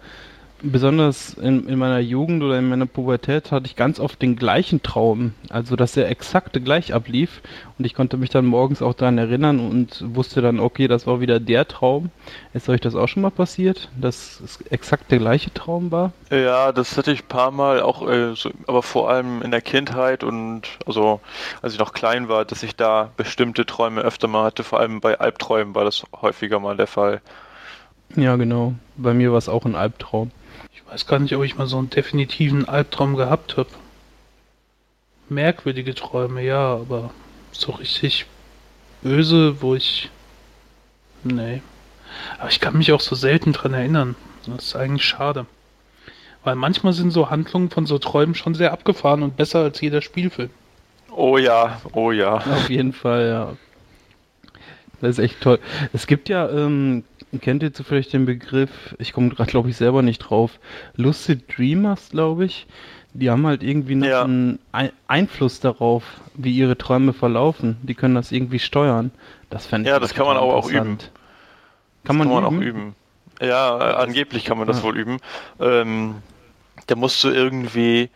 besonders 0.62 1.34
in, 1.34 1.68
in, 1.68 1.78
meiner 1.78 1.98
Jugend 1.98 2.42
oder 2.42 2.58
in 2.58 2.68
meiner 2.68 2.86
Pubertät 2.86 3.52
hatte 3.52 3.66
ich 3.66 3.76
ganz 3.76 4.00
oft 4.00 4.20
den 4.22 4.36
gleichen 4.36 4.82
Traum. 4.82 5.34
Also, 5.50 5.76
dass 5.76 5.92
der 5.92 6.10
exakte 6.10 6.60
gleich 6.60 6.94
ablief. 6.94 7.42
Und 7.78 7.84
ich 7.84 7.94
konnte 7.94 8.16
mich 8.16 8.30
dann 8.30 8.46
morgens 8.46 8.82
auch 8.82 8.94
daran 8.94 9.18
erinnern 9.18 9.60
und 9.60 10.02
wusste 10.14 10.40
dann, 10.40 10.60
okay, 10.60 10.88
das 10.88 11.06
war 11.06 11.20
wieder 11.20 11.40
der 11.40 11.68
Traum. 11.68 12.10
Ist 12.54 12.68
euch 12.68 12.80
das 12.80 12.94
auch 12.94 13.06
schon 13.06 13.22
mal 13.22 13.30
passiert, 13.30 13.90
dass 14.00 14.40
es 14.40 14.60
exakt 14.70 15.10
der 15.10 15.18
gleiche 15.18 15.52
Traum 15.52 15.90
war? 15.90 16.12
Ja, 16.30 16.72
das 16.72 16.96
hatte 16.96 17.12
ich 17.12 17.24
ein 17.24 17.28
paar 17.28 17.50
Mal 17.50 17.80
auch, 17.80 18.08
äh, 18.08 18.34
so, 18.34 18.50
aber 18.66 18.82
vor 18.82 19.10
allem 19.10 19.42
in 19.42 19.50
der 19.50 19.60
Kindheit 19.60 20.24
und 20.24 20.62
also, 20.86 21.20
als 21.62 21.74
ich 21.74 21.78
noch 21.78 21.92
klein 21.92 22.28
war, 22.28 22.44
dass 22.44 22.62
ich 22.62 22.76
da 22.76 23.10
bestimmte 23.16 23.66
Träume 23.66 24.00
öfter 24.00 24.28
mal 24.28 24.44
hatte. 24.44 24.64
Vor 24.64 24.80
allem 24.80 25.00
bei 25.00 25.18
Albträumen 25.20 25.74
war 25.74 25.84
das 25.84 26.04
häufiger 26.20 26.60
mal 26.60 26.76
der 26.76 26.86
Fall. 26.86 27.20
Ja, 28.14 28.36
genau. 28.36 28.74
Bei 28.96 29.14
mir 29.14 29.32
war 29.32 29.38
es 29.38 29.48
auch 29.48 29.64
ein 29.64 29.74
Albtraum. 29.74 30.30
Ich 30.86 30.92
weiß 30.92 31.06
gar 31.06 31.18
nicht, 31.18 31.34
ob 31.34 31.42
ich 31.42 31.56
mal 31.56 31.66
so 31.66 31.78
einen 31.78 31.90
definitiven 31.90 32.68
Albtraum 32.68 33.16
gehabt 33.16 33.56
habe. 33.56 33.68
Merkwürdige 35.28 35.94
Träume, 35.94 36.42
ja, 36.42 36.74
aber 36.74 37.10
so 37.50 37.72
richtig 37.72 38.26
böse, 39.02 39.60
wo 39.60 39.74
ich. 39.74 40.10
Nee. 41.24 41.60
Aber 42.38 42.48
ich 42.48 42.60
kann 42.60 42.78
mich 42.78 42.92
auch 42.92 43.00
so 43.00 43.16
selten 43.16 43.52
dran 43.52 43.74
erinnern. 43.74 44.14
Das 44.46 44.66
ist 44.66 44.76
eigentlich 44.76 45.04
schade. 45.04 45.46
Weil 46.44 46.54
manchmal 46.54 46.92
sind 46.92 47.10
so 47.10 47.30
Handlungen 47.30 47.70
von 47.70 47.86
so 47.86 47.98
Träumen 47.98 48.36
schon 48.36 48.54
sehr 48.54 48.72
abgefahren 48.72 49.24
und 49.24 49.36
besser 49.36 49.60
als 49.60 49.80
jeder 49.80 50.00
Spielfilm. 50.00 50.50
Oh 51.10 51.38
ja, 51.38 51.80
oh 51.92 52.12
ja. 52.12 52.36
Auf 52.36 52.70
jeden 52.70 52.92
Fall, 52.92 53.26
ja. 53.26 53.56
Das 55.00 55.10
ist 55.10 55.18
echt 55.18 55.40
toll. 55.40 55.58
Es 55.92 56.06
gibt 56.06 56.28
ja 56.28 56.48
ähm, 56.48 57.04
Kennt 57.40 57.62
ihr 57.62 57.72
zufällig 57.72 58.08
den 58.08 58.24
Begriff, 58.24 58.94
ich 58.98 59.12
komme 59.12 59.30
gerade 59.30 59.50
glaube 59.50 59.68
ich 59.68 59.76
selber 59.76 60.02
nicht 60.02 60.18
drauf, 60.18 60.58
Lucid 60.94 61.56
Dreamers, 61.56 62.10
glaube 62.10 62.44
ich. 62.44 62.66
Die 63.14 63.30
haben 63.30 63.46
halt 63.46 63.62
irgendwie 63.62 63.94
noch 63.94 64.06
ja. 64.06 64.22
einen 64.24 64.58
Einfluss 65.08 65.60
darauf, 65.60 66.04
wie 66.34 66.54
ihre 66.54 66.76
Träume 66.76 67.14
verlaufen. 67.14 67.78
Die 67.82 67.94
können 67.94 68.14
das 68.14 68.30
irgendwie 68.30 68.58
steuern. 68.58 69.10
Das 69.48 69.66
fände 69.66 69.88
ich 69.88 69.92
Ja, 69.92 69.98
das 69.98 70.12
kann 70.12 70.26
man 70.26 70.36
auch, 70.36 70.68
üben. 70.68 70.98
Kann, 72.04 72.18
man, 72.18 72.28
kann 72.28 72.42
man, 72.42 72.44
auch 72.44 72.60
üben? 72.60 72.94
Ja, 73.40 73.78
äh, 73.78 73.94
angeblich 73.94 74.44
kann 74.44 74.58
man 74.58 74.66
das 74.66 74.78
ja. 74.78 74.82
wohl 74.84 74.98
üben. 74.98 75.18
Ähm, 75.60 76.16
da 76.86 76.94
musst 76.94 77.24
du 77.24 77.30
irgendwie, 77.30 78.10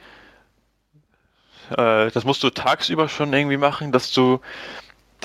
äh, 1.71 2.11
das 2.11 2.25
musst 2.25 2.43
du 2.43 2.51
tagsüber 2.51 3.09
schon 3.09 3.33
irgendwie 3.33 3.57
machen, 3.57 3.93
dass 3.93 4.13
du 4.13 4.41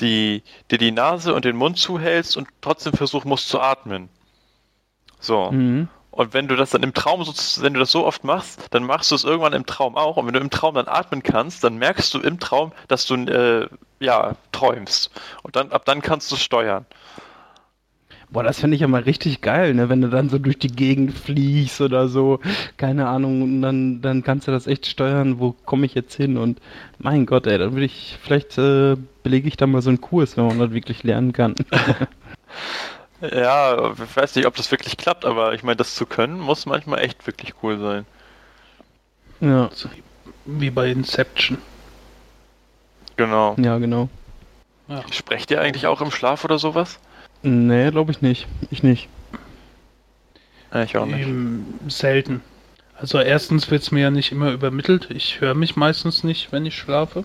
die, 0.00 0.42
dir 0.70 0.78
die 0.78 0.92
Nase 0.92 1.34
und 1.34 1.44
den 1.44 1.56
Mund 1.56 1.78
zuhältst 1.78 2.36
und 2.36 2.48
trotzdem 2.60 2.92
versuchen 2.92 3.28
musst 3.28 3.48
zu 3.48 3.60
atmen. 3.60 4.08
So. 5.20 5.50
Mhm. 5.50 5.88
Und 6.10 6.32
wenn 6.32 6.48
du 6.48 6.56
das 6.56 6.70
dann 6.70 6.82
im 6.82 6.94
Traum, 6.94 7.22
so, 7.24 7.62
wenn 7.62 7.74
du 7.74 7.80
das 7.80 7.90
so 7.90 8.06
oft 8.06 8.24
machst, 8.24 8.68
dann 8.70 8.84
machst 8.84 9.10
du 9.10 9.14
es 9.14 9.24
irgendwann 9.24 9.52
im 9.52 9.66
Traum 9.66 9.96
auch. 9.96 10.16
Und 10.16 10.26
wenn 10.26 10.32
du 10.32 10.40
im 10.40 10.48
Traum 10.48 10.74
dann 10.74 10.88
atmen 10.88 11.22
kannst, 11.22 11.62
dann 11.62 11.76
merkst 11.76 12.12
du 12.14 12.20
im 12.20 12.40
Traum, 12.40 12.72
dass 12.88 13.04
du 13.04 13.16
äh, 13.16 13.68
ja 14.00 14.34
träumst. 14.50 15.10
Und 15.42 15.56
dann 15.56 15.72
ab 15.72 15.84
dann 15.84 16.00
kannst 16.00 16.32
du 16.32 16.36
steuern. 16.36 16.86
Boah, 18.30 18.42
das 18.42 18.60
finde 18.60 18.74
ich 18.74 18.80
ja 18.80 18.88
mal 18.88 19.02
richtig 19.02 19.40
geil, 19.40 19.74
ne? 19.74 19.88
Wenn 19.88 20.02
du 20.02 20.08
dann 20.08 20.28
so 20.28 20.38
durch 20.38 20.58
die 20.58 20.68
Gegend 20.68 21.16
fliegst 21.16 21.80
oder 21.80 22.08
so, 22.08 22.40
keine 22.76 23.06
Ahnung, 23.06 23.42
und 23.42 23.62
dann, 23.62 24.02
dann 24.02 24.24
kannst 24.24 24.48
du 24.48 24.52
das 24.52 24.66
echt 24.66 24.86
steuern, 24.86 25.38
wo 25.38 25.52
komme 25.64 25.86
ich 25.86 25.94
jetzt 25.94 26.14
hin 26.14 26.36
und 26.36 26.60
mein 26.98 27.24
Gott, 27.24 27.46
ey, 27.46 27.56
dann 27.56 27.72
würde 27.72 27.86
ich, 27.86 28.18
vielleicht 28.20 28.58
äh, 28.58 28.96
belege 29.22 29.46
ich 29.46 29.56
da 29.56 29.66
mal 29.66 29.80
so 29.80 29.90
einen 29.90 30.00
Kurs, 30.00 30.36
wenn 30.36 30.46
man 30.46 30.58
das 30.58 30.72
wirklich 30.72 31.04
lernen 31.04 31.32
kann. 31.32 31.54
ja, 33.20 33.92
ich 33.92 34.16
weiß 34.16 34.34
nicht, 34.34 34.46
ob 34.46 34.56
das 34.56 34.72
wirklich 34.72 34.96
klappt, 34.96 35.24
aber 35.24 35.54
ich 35.54 35.62
meine, 35.62 35.76
das 35.76 35.94
zu 35.94 36.04
können, 36.04 36.40
muss 36.40 36.66
manchmal 36.66 37.00
echt 37.00 37.26
wirklich 37.28 37.54
cool 37.62 37.78
sein. 37.78 38.06
Ja. 39.40 39.70
So 39.72 39.88
wie 40.46 40.70
bei 40.70 40.90
Inception. 40.90 41.58
Genau. 43.16 43.54
Ja, 43.58 43.78
genau. 43.78 44.08
Ja. 44.88 45.02
Sprecht 45.10 45.50
ihr 45.50 45.60
eigentlich 45.60 45.86
auch 45.86 46.00
im 46.00 46.10
Schlaf 46.10 46.44
oder 46.44 46.58
sowas? 46.58 46.98
Nee, 47.42 47.90
glaube 47.90 48.12
ich 48.12 48.22
nicht. 48.22 48.46
Ich 48.70 48.82
nicht. 48.82 49.08
ich 50.74 50.96
auch 50.96 51.06
nicht. 51.06 51.26
Ähm, 51.26 51.64
selten. 51.88 52.42
Also 52.98 53.20
erstens 53.20 53.70
wird 53.70 53.82
es 53.82 53.90
mir 53.90 54.00
ja 54.00 54.10
nicht 54.10 54.32
immer 54.32 54.52
übermittelt. 54.52 55.08
Ich 55.10 55.40
höre 55.40 55.54
mich 55.54 55.76
meistens 55.76 56.24
nicht, 56.24 56.50
wenn 56.52 56.64
ich 56.64 56.76
schlafe. 56.76 57.24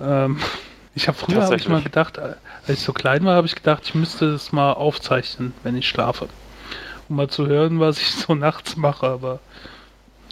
Ähm, 0.00 0.38
ich 0.94 1.08
habe 1.08 1.18
früher 1.18 1.42
hab 1.42 1.52
ich 1.52 1.68
mal 1.68 1.82
gedacht, 1.82 2.18
als 2.18 2.38
ich 2.68 2.80
so 2.80 2.92
klein 2.92 3.24
war, 3.24 3.36
habe 3.36 3.46
ich 3.46 3.54
gedacht, 3.54 3.82
ich 3.84 3.94
müsste 3.94 4.26
es 4.26 4.52
mal 4.52 4.72
aufzeichnen, 4.72 5.52
wenn 5.62 5.76
ich 5.76 5.88
schlafe. 5.88 6.28
Um 7.08 7.16
mal 7.16 7.28
zu 7.28 7.46
hören, 7.46 7.80
was 7.80 7.98
ich 7.98 8.10
so 8.12 8.34
nachts 8.34 8.76
mache, 8.76 9.06
aber 9.06 9.40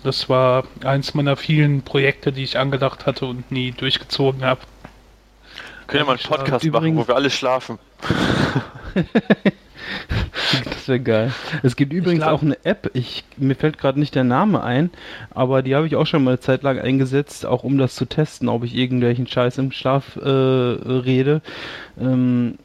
das 0.04 0.28
war 0.28 0.64
eins 0.84 1.14
meiner 1.14 1.36
vielen 1.36 1.82
Projekte, 1.82 2.32
die 2.32 2.42
ich 2.42 2.58
angedacht 2.58 3.06
hatte 3.06 3.26
und 3.26 3.50
nie 3.52 3.72
durchgezogen 3.72 4.44
habe. 4.44 4.60
Können 5.86 6.02
wir 6.02 6.06
mal 6.06 6.12
einen 6.12 6.22
Podcast 6.22 6.64
machen, 6.64 6.96
wo 6.96 7.06
wir 7.06 7.14
alle 7.14 7.30
schlafen. 7.30 7.78
das 10.64 10.88
wäre 10.88 11.00
geil. 11.00 11.32
Es 11.62 11.76
gibt 11.76 11.92
übrigens 11.92 12.24
auch 12.24 12.42
eine 12.42 12.56
App, 12.64 12.90
ich, 12.94 13.24
mir 13.36 13.54
fällt 13.54 13.78
gerade 13.78 13.98
nicht 13.98 14.14
der 14.14 14.24
Name 14.24 14.62
ein, 14.62 14.90
aber 15.30 15.62
die 15.62 15.74
habe 15.74 15.86
ich 15.86 15.96
auch 15.96 16.06
schon 16.06 16.24
mal 16.24 16.32
eine 16.32 16.40
Zeit 16.40 16.62
lang 16.62 16.78
eingesetzt, 16.78 17.46
auch 17.46 17.64
um 17.64 17.78
das 17.78 17.94
zu 17.94 18.06
testen, 18.06 18.48
ob 18.48 18.64
ich 18.64 18.74
irgendwelchen 18.74 19.26
Scheiß 19.26 19.58
im 19.58 19.72
Schlaf 19.72 20.16
äh, 20.16 20.28
rede. 20.28 21.42
Ähm, 22.00 22.58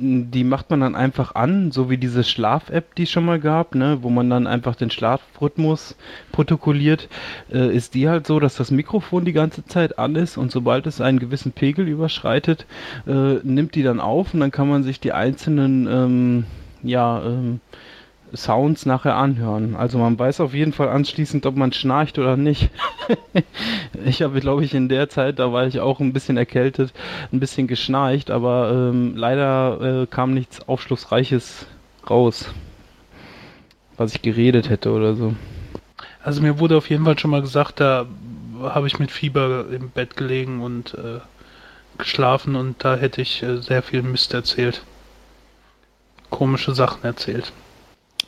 die 0.00 0.44
macht 0.44 0.70
man 0.70 0.80
dann 0.80 0.94
einfach 0.94 1.34
an, 1.34 1.70
so 1.72 1.90
wie 1.90 1.98
diese 1.98 2.24
Schlaf-App, 2.24 2.94
die 2.94 3.02
es 3.02 3.10
schon 3.10 3.24
mal 3.26 3.38
gab, 3.38 3.74
ne, 3.74 3.98
wo 4.00 4.08
man 4.08 4.30
dann 4.30 4.46
einfach 4.46 4.74
den 4.74 4.90
Schlafrhythmus 4.90 5.94
protokolliert, 6.32 7.08
äh, 7.52 7.74
ist 7.74 7.94
die 7.94 8.08
halt 8.08 8.26
so, 8.26 8.40
dass 8.40 8.56
das 8.56 8.70
Mikrofon 8.70 9.26
die 9.26 9.34
ganze 9.34 9.64
Zeit 9.66 9.98
an 9.98 10.16
ist 10.16 10.38
und 10.38 10.50
sobald 10.50 10.86
es 10.86 11.02
einen 11.02 11.18
gewissen 11.18 11.52
Pegel 11.52 11.86
überschreitet, 11.86 12.64
äh, 13.06 13.34
nimmt 13.42 13.74
die 13.74 13.82
dann 13.82 14.00
auf 14.00 14.32
und 14.32 14.40
dann 14.40 14.50
kann 14.50 14.68
man 14.68 14.82
sich 14.82 15.00
die 15.00 15.12
einzelnen 15.12 15.86
ähm, 15.86 16.44
ja, 16.82 17.22
ähm, 17.24 17.60
Sounds 18.34 18.86
nachher 18.86 19.16
anhören. 19.16 19.74
Also 19.76 19.98
man 19.98 20.18
weiß 20.18 20.40
auf 20.40 20.54
jeden 20.54 20.72
Fall 20.72 20.88
anschließend, 20.88 21.46
ob 21.46 21.56
man 21.56 21.72
schnarcht 21.72 22.18
oder 22.18 22.36
nicht. 22.36 22.70
ich 24.04 24.22
habe, 24.22 24.40
glaube 24.40 24.64
ich, 24.64 24.74
in 24.74 24.88
der 24.88 25.08
Zeit, 25.08 25.38
da 25.38 25.52
war 25.52 25.66
ich 25.66 25.80
auch 25.80 26.00
ein 26.00 26.12
bisschen 26.12 26.36
erkältet, 26.36 26.92
ein 27.32 27.40
bisschen 27.40 27.66
geschnarcht, 27.66 28.30
aber 28.30 28.70
ähm, 28.72 29.16
leider 29.16 30.02
äh, 30.02 30.06
kam 30.06 30.34
nichts 30.34 30.68
Aufschlussreiches 30.68 31.66
raus, 32.08 32.52
was 33.96 34.14
ich 34.14 34.22
geredet 34.22 34.70
hätte 34.70 34.92
oder 34.92 35.14
so. 35.14 35.34
Also 36.22 36.42
mir 36.42 36.58
wurde 36.58 36.76
auf 36.76 36.90
jeden 36.90 37.04
Fall 37.04 37.18
schon 37.18 37.30
mal 37.30 37.42
gesagt, 37.42 37.80
da 37.80 38.06
habe 38.62 38.86
ich 38.86 38.98
mit 38.98 39.10
Fieber 39.10 39.66
im 39.70 39.90
Bett 39.90 40.16
gelegen 40.16 40.60
und 40.60 40.94
äh, 40.94 41.20
geschlafen 41.98 42.56
und 42.56 42.84
da 42.84 42.96
hätte 42.96 43.22
ich 43.22 43.42
äh, 43.42 43.56
sehr 43.58 43.82
viel 43.82 44.02
Mist 44.02 44.34
erzählt. 44.34 44.82
Komische 46.30 46.74
Sachen 46.74 47.02
erzählt. 47.04 47.52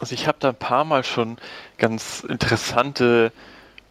Also 0.03 0.15
ich 0.15 0.27
habe 0.27 0.39
da 0.41 0.49
ein 0.49 0.57
paar 0.57 0.83
Mal 0.83 1.05
schon 1.05 1.37
ganz 1.79 2.25
interessante 2.29 3.31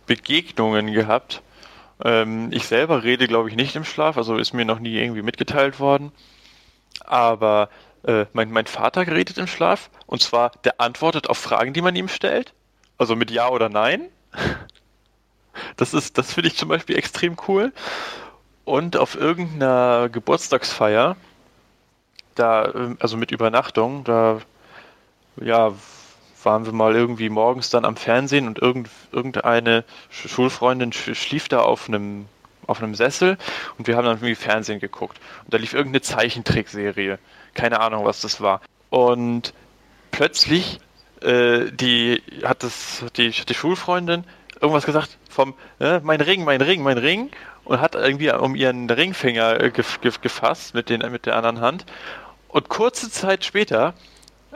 Begegnungen 0.07 0.91
gehabt. 0.91 1.41
Ähm, 2.03 2.49
ich 2.51 2.68
selber 2.68 3.05
rede, 3.05 3.30
glaube 3.30 3.47
ich, 3.47 3.55
nicht 3.55 3.78
im 3.78 3.86
Schlaf, 3.86 4.18
also 4.18 4.36
ist 4.36 4.51
mir 4.51 4.66
noch 4.66 4.80
nie 4.80 4.97
irgendwie 4.97 5.22
mitgeteilt 5.22 5.80
worden. 5.80 6.12
Aber 7.05 7.70
äh, 8.03 8.26
mein, 8.34 8.51
mein 8.51 8.66
Vater 8.66 9.07
redet 9.07 9.38
im 9.38 9.47
Schlaf 9.47 9.89
und 10.05 10.22
zwar, 10.22 10.51
der 10.66 10.82
antwortet 10.82 11.30
auf 11.30 11.38
Fragen, 11.38 11.72
die 11.72 11.82
man 11.82 11.95
ihm 11.95 12.09
stellt. 12.09 12.51
Also 12.97 13.16
mit 13.16 13.32
Ja 13.32 13.47
oder 13.47 13.70
Nein. 13.70 14.09
Das 15.76 15.93
ist, 15.93 16.18
das 16.18 16.34
finde 16.34 16.47
ich 16.47 16.57
zum 16.57 16.70
Beispiel 16.70 16.97
extrem 16.97 17.36
cool. 17.47 17.74
Und 18.64 18.97
auf 18.97 19.16
irgendeiner 19.16 20.09
Geburtstagsfeier, 20.09 21.18
da, 22.36 22.72
ähm, 22.74 22.97
also 22.99 23.18
mit 23.18 23.32
Übernachtung, 23.32 24.03
da 24.05 24.39
ja, 25.38 25.74
waren 26.44 26.66
wir 26.66 26.74
mal 26.74 26.96
irgendwie 26.96 27.30
morgens 27.30 27.70
dann 27.70 27.86
am 27.86 27.96
Fernsehen 27.96 28.48
und 28.48 28.60
irgend, 28.60 28.89
irgendeine 29.12 29.84
Schulfreundin 30.10 30.94
schlief 30.94 31.48
da 31.48 31.62
auf 31.62 31.88
einem 31.88 32.28
auf 32.68 32.82
einem 32.82 32.96
Sessel 32.96 33.38
und 33.78 33.88
wir 33.88 33.98
haben 33.98 34.06
dann 34.06 34.18
irgendwie 34.18 34.36
Fernsehen 34.36 34.80
geguckt. 34.80 35.20
Und 35.44 35.54
da 35.54 35.58
lief 35.58 35.74
irgendeine 35.74 36.02
Zeichentrickserie. 36.02 37.18
Keine 37.54 37.82
Ahnung, 37.82 38.06
was 38.06 38.22
das 38.22 38.39
war. 38.39 38.62
Und 38.89 39.54
plötzlich 40.12 40.80
äh, 41.22 41.72
die 41.72 42.22
hat 42.44 42.64
das 42.64 43.04
die, 43.18 43.32
die 43.32 43.54
Schulfreundin 43.54 44.24
irgendwas 44.62 44.86
gesagt 44.86 45.18
vom 45.30 45.54
äh, 45.80 46.00
mein 46.02 46.22
Ring, 46.22 46.44
mein 46.44 46.62
Ring, 46.62 46.82
mein 46.84 46.98
Ring 46.98 47.32
und 47.64 47.82
hat 47.82 47.96
irgendwie 47.96 48.32
um 48.32 48.56
ihren 48.56 48.89
Ringfinger 48.89 49.60
äh, 49.60 49.72
gefasst 49.72 50.74
mit, 50.74 50.89
den, 50.89 51.00
mit 51.12 51.26
der 51.26 51.36
anderen 51.36 51.62
Hand. 51.62 51.86
Und 52.48 52.70
kurze 52.70 53.10
Zeit 53.10 53.46
später 53.46 53.94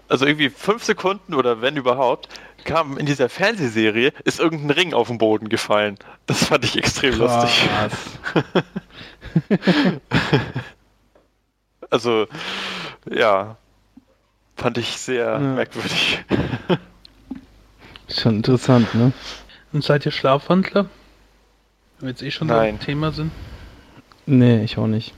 also 0.08 0.26
irgendwie 0.26 0.50
fünf 0.50 0.84
Sekunden 0.84 1.34
oder 1.34 1.62
wenn 1.62 1.78
überhaupt, 1.78 2.30
kam 2.64 2.98
in 2.98 3.06
dieser 3.06 3.30
Fernsehserie, 3.30 4.12
ist 4.24 4.40
irgendein 4.40 4.72
Ring 4.72 4.94
auf 4.94 5.08
den 5.08 5.18
Boden 5.18 5.50
gefallen. 5.50 5.98
Das 6.26 6.46
fand 6.46 6.66
ich 6.66 6.78
extrem 6.78 7.18
Krass. 7.18 7.44
lustig. 7.44 7.70
also, 11.90 12.28
ja, 13.10 13.58
fand 14.56 14.78
ich 14.78 14.98
sehr 14.98 15.32
ja. 15.34 15.40
merkwürdig. 15.40 16.24
Schon 18.10 18.38
interessant, 18.38 18.94
ne? 18.94 19.12
Und 19.74 19.84
seid 19.84 20.06
ihr 20.06 20.12
Schlafwandler? 20.12 20.90
Wenn 22.00 22.08
wir 22.08 22.10
jetzt 22.10 22.22
eh 22.22 22.32
schon 22.32 22.48
Nein. 22.48 22.80
Thema 22.80 23.12
sind. 23.12 23.32
Nee, 24.26 24.64
ich 24.64 24.78
auch 24.78 24.88
nicht. 24.88 25.14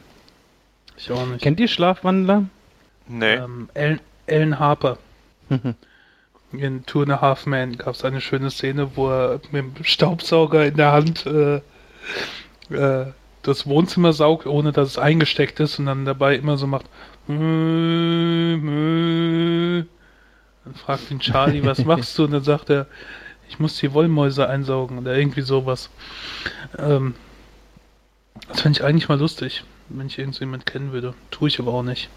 Ich 0.97 1.11
auch 1.11 1.25
nicht. 1.25 1.41
Kennt 1.41 1.59
ihr 1.59 1.67
Schlafwandler? 1.67 2.45
Nee. 3.07 3.35
Ähm, 3.35 3.69
Alan 3.75 3.99
Harper. 4.59 4.97
In 6.51 6.85
Two 6.85 7.01
and 7.01 7.11
a 7.11 7.21
Half 7.21 7.45
Men 7.45 7.77
gab 7.77 7.93
es 7.93 8.05
eine 8.05 8.21
schöne 8.21 8.51
Szene, 8.51 8.95
wo 8.95 9.09
er 9.09 9.41
mit 9.51 9.77
dem 9.77 9.83
Staubsauger 9.83 10.65
in 10.65 10.77
der 10.77 10.93
Hand 10.93 11.25
äh, 11.25 11.61
äh, 12.69 13.07
das 13.43 13.65
Wohnzimmer 13.65 14.13
saugt, 14.13 14.45
ohne 14.45 14.71
dass 14.71 14.89
es 14.89 14.97
eingesteckt 14.97 15.59
ist 15.59 15.79
und 15.79 15.87
dann 15.87 16.05
dabei 16.05 16.35
immer 16.35 16.57
so 16.57 16.67
macht. 16.67 16.85
Dann 17.27 17.37
fragt 20.75 21.11
ihn 21.11 21.19
Charlie, 21.19 21.63
was 21.63 21.83
machst 21.85 22.17
du? 22.17 22.25
Und 22.25 22.31
dann 22.31 22.43
sagt 22.43 22.69
er, 22.69 22.87
ich 23.49 23.59
muss 23.59 23.77
die 23.77 23.93
Wollmäuse 23.93 24.47
einsaugen 24.47 24.99
oder 24.99 25.17
irgendwie 25.17 25.41
sowas. 25.41 25.89
Ähm, 26.77 27.15
das 28.47 28.61
fände 28.61 28.79
ich 28.79 28.85
eigentlich 28.85 29.09
mal 29.09 29.19
lustig, 29.19 29.63
wenn 29.89 30.07
ich 30.07 30.19
irgendjemand 30.19 30.65
kennen 30.65 30.91
würde. 30.91 31.13
Tue 31.31 31.47
ich 31.47 31.59
aber 31.59 31.73
auch 31.73 31.83
nicht. 31.83 32.09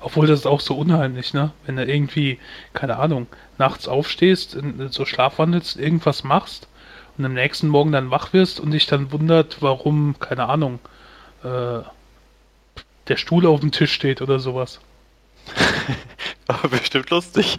Obwohl 0.00 0.26
das 0.26 0.40
ist 0.40 0.46
auch 0.46 0.60
so 0.60 0.76
unheimlich, 0.76 1.34
ne? 1.34 1.52
Wenn 1.66 1.76
du 1.76 1.84
irgendwie, 1.84 2.38
keine 2.72 2.98
Ahnung, 2.98 3.26
nachts 3.58 3.88
aufstehst, 3.88 4.56
so 4.90 5.04
schlafwandelst, 5.04 5.78
irgendwas 5.78 6.24
machst 6.24 6.68
und 7.16 7.24
am 7.24 7.34
nächsten 7.34 7.68
Morgen 7.68 7.92
dann 7.92 8.10
wach 8.10 8.32
wirst 8.32 8.60
und 8.60 8.72
dich 8.72 8.86
dann 8.86 9.12
wundert, 9.12 9.62
warum, 9.62 10.16
keine 10.18 10.48
Ahnung, 10.48 10.80
äh, 11.42 11.80
der 13.08 13.16
Stuhl 13.16 13.46
auf 13.46 13.60
dem 13.60 13.72
Tisch 13.72 13.92
steht 13.92 14.22
oder 14.22 14.38
sowas. 14.38 14.80
Aber 16.46 16.68
bestimmt 16.68 17.10
lustig. 17.10 17.56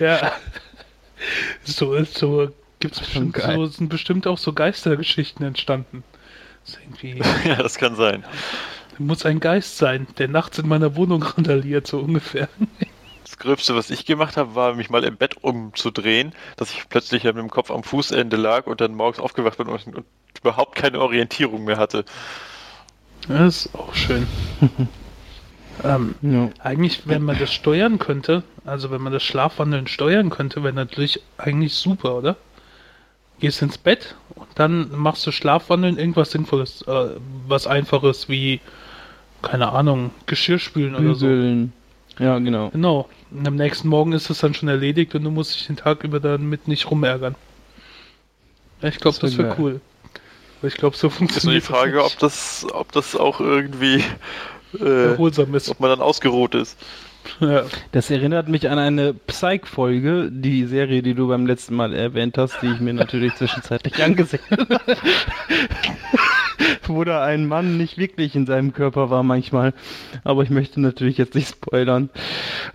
ja. 0.00 0.32
So, 1.64 2.02
so 2.04 2.50
gibt's 2.80 3.00
bestimmt, 3.00 3.36
so 3.36 3.66
sind 3.66 3.88
bestimmt 3.88 4.26
auch 4.26 4.38
so 4.38 4.52
Geistergeschichten 4.52 5.44
entstanden. 5.44 6.04
Ja, 7.44 7.56
das 7.56 7.76
kann 7.76 7.94
sein. 7.96 8.24
Muss 8.98 9.26
ein 9.26 9.40
Geist 9.40 9.78
sein, 9.78 10.06
der 10.18 10.28
nachts 10.28 10.58
in 10.58 10.68
meiner 10.68 10.96
Wohnung 10.96 11.22
randaliert, 11.36 11.86
so 11.86 11.98
ungefähr. 11.98 12.48
Das 13.24 13.38
Gröbste, 13.38 13.74
was 13.74 13.90
ich 13.90 14.06
gemacht 14.06 14.36
habe, 14.36 14.54
war, 14.54 14.74
mich 14.74 14.90
mal 14.90 15.02
im 15.04 15.16
Bett 15.16 15.36
umzudrehen, 15.42 16.32
dass 16.56 16.70
ich 16.70 16.88
plötzlich 16.88 17.24
mit 17.24 17.36
dem 17.36 17.50
Kopf 17.50 17.70
am 17.70 17.82
Fußende 17.82 18.36
lag 18.36 18.66
und 18.66 18.80
dann 18.80 18.94
morgens 18.94 19.18
aufgewacht 19.18 19.58
bin 19.58 19.68
und, 19.68 19.86
und 19.86 20.06
überhaupt 20.40 20.76
keine 20.76 21.00
Orientierung 21.00 21.64
mehr 21.64 21.78
hatte. 21.78 22.04
Das 23.28 23.66
ist 23.66 23.74
auch 23.74 23.94
schön. 23.94 24.26
ähm, 25.84 26.14
ja. 26.22 26.50
Eigentlich, 26.60 27.06
wenn 27.06 27.22
man 27.22 27.38
das 27.38 27.52
steuern 27.52 27.98
könnte, 27.98 28.44
Also 28.64 28.90
wenn 28.90 29.00
man 29.00 29.12
das 29.12 29.22
Schlafwandeln 29.22 29.86
steuern 29.86 30.30
könnte, 30.30 30.62
wäre 30.62 30.74
natürlich 30.74 31.22
eigentlich 31.38 31.74
super, 31.74 32.16
oder? 32.16 32.36
Gehst 33.44 33.60
ins 33.60 33.76
Bett 33.76 34.14
und 34.36 34.48
dann 34.54 34.90
machst 34.90 35.26
du 35.26 35.30
Schlafwandeln, 35.30 35.98
irgendwas 35.98 36.30
Sinnvolles, 36.30 36.80
äh, 36.88 37.08
was 37.46 37.66
Einfaches 37.66 38.30
wie, 38.30 38.58
keine 39.42 39.70
Ahnung, 39.72 40.12
Geschirrspülen 40.24 40.94
oder 40.94 41.14
so. 41.14 41.26
Ja, 42.18 42.38
genau. 42.38 42.70
Genau. 42.70 43.06
Und 43.30 43.46
am 43.46 43.56
nächsten 43.56 43.88
Morgen 43.88 44.12
ist 44.12 44.30
es 44.30 44.38
dann 44.38 44.54
schon 44.54 44.70
erledigt 44.70 45.14
und 45.14 45.24
du 45.24 45.30
musst 45.30 45.56
dich 45.56 45.66
den 45.66 45.76
Tag 45.76 46.04
über 46.04 46.20
damit 46.20 46.68
nicht 46.68 46.90
rumärgern. 46.90 47.34
Ich 48.80 48.98
glaube, 48.98 49.18
das, 49.20 49.32
das 49.32 49.36
wäre 49.36 49.54
cool. 49.58 49.82
Ich 50.62 50.76
glaube, 50.76 50.96
so 50.96 51.10
funktioniert 51.10 51.64
ist 51.64 51.68
nur 51.68 51.76
die 51.76 51.82
Frage, 51.82 52.02
ob 52.02 52.18
das, 52.20 52.66
ob 52.72 52.92
das 52.92 53.14
auch 53.14 53.40
irgendwie 53.40 54.02
äh, 54.80 55.10
erholsam 55.10 55.54
ist. 55.54 55.68
Ob 55.68 55.80
man 55.80 55.90
dann 55.90 56.00
ausgeruht 56.00 56.54
ist. 56.54 56.78
Ja. 57.40 57.64
Das 57.92 58.10
erinnert 58.10 58.48
mich 58.48 58.68
an 58.68 58.78
eine 58.78 59.14
Psych-Folge, 59.14 60.30
die 60.30 60.64
Serie, 60.66 61.02
die 61.02 61.14
du 61.14 61.28
beim 61.28 61.46
letzten 61.46 61.74
Mal 61.74 61.94
erwähnt 61.94 62.38
hast, 62.38 62.60
die 62.62 62.68
ich 62.68 62.80
mir 62.80 62.94
natürlich 62.94 63.34
zwischenzeitlich 63.36 64.02
angesehen 64.02 64.40
habe. 64.50 64.80
Wo 66.86 67.02
da 67.04 67.24
ein 67.24 67.46
Mann 67.46 67.76
nicht 67.78 67.98
wirklich 67.98 68.36
in 68.36 68.46
seinem 68.46 68.72
Körper 68.72 69.10
war 69.10 69.22
manchmal. 69.22 69.72
Aber 70.22 70.42
ich 70.42 70.50
möchte 70.50 70.80
natürlich 70.80 71.18
jetzt 71.18 71.34
nicht 71.34 71.48
spoilern. 71.48 72.10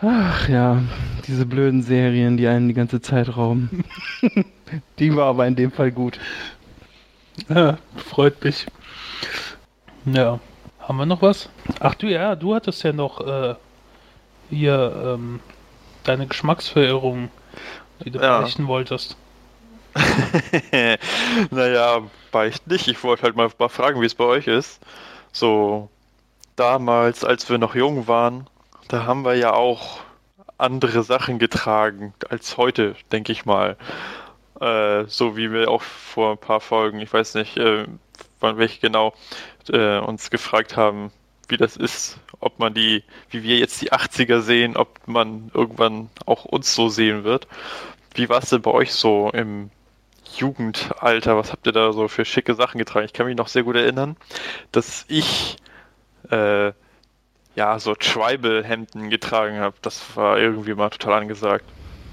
Ach 0.01 0.49
ja, 0.49 0.81
diese 1.27 1.45
blöden 1.45 1.83
Serien, 1.83 2.37
die 2.37 2.47
einen 2.47 2.67
die 2.67 2.73
ganze 2.73 3.01
Zeit 3.01 3.37
rauben. 3.37 3.83
die 4.99 5.15
war 5.15 5.27
aber 5.27 5.47
in 5.47 5.55
dem 5.55 5.71
Fall 5.71 5.91
gut. 5.91 6.19
Ja, 7.47 7.77
freut 7.95 8.43
mich. 8.43 8.65
Ja. 10.05 10.39
Haben 10.79 10.97
wir 10.97 11.05
noch 11.05 11.21
was? 11.21 11.49
Ach 11.79 11.93
du 11.93 12.07
ja, 12.07 12.35
du 12.35 12.55
hattest 12.55 12.83
ja 12.83 12.91
noch 12.91 13.21
äh, 13.25 13.55
hier 14.49 15.15
ähm, 15.15 15.39
deine 16.03 16.27
Geschmacksverirrung, 16.27 17.29
die 18.03 18.11
du 18.11 18.19
ja. 18.19 18.41
beichten 18.41 18.67
wolltest. 18.67 19.17
naja, 21.51 22.01
beicht 22.31 22.67
nicht. 22.67 22.87
Ich 22.87 23.03
wollte 23.03 23.23
halt 23.23 23.35
mal, 23.35 23.49
mal 23.57 23.69
fragen, 23.69 24.01
wie 24.01 24.05
es 24.05 24.15
bei 24.15 24.25
euch 24.25 24.47
ist. 24.47 24.79
So, 25.31 25.89
damals, 26.55 27.23
als 27.23 27.49
wir 27.49 27.57
noch 27.57 27.75
jung 27.75 28.07
waren, 28.07 28.47
da 28.87 29.05
haben 29.05 29.23
wir 29.23 29.35
ja 29.35 29.53
auch 29.53 29.99
andere 30.57 31.03
Sachen 31.03 31.39
getragen 31.39 32.13
als 32.29 32.57
heute, 32.57 32.95
denke 33.11 33.31
ich 33.31 33.45
mal. 33.45 33.77
Äh, 34.59 35.05
so 35.07 35.37
wie 35.37 35.51
wir 35.51 35.69
auch 35.69 35.81
vor 35.81 36.31
ein 36.31 36.37
paar 36.37 36.59
Folgen, 36.59 36.99
ich 36.99 37.11
weiß 37.11 37.35
nicht, 37.35 37.57
äh, 37.57 37.85
wann 38.39 38.57
welche 38.57 38.81
genau, 38.81 39.13
äh, 39.69 39.99
uns 39.99 40.29
gefragt 40.29 40.75
haben, 40.75 41.11
wie 41.49 41.57
das 41.57 41.75
ist, 41.75 42.19
ob 42.39 42.59
man 42.59 42.73
die, 42.73 43.03
wie 43.29 43.43
wir 43.43 43.57
jetzt 43.57 43.81
die 43.81 43.91
80er 43.91 44.41
sehen, 44.41 44.77
ob 44.77 45.07
man 45.07 45.51
irgendwann 45.53 46.09
auch 46.25 46.45
uns 46.45 46.73
so 46.73 46.89
sehen 46.89 47.23
wird. 47.23 47.47
Wie 48.13 48.29
war 48.29 48.41
es 48.41 48.49
denn 48.49 48.61
bei 48.61 48.71
euch 48.71 48.93
so 48.93 49.29
im 49.31 49.69
Jugendalter? 50.35 51.37
Was 51.37 51.51
habt 51.51 51.65
ihr 51.67 51.73
da 51.73 51.93
so 51.93 52.07
für 52.07 52.25
schicke 52.25 52.55
Sachen 52.55 52.77
getragen? 52.77 53.05
Ich 53.05 53.13
kann 53.13 53.25
mich 53.25 53.37
noch 53.37 53.47
sehr 53.47 53.63
gut 53.63 53.75
erinnern, 53.75 54.17
dass 54.71 55.05
ich 55.07 55.57
äh, 56.31 56.71
ja 57.55 57.79
so 57.79 57.95
Tribal-Hemden 57.95 59.09
getragen 59.09 59.59
habe. 59.59 59.75
Das 59.81 60.15
war 60.15 60.39
irgendwie 60.39 60.73
mal 60.73 60.89
total 60.89 61.21
angesagt. 61.21 61.65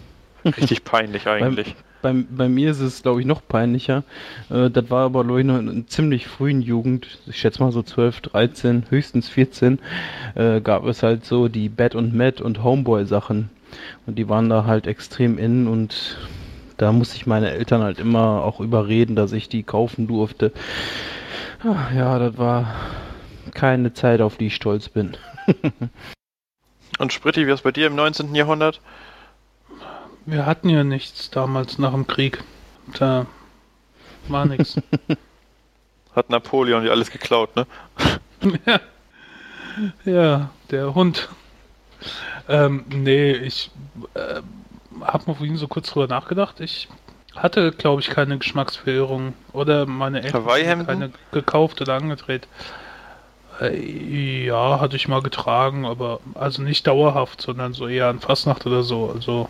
Richtig 0.44 0.84
peinlich 0.84 1.26
eigentlich 1.26 1.74
bei, 2.02 2.14
bei 2.30 2.48
mir 2.48 2.70
ist 2.70 2.80
es, 2.80 3.02
glaube 3.02 3.20
ich, 3.20 3.26
noch 3.26 3.46
peinlicher. 3.46 4.04
Äh, 4.50 4.70
das 4.70 4.90
war 4.90 5.04
aber, 5.04 5.24
glaube 5.24 5.40
ich, 5.40 5.46
noch 5.46 5.58
in 5.58 5.88
ziemlich 5.88 6.26
frühen 6.26 6.62
Jugend, 6.62 7.18
ich 7.26 7.38
schätze 7.38 7.62
mal 7.62 7.72
so 7.72 7.82
12, 7.82 8.20
13, 8.22 8.84
höchstens 8.90 9.28
14, 9.28 9.78
äh, 10.34 10.60
gab 10.60 10.84
es 10.86 11.02
halt 11.02 11.24
so 11.24 11.48
die 11.48 11.68
Bad 11.68 11.94
und 11.94 12.14
Mad 12.14 12.42
und 12.42 12.62
Homeboy 12.62 13.04
Sachen. 13.06 13.50
Und 14.06 14.16
die 14.16 14.28
waren 14.28 14.48
da 14.48 14.64
halt 14.64 14.86
extrem 14.86 15.38
in 15.38 15.66
und 15.66 16.16
da 16.76 16.92
musste 16.92 17.16
ich 17.16 17.26
meine 17.26 17.50
Eltern 17.50 17.82
halt 17.82 17.98
immer 17.98 18.44
auch 18.44 18.60
überreden, 18.60 19.16
dass 19.16 19.32
ich 19.32 19.48
die 19.48 19.62
kaufen 19.62 20.06
durfte. 20.06 20.52
Ach, 21.64 21.92
ja, 21.92 22.18
das 22.18 22.36
war 22.38 22.74
keine 23.54 23.92
Zeit, 23.94 24.20
auf 24.20 24.36
die 24.36 24.48
ich 24.48 24.54
stolz 24.54 24.88
bin. 24.88 25.16
und 26.98 27.12
Spritti, 27.12 27.46
wie 27.46 27.52
ist 27.52 27.62
bei 27.62 27.72
dir 27.72 27.86
im 27.86 27.96
19. 27.96 28.34
Jahrhundert? 28.34 28.80
Wir 30.26 30.44
hatten 30.44 30.68
ja 30.68 30.82
nichts 30.82 31.30
damals 31.30 31.78
nach 31.78 31.92
dem 31.92 32.06
Krieg. 32.06 32.42
Da 32.98 33.26
war 34.28 34.44
nichts. 34.44 34.76
Hat 36.16 36.30
Napoleon 36.30 36.84
ja 36.84 36.90
alles 36.90 37.10
geklaut, 37.10 37.54
ne? 37.54 37.66
ja. 38.66 38.80
ja, 40.04 40.50
der 40.70 40.94
Hund. 40.94 41.28
Ähm, 42.48 42.84
nee, 42.88 43.32
ich 43.32 43.70
äh, 44.14 44.40
hab 45.00 45.26
mal 45.26 45.34
vorhin 45.34 45.56
so 45.56 45.68
kurz 45.68 45.90
drüber 45.90 46.08
nachgedacht. 46.08 46.60
Ich 46.60 46.88
hatte, 47.36 47.70
glaube 47.70 48.00
ich, 48.00 48.10
keine 48.10 48.38
Geschmacksverirrung. 48.38 49.34
Oder 49.52 49.86
meine 49.86 50.22
Eltern 50.22 50.44
haben 50.44 50.86
keine 50.86 51.12
gekauft 51.30 51.80
oder 51.80 51.94
angedreht. 51.94 52.48
Äh, 53.60 54.46
ja, 54.46 54.80
hatte 54.80 54.96
ich 54.96 55.06
mal 55.06 55.22
getragen, 55.22 55.86
aber 55.86 56.20
also 56.34 56.62
nicht 56.62 56.86
dauerhaft, 56.86 57.42
sondern 57.42 57.74
so 57.74 57.86
eher 57.86 58.08
an 58.08 58.20
Fastnacht 58.20 58.66
oder 58.66 58.82
so. 58.82 59.10
Also 59.14 59.48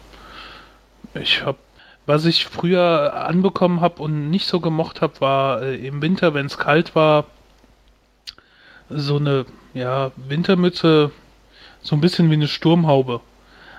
ich 1.21 1.45
habe, 1.45 1.59
was 2.07 2.25
ich 2.25 2.47
früher 2.47 3.15
anbekommen 3.27 3.81
habe 3.81 4.03
und 4.03 4.31
nicht 4.31 4.47
so 4.47 4.61
gemocht 4.61 5.03
habe, 5.03 5.21
war 5.21 5.63
äh, 5.63 5.77
im 5.87 6.03
Winter, 6.03 6.35
wenn 6.35 6.47
es 6.47 6.59
kalt 6.59 6.95
war, 6.95 7.27
so 8.89 9.17
eine 9.17 9.47
ja, 9.75 10.13
Wintermütze, 10.17 11.11
so 11.83 11.97
ein 11.97 12.01
bisschen 12.01 12.31
wie 12.31 12.35
eine 12.35 12.49
Sturmhaube. 12.49 13.21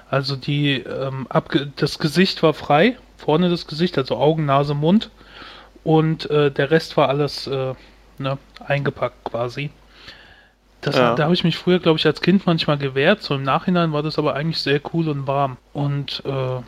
Also 0.09 0.35
die, 0.35 0.79
ähm, 0.79 1.27
das 1.75 1.99
Gesicht 1.99 2.43
war 2.43 2.53
frei, 2.53 2.97
vorne 3.17 3.49
das 3.49 3.67
Gesicht, 3.67 3.97
also 3.97 4.17
Augen, 4.17 4.45
Nase, 4.45 4.73
Mund 4.73 5.09
und 5.83 6.29
äh, 6.29 6.51
der 6.51 6.71
Rest 6.71 6.97
war 6.97 7.09
alles 7.09 7.47
äh, 7.47 7.73
ne, 8.17 8.37
eingepackt 8.65 9.23
quasi. 9.23 9.69
Das, 10.81 10.95
ja. 10.95 11.15
Da 11.15 11.23
habe 11.23 11.33
ich 11.33 11.43
mich 11.43 11.57
früher, 11.57 11.79
glaube 11.79 11.97
ich, 11.97 12.05
als 12.05 12.21
Kind 12.21 12.45
manchmal 12.45 12.77
gewehrt. 12.77 13.23
So 13.23 13.35
im 13.35 13.43
Nachhinein 13.43 13.93
war 13.93 14.03
das 14.03 14.19
aber 14.19 14.35
eigentlich 14.35 14.61
sehr 14.61 14.79
cool 14.93 15.09
und 15.09 15.27
warm. 15.27 15.57
Und 15.73 16.21
äh, 16.25 16.61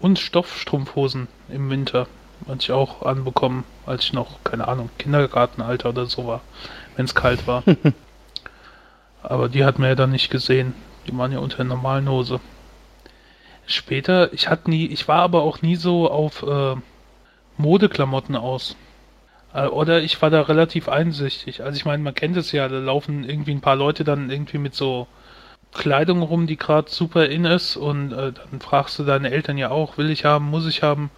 und 0.00 0.18
Stoffstrumpfhosen 0.18 1.28
im 1.48 1.70
Winter. 1.70 2.06
Hatte 2.48 2.58
ich 2.60 2.72
auch 2.72 3.02
anbekommen, 3.02 3.64
als 3.86 4.04
ich 4.04 4.12
noch, 4.12 4.42
keine 4.42 4.66
Ahnung, 4.66 4.90
Kindergartenalter 4.98 5.90
oder 5.90 6.06
so 6.06 6.26
war, 6.26 6.40
wenn 6.96 7.04
es 7.04 7.14
kalt 7.14 7.46
war. 7.46 7.62
Aber 9.22 9.48
die 9.48 9.64
hat 9.64 9.78
man 9.78 9.88
ja 9.88 9.94
dann 9.94 10.10
nicht 10.10 10.30
gesehen. 10.30 10.74
Die 11.06 11.16
waren 11.16 11.32
ja 11.32 11.38
unter 11.38 11.58
der 11.58 11.66
normalen 11.66 12.08
Hose. 12.08 12.40
Später, 13.66 14.32
ich 14.32 14.48
hatte 14.48 14.70
nie, 14.70 14.86
ich 14.86 15.06
war 15.06 15.22
aber 15.22 15.42
auch 15.42 15.62
nie 15.62 15.76
so 15.76 16.10
auf 16.10 16.42
äh, 16.42 16.74
Modeklamotten 17.56 18.34
aus. 18.34 18.76
Äh, 19.54 19.66
oder 19.66 20.02
ich 20.02 20.20
war 20.20 20.30
da 20.30 20.42
relativ 20.42 20.88
einsichtig. 20.88 21.62
Also 21.62 21.76
ich 21.76 21.84
meine, 21.84 22.02
man 22.02 22.14
kennt 22.14 22.36
es 22.36 22.52
ja, 22.52 22.68
da 22.68 22.78
laufen 22.78 23.24
irgendwie 23.24 23.52
ein 23.52 23.60
paar 23.60 23.76
Leute 23.76 24.04
dann 24.04 24.30
irgendwie 24.30 24.58
mit 24.58 24.74
so 24.74 25.06
Kleidung 25.72 26.22
rum, 26.22 26.46
die 26.46 26.56
gerade 26.56 26.90
super 26.90 27.26
in 27.26 27.44
ist 27.44 27.76
und 27.76 28.12
äh, 28.12 28.32
dann 28.32 28.60
fragst 28.60 28.98
du 28.98 29.04
deine 29.04 29.30
Eltern 29.30 29.58
ja 29.58 29.70
auch, 29.70 29.96
will 29.96 30.10
ich 30.10 30.24
haben, 30.24 30.50
muss 30.50 30.66
ich 30.66 30.82
haben. 30.82 31.10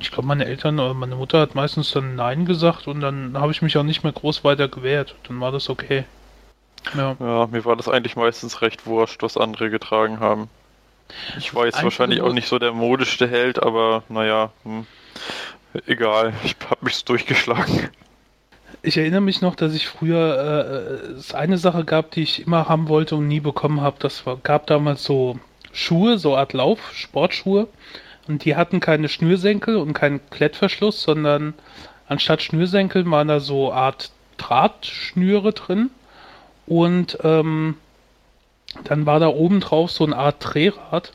Ich 0.00 0.10
glaube, 0.10 0.26
meine 0.26 0.46
Eltern 0.46 0.78
oder 0.80 0.94
meine 0.94 1.14
Mutter 1.14 1.40
hat 1.40 1.54
meistens 1.54 1.92
dann 1.92 2.16
Nein 2.16 2.44
gesagt 2.44 2.88
und 2.88 3.00
dann 3.00 3.38
habe 3.38 3.52
ich 3.52 3.62
mich 3.62 3.76
auch 3.78 3.84
nicht 3.84 4.02
mehr 4.02 4.12
groß 4.12 4.42
weiter 4.44 4.68
gewehrt. 4.68 5.14
Dann 5.28 5.40
war 5.40 5.52
das 5.52 5.70
okay. 5.70 6.04
Ja. 6.94 7.16
ja, 7.18 7.46
mir 7.46 7.64
war 7.64 7.76
das 7.76 7.88
eigentlich 7.88 8.16
meistens 8.16 8.62
recht 8.62 8.86
wurscht, 8.86 9.22
was 9.22 9.36
andere 9.36 9.70
getragen 9.70 10.20
haben. 10.20 10.48
Ich 11.38 11.54
war 11.54 11.66
jetzt 11.66 11.82
wahrscheinlich 11.82 12.20
auch 12.20 12.32
nicht 12.32 12.48
so 12.48 12.58
der 12.58 12.72
modischste 12.72 13.28
Held, 13.28 13.62
aber 13.62 14.02
naja, 14.08 14.50
hm, 14.64 14.86
egal, 15.86 16.32
ich 16.44 16.56
habe 16.68 16.84
mich 16.84 17.04
durchgeschlagen. 17.04 17.90
Ich 18.86 18.96
erinnere 18.96 19.20
mich 19.20 19.40
noch, 19.40 19.56
dass 19.56 19.74
ich 19.74 19.88
früher 19.88 21.00
äh, 21.10 21.18
es 21.18 21.34
eine 21.34 21.58
Sache 21.58 21.84
gab, 21.84 22.12
die 22.12 22.22
ich 22.22 22.46
immer 22.46 22.68
haben 22.68 22.88
wollte 22.88 23.16
und 23.16 23.26
nie 23.26 23.40
bekommen 23.40 23.80
habe. 23.80 23.96
Das 23.98 24.24
war, 24.26 24.36
gab 24.36 24.68
damals 24.68 25.02
so 25.02 25.40
Schuhe, 25.72 26.18
so 26.18 26.36
Art 26.36 26.52
Lauf, 26.52 26.92
Sportschuhe. 26.92 27.66
Und 28.28 28.44
die 28.44 28.54
hatten 28.54 28.78
keine 28.78 29.08
Schnürsenkel 29.08 29.74
und 29.74 29.92
keinen 29.92 30.20
Klettverschluss, 30.30 31.02
sondern 31.02 31.54
anstatt 32.06 32.42
Schnürsenkel 32.42 33.10
waren 33.10 33.26
da 33.26 33.40
so 33.40 33.72
Art 33.72 34.12
Drahtschnüre 34.36 35.52
drin. 35.52 35.90
Und 36.68 37.18
ähm, 37.24 37.78
dann 38.84 39.04
war 39.04 39.18
da 39.18 39.26
oben 39.26 39.58
drauf 39.58 39.90
so 39.90 40.04
eine 40.06 40.16
Art 40.16 40.36
Drehrad. 40.38 41.12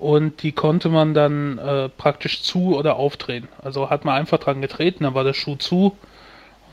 Und 0.00 0.42
die 0.42 0.50
konnte 0.50 0.88
man 0.88 1.14
dann 1.14 1.58
äh, 1.58 1.90
praktisch 1.90 2.42
zu- 2.42 2.76
oder 2.76 2.96
aufdrehen. 2.96 3.46
Also 3.62 3.88
hat 3.88 4.04
man 4.04 4.16
einfach 4.16 4.38
dran 4.38 4.60
getreten, 4.60 5.04
dann 5.04 5.14
war 5.14 5.22
der 5.22 5.32
Schuh 5.32 5.54
zu 5.54 5.96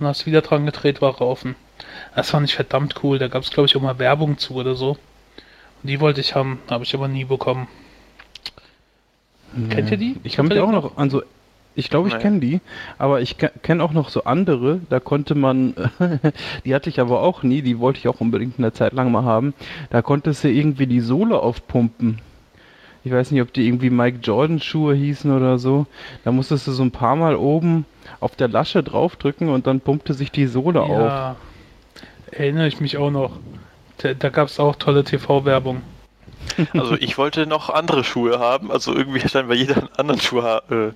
und 0.01 0.07
hast 0.07 0.25
wieder 0.25 0.41
dran 0.41 0.65
gedreht, 0.65 1.01
war 1.01 1.19
offen. 1.21 1.55
Das 2.15 2.31
fand 2.31 2.47
ich 2.47 2.55
verdammt 2.55 2.95
cool. 3.03 3.19
Da 3.19 3.27
gab 3.27 3.43
es, 3.43 3.51
glaube 3.51 3.67
ich, 3.67 3.75
auch 3.75 3.81
mal 3.81 3.99
Werbung 3.99 4.37
zu 4.37 4.55
oder 4.55 4.75
so. 4.75 4.91
Und 4.91 5.89
die 5.89 5.99
wollte 5.99 6.21
ich 6.21 6.35
haben, 6.35 6.59
habe 6.69 6.83
ich 6.83 6.93
aber 6.93 7.07
nie 7.07 7.25
bekommen. 7.25 7.67
Nee. 9.53 9.73
Kennt 9.73 9.91
ihr 9.91 9.97
die? 9.97 10.15
Ich 10.23 10.35
kann 10.35 10.47
mich 10.47 10.59
auch 10.59 10.71
noch 10.71 10.97
an 10.97 11.09
so. 11.09 11.23
Ich 11.73 11.89
glaube, 11.89 12.09
ich 12.09 12.19
kenne 12.19 12.41
die, 12.41 12.59
aber 12.97 13.21
ich 13.21 13.37
kenne 13.37 13.81
auch 13.81 13.93
noch 13.93 14.09
so 14.09 14.25
andere, 14.25 14.81
da 14.89 14.99
konnte 14.99 15.35
man, 15.35 15.73
die 16.65 16.75
hatte 16.75 16.89
ich 16.89 16.99
aber 16.99 17.21
auch 17.21 17.43
nie, 17.43 17.61
die 17.61 17.79
wollte 17.79 17.97
ich 17.97 18.09
auch 18.09 18.19
unbedingt 18.19 18.59
eine 18.59 18.73
Zeit 18.73 18.91
lang 18.91 19.09
mal 19.09 19.23
haben. 19.23 19.53
Da 19.89 20.01
konntest 20.01 20.43
du 20.43 20.49
irgendwie 20.49 20.85
die 20.85 20.99
Sohle 20.99 21.39
aufpumpen 21.39 22.19
ich 23.03 23.11
weiß 23.11 23.31
nicht, 23.31 23.41
ob 23.41 23.51
die 23.53 23.65
irgendwie 23.65 23.89
Mike 23.89 24.19
Jordan 24.21 24.59
Schuhe 24.59 24.93
hießen 24.93 25.31
oder 25.31 25.57
so. 25.57 25.87
Da 26.23 26.31
musstest 26.31 26.67
du 26.67 26.71
so 26.71 26.83
ein 26.83 26.91
paar 26.91 27.15
Mal 27.15 27.35
oben 27.35 27.85
auf 28.21 28.35
der 28.35 28.47
Lasche 28.47 28.83
draufdrücken 28.83 29.49
und 29.49 29.67
dann 29.67 29.81
pumpte 29.81 30.13
sich 30.13 30.31
die 30.31 30.47
Sohle 30.47 30.79
ja, 30.79 30.85
auf. 30.85 30.99
Ja, 30.99 31.35
erinnere 32.31 32.67
ich 32.67 32.79
mich 32.79 32.97
auch 32.97 33.11
noch. 33.11 33.31
Da, 33.97 34.13
da 34.13 34.29
gab 34.29 34.47
es 34.47 34.59
auch 34.59 34.77
tolle 34.77 35.03
TV-Werbung. 35.03 35.81
Also 36.73 36.95
ich 36.95 37.17
wollte 37.17 37.45
noch 37.45 37.69
andere 37.69 38.03
Schuhe 38.03 38.39
haben, 38.39 38.71
also 38.71 38.93
irgendwie 38.93 39.27
scheinbar 39.27 39.55
jeder 39.55 39.77
einen 39.77 39.89
anderen 39.95 40.19
Schuh 40.19 40.39
äh, 40.39 40.91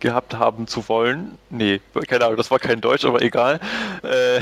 gehabt 0.00 0.38
haben 0.38 0.66
zu 0.66 0.88
wollen. 0.88 1.38
Nee, 1.50 1.80
keine 2.08 2.24
Ahnung, 2.24 2.36
das 2.36 2.50
war 2.50 2.58
kein 2.58 2.80
Deutsch, 2.80 3.04
aber 3.04 3.22
egal. 3.22 3.60
Äh, 4.02 4.40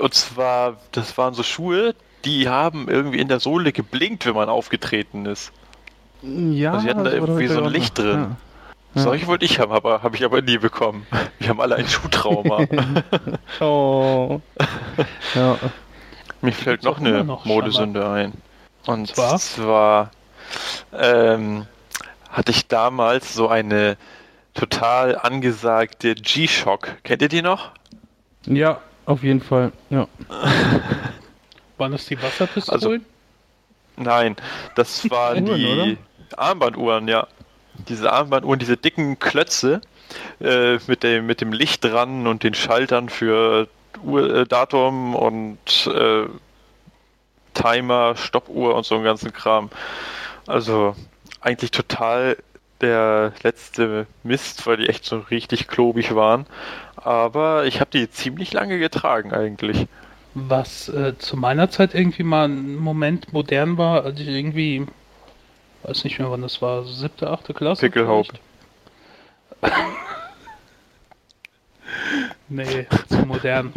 und 0.00 0.14
zwar, 0.14 0.76
das 0.92 1.18
waren 1.18 1.34
so 1.34 1.42
Schuhe, 1.42 1.94
die 2.24 2.48
haben 2.48 2.88
irgendwie 2.88 3.18
in 3.18 3.28
der 3.28 3.40
Sohle 3.40 3.72
geblinkt, 3.72 4.26
wenn 4.26 4.34
man 4.34 4.48
aufgetreten 4.48 5.26
ist. 5.26 5.52
Ja. 6.22 6.72
Also 6.72 6.86
die 6.86 6.90
hatten 6.90 7.04
da 7.04 7.12
irgendwie 7.12 7.46
so 7.48 7.62
ein 7.62 7.70
Licht 7.70 7.98
drin. 7.98 8.20
Ja. 8.30 8.36
Solche 8.94 9.26
wollte 9.26 9.44
ich 9.44 9.60
haben, 9.60 9.72
aber 9.72 10.02
habe 10.02 10.16
ich 10.16 10.24
aber 10.24 10.40
nie 10.40 10.56
bekommen. 10.56 11.06
Wir 11.38 11.50
haben 11.50 11.60
alle 11.60 11.76
ein 11.76 11.86
Schuhtrauma. 11.86 12.66
oh. 13.60 14.40
ja. 15.34 15.58
Mir 16.40 16.52
fällt 16.52 16.82
noch 16.82 16.98
eine 16.98 17.24
noch 17.24 17.44
Modesünde 17.44 18.08
ein. 18.08 18.32
Und 18.86 19.08
zwar, 19.08 19.38
zwar 19.38 20.10
ähm, 20.94 21.66
hatte 22.30 22.52
ich 22.52 22.68
damals 22.68 23.34
so 23.34 23.48
eine 23.48 23.96
total 24.54 25.18
angesagte 25.18 26.14
G-Shock. 26.14 26.96
Kennt 27.02 27.22
ihr 27.22 27.28
die 27.28 27.42
noch? 27.42 27.72
Ja, 28.46 28.80
auf 29.04 29.22
jeden 29.22 29.40
Fall, 29.40 29.72
ja. 29.90 30.06
Waren 31.78 31.92
das 31.92 32.06
die 32.06 32.20
Wasserpistolen? 32.20 32.80
Also, 32.82 32.96
nein, 33.96 34.36
das 34.74 35.08
waren 35.10 35.44
die 35.44 35.98
Armbanduhren, 36.36 37.08
ja. 37.08 37.26
Diese 37.88 38.12
Armbanduhren, 38.12 38.58
diese 38.58 38.76
dicken 38.76 39.18
Klötze 39.18 39.80
äh, 40.40 40.78
mit, 40.86 41.02
dem, 41.02 41.26
mit 41.26 41.40
dem 41.40 41.52
Licht 41.52 41.84
dran 41.84 42.26
und 42.26 42.42
den 42.42 42.54
Schaltern 42.54 43.08
für 43.08 43.68
Uhr, 44.02 44.34
äh, 44.34 44.46
Datum 44.46 45.14
und 45.14 45.86
äh, 45.86 46.26
Timer, 47.54 48.16
Stoppuhr 48.16 48.74
und 48.74 48.84
so 48.84 48.96
einen 48.96 49.04
ganzen 49.04 49.32
Kram. 49.32 49.70
Also 50.46 50.94
eigentlich 51.40 51.70
total 51.70 52.36
der 52.80 53.32
letzte 53.42 54.06
Mist, 54.22 54.66
weil 54.66 54.76
die 54.76 54.88
echt 54.88 55.04
so 55.04 55.18
richtig 55.30 55.66
klobig 55.68 56.14
waren. 56.14 56.46
Aber 56.96 57.64
ich 57.64 57.80
habe 57.80 57.90
die 57.90 58.10
ziemlich 58.10 58.52
lange 58.52 58.78
getragen 58.78 59.32
eigentlich. 59.32 59.86
Was 60.34 60.88
äh, 60.90 61.16
zu 61.16 61.36
meiner 61.36 61.70
Zeit 61.70 61.94
irgendwie 61.94 62.22
mal 62.22 62.48
ein 62.48 62.76
Moment 62.76 63.32
modern 63.32 63.78
war, 63.78 64.04
als 64.04 64.20
ich 64.20 64.28
irgendwie, 64.28 64.86
weiß 65.82 66.04
nicht 66.04 66.18
mehr 66.18 66.30
wann 66.30 66.42
das 66.42 66.60
war, 66.62 66.84
siebte, 66.84 67.30
achte 67.30 67.54
Klasse. 67.54 67.86
Pickelhaupt. 67.86 68.40
nee, 72.48 72.86
zu 73.08 73.26
modern. 73.26 73.72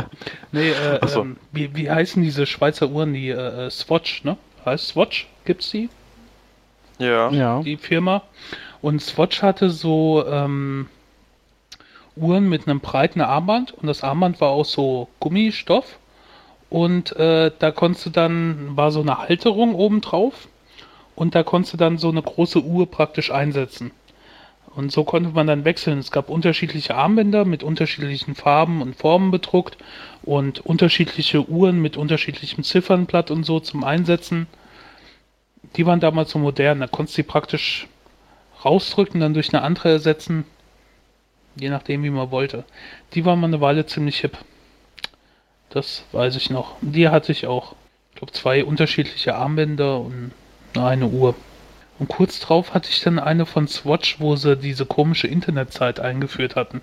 Nee, 0.52 0.72
äh, 0.72 1.08
so. 1.08 1.22
ähm, 1.22 1.38
wie, 1.52 1.76
wie 1.76 1.90
heißen 1.90 2.22
diese 2.22 2.46
Schweizer 2.46 2.90
Uhren, 2.90 3.14
die 3.14 3.30
äh, 3.30 3.68
äh, 3.68 3.70
Swatch, 3.70 4.24
ne? 4.24 4.38
Heißt 4.66 4.88
Swatch? 4.90 5.28
Gibt's 5.46 5.70
die? 5.72 5.90
Ja. 6.98 7.30
ja. 7.30 7.62
Die 7.62 7.78
Firma. 7.78 8.24
Und 8.82 9.02
Swatch 9.02 9.42
hatte 9.42 9.70
so 9.70 10.26
ähm, 10.28 10.88
Uhren 12.16 12.50
mit 12.50 12.68
einem 12.68 12.80
breiten 12.80 13.22
Armband 13.22 13.74
und 13.74 13.88
das 13.88 14.04
Armband 14.04 14.42
war 14.42 14.50
aus 14.50 14.72
so 14.72 15.08
Gummistoff 15.20 15.98
und 16.70 17.16
äh, 17.16 17.52
da 17.58 17.72
konntest 17.72 18.06
du 18.06 18.10
dann, 18.10 18.76
war 18.76 18.92
so 18.92 19.02
eine 19.02 19.18
Halterung 19.18 19.76
oben 19.76 20.02
drauf 20.02 20.48
und 21.20 21.36
da 21.36 21.44
konntest 21.44 21.74
du 21.74 21.78
dann 21.78 21.98
so 21.98 22.08
eine 22.08 22.22
große 22.22 22.64
Uhr 22.64 22.90
praktisch 22.90 23.30
einsetzen. 23.30 23.92
Und 24.74 24.90
so 24.94 25.04
konnte 25.04 25.32
man 25.32 25.48
dann 25.48 25.66
wechseln. 25.66 26.00
Es 26.00 26.12
gab 26.12 26.30
unterschiedliche 26.30 26.96
Armbänder 26.96 27.44
mit 27.44 27.62
unterschiedlichen 27.62 28.36
Farben 28.36 28.82
und 28.82 28.96
Formen 28.96 29.30
bedruckt 29.30 29.78
und 30.24 30.66
unterschiedliche 30.66 31.50
Uhren 31.50 31.82
mit 31.82 31.98
unterschiedlichem 31.98 32.64
Ziffernblatt 32.64 33.32
und 33.32 33.44
so 33.44 33.60
zum 33.60 33.84
Einsetzen. 33.84 34.48
Die 35.76 35.86
waren 35.86 36.00
damals 36.00 36.32
so 36.32 36.40
modern. 36.40 36.80
Da 36.80 36.88
konntest 36.88 37.18
du 37.18 37.24
die 37.24 37.28
praktisch 37.28 37.88
rausdrücken, 38.64 39.20
dann 39.20 39.34
durch 39.34 39.54
eine 39.54 39.62
andere 39.62 39.90
ersetzen. 39.90 40.46
Je 41.60 41.68
nachdem, 41.68 42.02
wie 42.04 42.12
man 42.12 42.32
wollte. 42.32 42.64
Die 43.14 43.26
waren 43.26 43.42
mal 43.42 43.48
eine 43.48 43.60
Weile 43.60 43.86
ziemlich 43.86 44.22
hip. 44.22 44.38
Das 45.70 46.06
weiß 46.14 46.38
ich 46.38 46.50
noch. 46.50 46.78
Die 46.80 47.10
hatte 47.10 47.34
ich 47.34 47.46
auch. 47.46 47.76
Ich 48.12 48.20
glaube, 48.20 48.32
zwei 48.32 48.64
unterschiedliche 48.64 49.36
Armbänder 49.36 50.00
und 50.00 50.32
eine 50.76 51.08
Uhr. 51.08 51.36
Und 52.00 52.08
kurz 52.08 52.40
drauf 52.40 52.74
hatte 52.74 52.90
ich 52.90 53.02
dann 53.02 53.20
eine 53.20 53.46
von 53.46 53.68
Swatch, 53.68 54.20
wo 54.20 54.36
sie 54.36 54.56
diese 54.56 54.86
komische 54.86 55.28
Internetzeit 55.28 56.00
eingeführt 56.00 56.56
hatten. 56.56 56.82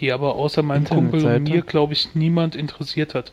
Die 0.00 0.12
aber 0.12 0.34
außer 0.34 0.62
meinem 0.62 0.84
Kumpel 0.84 1.24
und 1.24 1.44
mir, 1.44 1.62
glaube 1.62 1.92
ich, 1.92 2.14
niemand 2.14 2.54
interessiert 2.54 3.14
hat. 3.14 3.32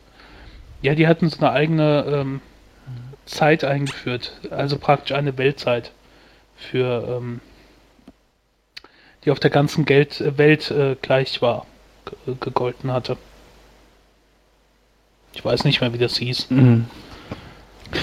Ja, 0.80 0.94
die 0.94 1.06
hatten 1.06 1.28
so 1.28 1.38
eine 1.38 1.50
eigene 1.50 2.04
ähm, 2.06 2.40
Zeit 3.26 3.64
eingeführt. 3.64 4.38
Also 4.50 4.78
praktisch 4.78 5.16
eine 5.16 5.36
Weltzeit. 5.36 5.92
Für 6.56 7.18
ähm, 7.20 7.40
die 9.24 9.30
auf 9.30 9.40
der 9.40 9.50
ganzen 9.50 9.84
Geld, 9.84 10.20
äh, 10.20 10.38
Welt 10.38 10.70
äh, 10.70 10.96
gleich 11.00 11.42
war, 11.42 11.66
gegolten 12.40 12.92
hatte. 12.92 13.16
Ich 15.32 15.44
weiß 15.44 15.64
nicht 15.64 15.80
mehr, 15.80 15.92
wie 15.92 15.98
das 15.98 16.16
hieß. 16.18 16.50
Mhm. 16.50 16.86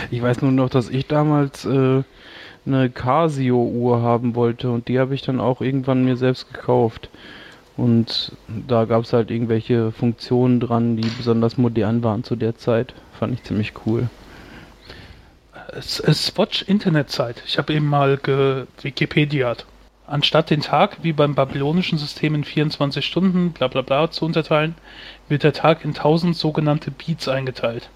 Ich 0.09 0.21
weiß 0.21 0.41
nur 0.41 0.51
noch, 0.51 0.69
dass 0.69 0.89
ich 0.89 1.07
damals 1.07 1.65
äh, 1.65 2.03
eine 2.65 2.89
Casio-Uhr 2.89 4.01
haben 4.01 4.35
wollte 4.35 4.71
und 4.71 4.87
die 4.87 4.99
habe 4.99 5.15
ich 5.15 5.21
dann 5.21 5.39
auch 5.39 5.61
irgendwann 5.61 6.05
mir 6.05 6.17
selbst 6.17 6.53
gekauft. 6.53 7.09
Und 7.77 8.33
da 8.47 8.85
gab 8.85 9.03
es 9.03 9.13
halt 9.13 9.31
irgendwelche 9.31 9.91
Funktionen 9.91 10.59
dran, 10.59 10.97
die 10.97 11.07
besonders 11.09 11.57
modern 11.57 12.03
waren 12.03 12.23
zu 12.23 12.35
der 12.35 12.55
Zeit. 12.55 12.93
Fand 13.17 13.33
ich 13.33 13.43
ziemlich 13.43 13.73
cool. 13.85 14.09
Swatch 15.81 16.63
Internetzeit. 16.63 17.41
Ich 17.45 17.57
habe 17.57 17.73
eben 17.73 17.87
mal 17.87 18.19
Wikipediat. 18.81 19.65
Anstatt 20.05 20.49
den 20.49 20.59
Tag 20.59 20.97
wie 21.03 21.13
beim 21.13 21.35
babylonischen 21.35 21.97
System 21.97 22.35
in 22.35 22.43
24 22.43 23.05
Stunden 23.05 23.53
bla 23.53 23.69
bla 23.69 23.81
bla 23.81 24.11
zu 24.11 24.25
unterteilen, 24.25 24.75
wird 25.29 25.43
der 25.43 25.53
Tag 25.53 25.85
in 25.85 25.91
1000 25.91 26.35
sogenannte 26.35 26.91
Beats 26.91 27.29
eingeteilt. 27.29 27.89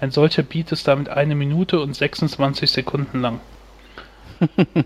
Ein 0.00 0.10
solcher 0.10 0.42
Beat 0.42 0.70
ist 0.72 0.86
damit 0.86 1.08
eine 1.08 1.34
Minute 1.34 1.80
und 1.80 1.94
26 1.94 2.70
Sekunden 2.70 3.20
lang. 3.20 3.40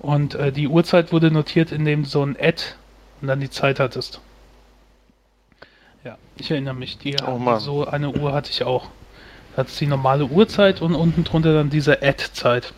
und 0.00 0.34
äh, 0.34 0.50
die 0.50 0.68
Uhrzeit 0.68 1.12
wurde 1.12 1.30
notiert, 1.30 1.72
indem 1.72 2.04
du 2.04 2.08
so 2.08 2.22
ein 2.22 2.36
Ad 2.40 2.62
und 3.20 3.28
dann 3.28 3.40
die 3.40 3.50
Zeit 3.50 3.80
hattest. 3.80 4.20
Ja, 6.04 6.16
ich 6.36 6.50
erinnere 6.50 6.74
mich, 6.74 6.96
die 6.98 7.16
oh 7.26 7.58
so 7.58 7.86
eine 7.86 8.10
Uhr 8.10 8.32
hatte 8.32 8.50
ich 8.50 8.64
auch. 8.64 8.88
Da 9.54 9.62
hat 9.62 9.80
die 9.80 9.86
normale 9.86 10.24
Uhrzeit 10.24 10.80
und 10.80 10.94
unten 10.94 11.24
drunter 11.24 11.52
dann 11.52 11.68
diese 11.68 12.02
Ad-Zeit. 12.02 12.72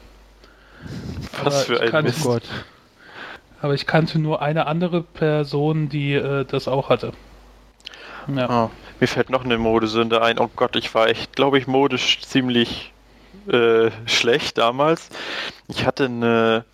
Was 1.45 1.65
für 1.65 1.81
ein 1.81 2.05
Mist. 2.05 2.25
Gott. 2.25 2.43
Aber 3.61 3.75
ich 3.75 3.87
kannte 3.87 4.19
nur 4.19 4.41
eine 4.41 4.67
andere 4.67 5.03
Person, 5.03 5.91
die 5.91 6.15
äh, 6.15 6.45
das 6.45 6.67
auch 6.67 6.89
hatte. 6.89 7.13
Ja. 8.37 8.65
Oh, 8.67 8.71
mir 9.01 9.07
fällt 9.07 9.31
noch 9.31 9.45
eine 9.45 9.59
Modesünde 9.59 10.23
ein. 10.23 10.39
Oh 10.39 10.51
Gott, 10.55 10.77
ich 10.77 10.95
war 10.95 11.09
echt, 11.09 11.35
glaube 11.35 11.59
ich, 11.59 11.67
modisch 11.67 12.21
ziemlich 12.23 12.93
äh, 13.49 13.91
schlecht 14.07 14.59
damals. 14.59 15.09
Ich 15.69 15.87
hatte 15.87 16.07
eine, 16.07 16.65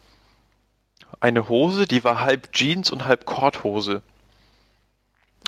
eine 1.20 1.48
Hose, 1.48 1.86
die 1.86 2.04
war 2.04 2.20
halb 2.20 2.52
Jeans 2.52 2.90
und 2.90 3.06
halb 3.06 3.26
Korthose. 3.26 4.02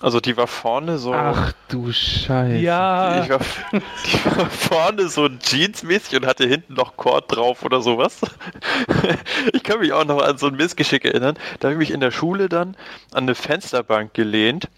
Also 0.00 0.20
die 0.20 0.36
war 0.36 0.46
vorne 0.46 0.96
so. 0.98 1.12
Ach 1.12 1.52
du 1.68 1.92
Scheiße. 1.92 2.58
Ja. 2.58 3.20
Die 3.20 3.30
war, 3.30 3.40
die 3.72 4.24
war 4.24 4.46
vorne 4.46 5.08
so 5.08 5.26
jeansmäßig 5.26 6.20
und 6.20 6.26
hatte 6.26 6.46
hinten 6.46 6.74
noch 6.74 6.96
Kord 6.96 7.24
drauf 7.34 7.64
oder 7.64 7.80
sowas. 7.80 8.20
Ich 9.52 9.62
kann 9.62 9.80
mich 9.80 9.92
auch 9.92 10.04
noch 10.04 10.20
an 10.20 10.36
so 10.38 10.48
ein 10.48 10.56
Missgeschick 10.56 11.04
erinnern. 11.04 11.38
Da 11.60 11.68
habe 11.68 11.74
ich 11.74 11.78
mich 11.78 11.90
in 11.90 12.00
der 12.00 12.10
Schule 12.10 12.48
dann 12.48 12.76
an 13.12 13.24
eine 13.24 13.34
Fensterbank 13.34 14.12
gelehnt 14.14 14.68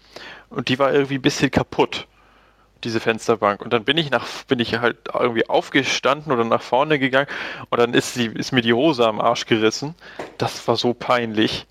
und 0.51 0.69
die 0.69 0.79
war 0.79 0.93
irgendwie 0.93 1.15
ein 1.15 1.21
bisschen 1.21 1.51
kaputt. 1.51 2.07
Diese 2.83 2.99
Fensterbank. 2.99 3.61
Und 3.61 3.73
dann 3.73 3.83
bin 3.83 3.97
ich 3.97 4.09
nach, 4.09 4.25
bin 4.47 4.59
ich 4.59 4.79
halt 4.79 4.97
irgendwie 5.13 5.47
aufgestanden 5.47 6.31
oder 6.31 6.43
nach 6.43 6.63
vorne 6.63 6.97
gegangen 6.97 7.27
und 7.69 7.79
dann 7.79 7.93
ist 7.93 8.15
sie, 8.15 8.25
ist 8.25 8.51
mir 8.51 8.61
die 8.61 8.73
Hose 8.73 9.05
am 9.07 9.21
Arsch 9.21 9.45
gerissen. 9.45 9.95
Das 10.37 10.67
war 10.67 10.75
so 10.75 10.93
peinlich. 10.93 11.67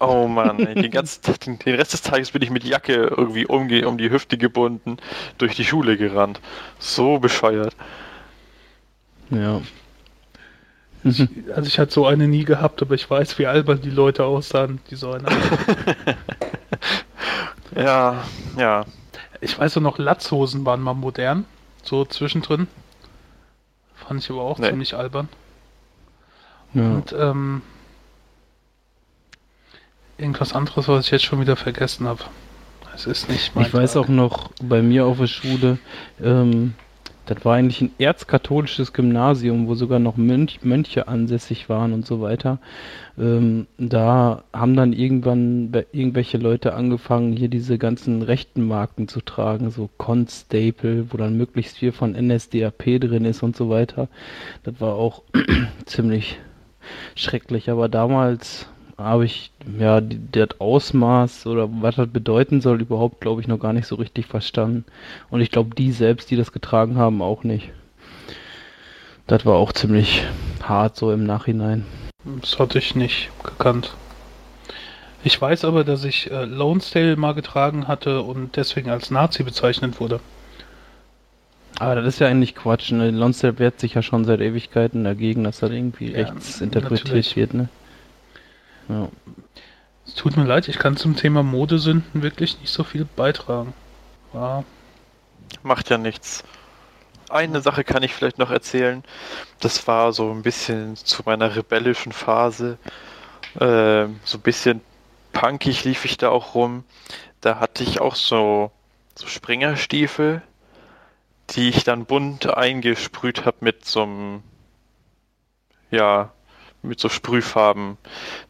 Oh 0.00 0.26
Mann, 0.26 0.58
den, 0.58 0.90
ganzen, 0.90 1.20
den 1.64 1.74
Rest 1.74 1.94
des 1.94 2.02
Tages 2.02 2.30
bin 2.30 2.42
ich 2.42 2.50
mit 2.50 2.64
Jacke 2.64 2.94
irgendwie 2.94 3.46
um, 3.46 3.70
um 3.84 3.98
die 3.98 4.10
Hüfte 4.10 4.38
gebunden 4.38 4.98
durch 5.38 5.56
die 5.56 5.64
Schule 5.64 5.96
gerannt. 5.96 6.40
So 6.78 7.18
bescheuert. 7.18 7.74
Ja. 9.30 9.62
Ich, 11.04 11.26
also 11.54 11.66
ich 11.66 11.78
hatte 11.78 11.92
so 11.92 12.06
eine 12.06 12.28
nie 12.28 12.44
gehabt, 12.44 12.82
aber 12.82 12.94
ich 12.94 13.08
weiß, 13.08 13.38
wie 13.38 13.46
albern 13.46 13.80
die 13.80 13.90
Leute 13.90 14.24
aussahen, 14.24 14.80
die 14.90 14.96
so 14.96 15.12
eine 15.12 15.24
Ja, 17.74 18.24
ja. 18.56 18.84
Ich 19.40 19.58
weiß 19.58 19.76
auch 19.76 19.82
noch, 19.82 19.98
Latzhosen 19.98 20.64
waren 20.66 20.80
mal 20.80 20.94
modern, 20.94 21.46
so 21.82 22.04
zwischendrin. 22.04 22.68
Fand 23.94 24.22
ich 24.22 24.30
aber 24.30 24.42
auch 24.42 24.58
nee. 24.58 24.68
ziemlich 24.68 24.94
albern. 24.96 25.28
Ja. 26.74 26.82
Und 26.82 27.12
ähm, 27.12 27.62
irgendwas 30.18 30.52
anderes, 30.52 30.88
was 30.88 31.06
ich 31.06 31.10
jetzt 31.10 31.24
schon 31.24 31.40
wieder 31.40 31.56
vergessen 31.56 32.06
habe. 32.06 32.24
Es 32.94 33.06
ist 33.06 33.28
nicht 33.28 33.54
mein 33.54 33.64
Ich 33.66 33.72
Tag. 33.72 33.80
weiß 33.80 33.96
auch 33.96 34.08
noch, 34.08 34.50
bei 34.62 34.82
mir 34.82 35.06
auf 35.06 35.18
der 35.18 35.26
Schule, 35.26 35.78
ähm, 36.22 36.74
das 37.30 37.44
war 37.44 37.54
eigentlich 37.54 37.80
ein 37.80 37.92
erzkatholisches 37.98 38.92
Gymnasium, 38.92 39.68
wo 39.68 39.76
sogar 39.76 40.00
noch 40.00 40.16
Mönch, 40.16 40.64
Mönche 40.64 41.06
ansässig 41.06 41.68
waren 41.68 41.92
und 41.92 42.04
so 42.04 42.20
weiter. 42.20 42.58
Ähm, 43.16 43.68
da 43.78 44.42
haben 44.52 44.74
dann 44.74 44.92
irgendwann 44.92 45.70
irgendwelche 45.92 46.38
Leute 46.38 46.74
angefangen, 46.74 47.36
hier 47.36 47.46
diese 47.46 47.78
ganzen 47.78 48.22
rechten 48.22 48.66
Marken 48.66 49.06
zu 49.06 49.20
tragen, 49.20 49.70
so 49.70 49.88
Constable, 49.96 51.12
wo 51.12 51.16
dann 51.18 51.36
möglichst 51.36 51.78
viel 51.78 51.92
von 51.92 52.16
NSDAP 52.20 52.98
drin 53.00 53.24
ist 53.24 53.44
und 53.44 53.54
so 53.54 53.70
weiter. 53.70 54.08
Das 54.64 54.80
war 54.80 54.96
auch 54.96 55.22
ziemlich 55.86 56.40
schrecklich, 57.14 57.70
aber 57.70 57.88
damals 57.88 58.66
habe 59.00 59.24
ich 59.24 59.50
ja 59.78 60.00
das 60.00 60.60
Ausmaß 60.60 61.46
oder 61.46 61.68
was 61.70 61.96
das 61.96 62.08
bedeuten 62.08 62.60
soll 62.60 62.80
überhaupt, 62.80 63.20
glaube 63.20 63.40
ich, 63.40 63.48
noch 63.48 63.58
gar 63.58 63.72
nicht 63.72 63.86
so 63.86 63.96
richtig 63.96 64.26
verstanden. 64.26 64.84
Und 65.30 65.40
ich 65.40 65.50
glaube, 65.50 65.74
die 65.74 65.92
selbst, 65.92 66.30
die 66.30 66.36
das 66.36 66.52
getragen 66.52 66.96
haben, 66.96 67.22
auch 67.22 67.44
nicht. 67.44 67.70
Das 69.26 69.46
war 69.46 69.56
auch 69.56 69.72
ziemlich 69.72 70.24
hart 70.62 70.96
so 70.96 71.12
im 71.12 71.24
Nachhinein. 71.24 71.84
Das 72.40 72.58
hatte 72.58 72.78
ich 72.78 72.94
nicht 72.94 73.30
gekannt. 73.42 73.94
Ich 75.22 75.40
weiß 75.40 75.64
aber, 75.64 75.84
dass 75.84 76.04
ich 76.04 76.30
äh, 76.30 76.44
Lonesdale 76.44 77.16
mal 77.16 77.34
getragen 77.34 77.88
hatte 77.88 78.22
und 78.22 78.56
deswegen 78.56 78.90
als 78.90 79.10
Nazi 79.10 79.42
bezeichnet 79.42 80.00
wurde. 80.00 80.20
Aber 81.78 81.94
das 81.94 82.06
ist 82.06 82.18
ja 82.18 82.28
eigentlich 82.28 82.54
Quatsch. 82.54 82.92
Ne? 82.92 83.10
Lonsdale 83.10 83.58
wehrt 83.58 83.80
sich 83.80 83.94
ja 83.94 84.02
schon 84.02 84.24
seit 84.24 84.40
Ewigkeiten 84.40 85.04
dagegen, 85.04 85.44
dass 85.44 85.60
das 85.60 85.70
irgendwie 85.70 86.10
ja, 86.10 86.18
rechts 86.18 86.60
interpretiert 86.60 87.06
natürlich. 87.06 87.36
wird. 87.36 87.54
Ne? 87.54 87.68
Ja. 88.90 89.08
Es 90.04 90.14
tut 90.14 90.36
mir 90.36 90.44
leid, 90.44 90.66
ich 90.66 90.78
kann 90.78 90.96
zum 90.96 91.14
Thema 91.14 91.44
Modesünden 91.44 92.22
wirklich 92.22 92.58
nicht 92.60 92.72
so 92.72 92.82
viel 92.82 93.04
beitragen. 93.04 93.72
Ja. 94.34 94.64
Macht 95.62 95.90
ja 95.90 95.98
nichts. 95.98 96.42
Eine 97.28 97.60
Sache 97.60 97.84
kann 97.84 98.02
ich 98.02 98.12
vielleicht 98.12 98.38
noch 98.38 98.50
erzählen. 98.50 99.04
Das 99.60 99.86
war 99.86 100.12
so 100.12 100.32
ein 100.32 100.42
bisschen 100.42 100.96
zu 100.96 101.22
meiner 101.24 101.54
rebellischen 101.54 102.10
Phase. 102.10 102.78
Äh, 103.54 104.08
so 104.24 104.38
ein 104.38 104.42
bisschen 104.42 104.80
punkig 105.32 105.84
lief 105.84 106.04
ich 106.04 106.16
da 106.16 106.30
auch 106.30 106.56
rum. 106.56 106.82
Da 107.40 107.60
hatte 107.60 107.84
ich 107.84 108.00
auch 108.00 108.16
so, 108.16 108.72
so 109.14 109.28
Springerstiefel, 109.28 110.42
die 111.50 111.68
ich 111.68 111.84
dann 111.84 112.04
bunt 112.04 112.52
eingesprüht 112.52 113.46
habe 113.46 113.58
mit 113.60 113.84
so 113.86 114.02
einem, 114.02 114.42
ja, 115.92 116.32
mit 116.82 117.00
so 117.00 117.08
Sprühfarben. 117.08 117.98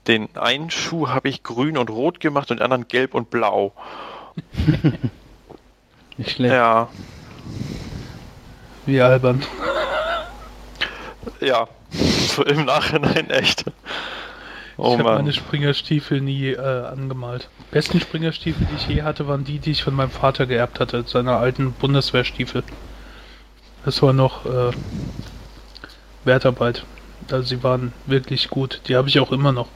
Den 0.07 0.35
einen 0.37 0.71
Schuh 0.71 1.09
habe 1.09 1.29
ich 1.29 1.43
grün 1.43 1.77
und 1.77 1.91
rot 1.91 2.21
gemacht 2.21 2.51
und 2.51 2.59
den 2.59 2.65
anderen 2.65 2.89
gelb 2.89 3.15
und 3.15 3.31
blau. 3.31 3.73
Nicht 6.17 6.33
schlecht. 6.33 6.55
Ja. 6.55 6.89
Wie 8.87 9.01
albern. 9.01 9.43
Ja, 11.41 11.69
so 11.91 12.45
im 12.45 12.65
Nachhinein 12.65 13.31
echt. 13.31 13.65
Oh 14.77 14.95
ich 14.95 14.99
habe 14.99 15.17
meine 15.17 15.33
Springerstiefel 15.33 16.21
nie 16.21 16.49
äh, 16.49 16.59
angemalt. 16.59 17.49
Die 17.59 17.75
besten 17.75 18.01
Springerstiefel, 18.01 18.67
die 18.67 18.77
ich 18.77 18.89
je 18.89 19.03
hatte, 19.03 19.29
waren 19.29 19.45
die, 19.45 19.59
die 19.59 19.73
ich 19.73 19.85
von 19.85 19.95
meinem 19.95 20.11
Vater 20.11 20.47
geerbt 20.47 20.81
hatte, 20.81 21.05
seiner 21.07 21.37
alten 21.37 21.73
Bundeswehrstiefel. 21.73 22.63
Das 23.85 24.01
war 24.03 24.13
noch 24.13 24.47
äh, 24.47 24.73
Wertarbeit. 26.25 26.85
Also 27.33 27.49
sie 27.49 27.63
waren 27.63 27.93
wirklich 28.07 28.51
gut. 28.51 28.83
Die 28.89 28.97
habe 28.97 29.09
ich 29.09 29.21
auch 29.21 29.33
immer 29.33 29.53
noch. 29.53 29.69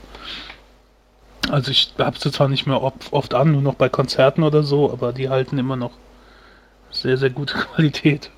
Also 1.51 1.71
ich 1.71 1.93
habe 1.99 2.19
sie 2.19 2.31
zwar 2.31 2.49
nicht 2.49 2.67
mehr 2.67 2.83
oft 2.83 3.35
an, 3.35 3.53
nur 3.53 3.63
noch 3.63 3.75
bei 3.75 3.89
Konzerten 3.89 4.43
oder 4.43 4.63
so, 4.63 4.91
aber 4.91 5.13
die 5.13 5.29
halten 5.29 5.59
immer 5.59 5.77
noch 5.77 5.93
sehr, 6.91 7.17
sehr 7.17 7.31
gute 7.31 7.55
Qualität. 7.75 8.31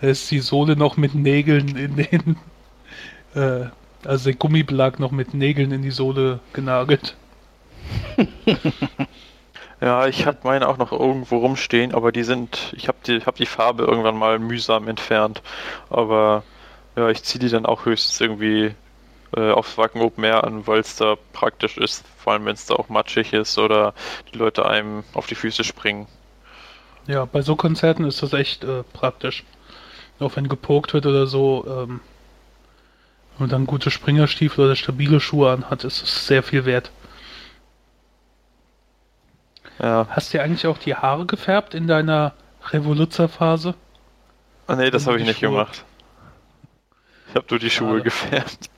Da 0.00 0.08
ist 0.08 0.30
die 0.30 0.40
Sohle 0.40 0.76
noch 0.76 0.96
mit 0.96 1.14
Nägeln 1.14 1.76
in 1.76 1.96
den, 1.96 2.36
äh, 3.34 3.66
also 4.04 4.24
der 4.24 4.34
Gummibelag 4.34 4.98
noch 4.98 5.10
mit 5.10 5.34
Nägeln 5.34 5.72
in 5.72 5.82
die 5.82 5.90
Sohle 5.90 6.40
genagelt. 6.52 7.16
ja, 9.80 10.06
ich 10.06 10.26
habe 10.26 10.38
meine 10.44 10.68
auch 10.68 10.78
noch 10.78 10.92
irgendwo 10.92 11.38
rumstehen, 11.38 11.94
aber 11.94 12.12
die 12.12 12.22
sind, 12.22 12.72
ich 12.76 12.88
habe 12.88 12.98
die, 13.06 13.20
hab 13.20 13.36
die 13.36 13.46
Farbe 13.46 13.84
irgendwann 13.84 14.16
mal 14.16 14.38
mühsam 14.38 14.88
entfernt. 14.88 15.42
Aber 15.90 16.44
ja, 16.96 17.08
ich 17.10 17.22
ziehe 17.22 17.40
die 17.40 17.48
dann 17.48 17.66
auch 17.66 17.84
höchstens 17.84 18.20
irgendwie 18.20 18.74
äh, 19.36 19.50
aufs 19.50 19.76
Wacken 19.76 20.00
Open 20.00 20.24
Air 20.24 20.44
an, 20.44 20.66
weil 20.66 20.80
es 20.80 20.96
da 20.96 21.16
praktisch 21.32 21.76
ist, 21.76 22.04
vor 22.18 22.32
allem 22.32 22.44
wenn 22.46 22.54
es 22.54 22.66
da 22.66 22.74
auch 22.74 22.88
matschig 22.88 23.32
ist 23.32 23.58
oder 23.58 23.94
die 24.32 24.38
Leute 24.38 24.66
einem 24.66 25.04
auf 25.12 25.26
die 25.26 25.34
Füße 25.34 25.64
springen. 25.64 26.06
Ja, 27.06 27.24
bei 27.24 27.42
so 27.42 27.56
Konzerten 27.56 28.04
ist 28.04 28.22
das 28.22 28.32
echt 28.32 28.64
äh, 28.64 28.82
praktisch. 28.92 29.44
Auch 30.20 30.36
wenn 30.36 30.48
gepokt 30.48 30.94
wird 30.94 31.06
oder 31.06 31.26
so, 31.26 31.66
ähm, 31.68 32.00
und 33.38 33.52
dann 33.52 33.66
gute 33.66 33.90
Springerstiefel 33.90 34.64
oder 34.64 34.76
stabile 34.76 35.20
Schuhe 35.20 35.50
anhat, 35.50 35.84
ist 35.84 36.02
es 36.02 36.26
sehr 36.26 36.42
viel 36.42 36.64
wert. 36.64 36.90
Ja. 39.80 40.06
Hast 40.10 40.32
du 40.32 40.40
eigentlich 40.40 40.66
auch 40.66 40.78
die 40.78 40.94
Haare 40.94 41.26
gefärbt 41.26 41.74
in 41.74 41.88
deiner 41.88 42.32
Revoluzzer-Phase? 42.70 43.74
Ah, 44.68 44.76
nee, 44.76 44.90
das 44.90 45.06
habe 45.06 45.18
ich 45.18 45.26
nicht 45.26 45.40
Schuhe? 45.40 45.50
gemacht. 45.50 45.84
Ich 47.34 47.36
habe 47.36 47.46
nur 47.50 47.58
die 47.58 47.70
Schuhe 47.70 48.00
gefärbt. 48.00 48.70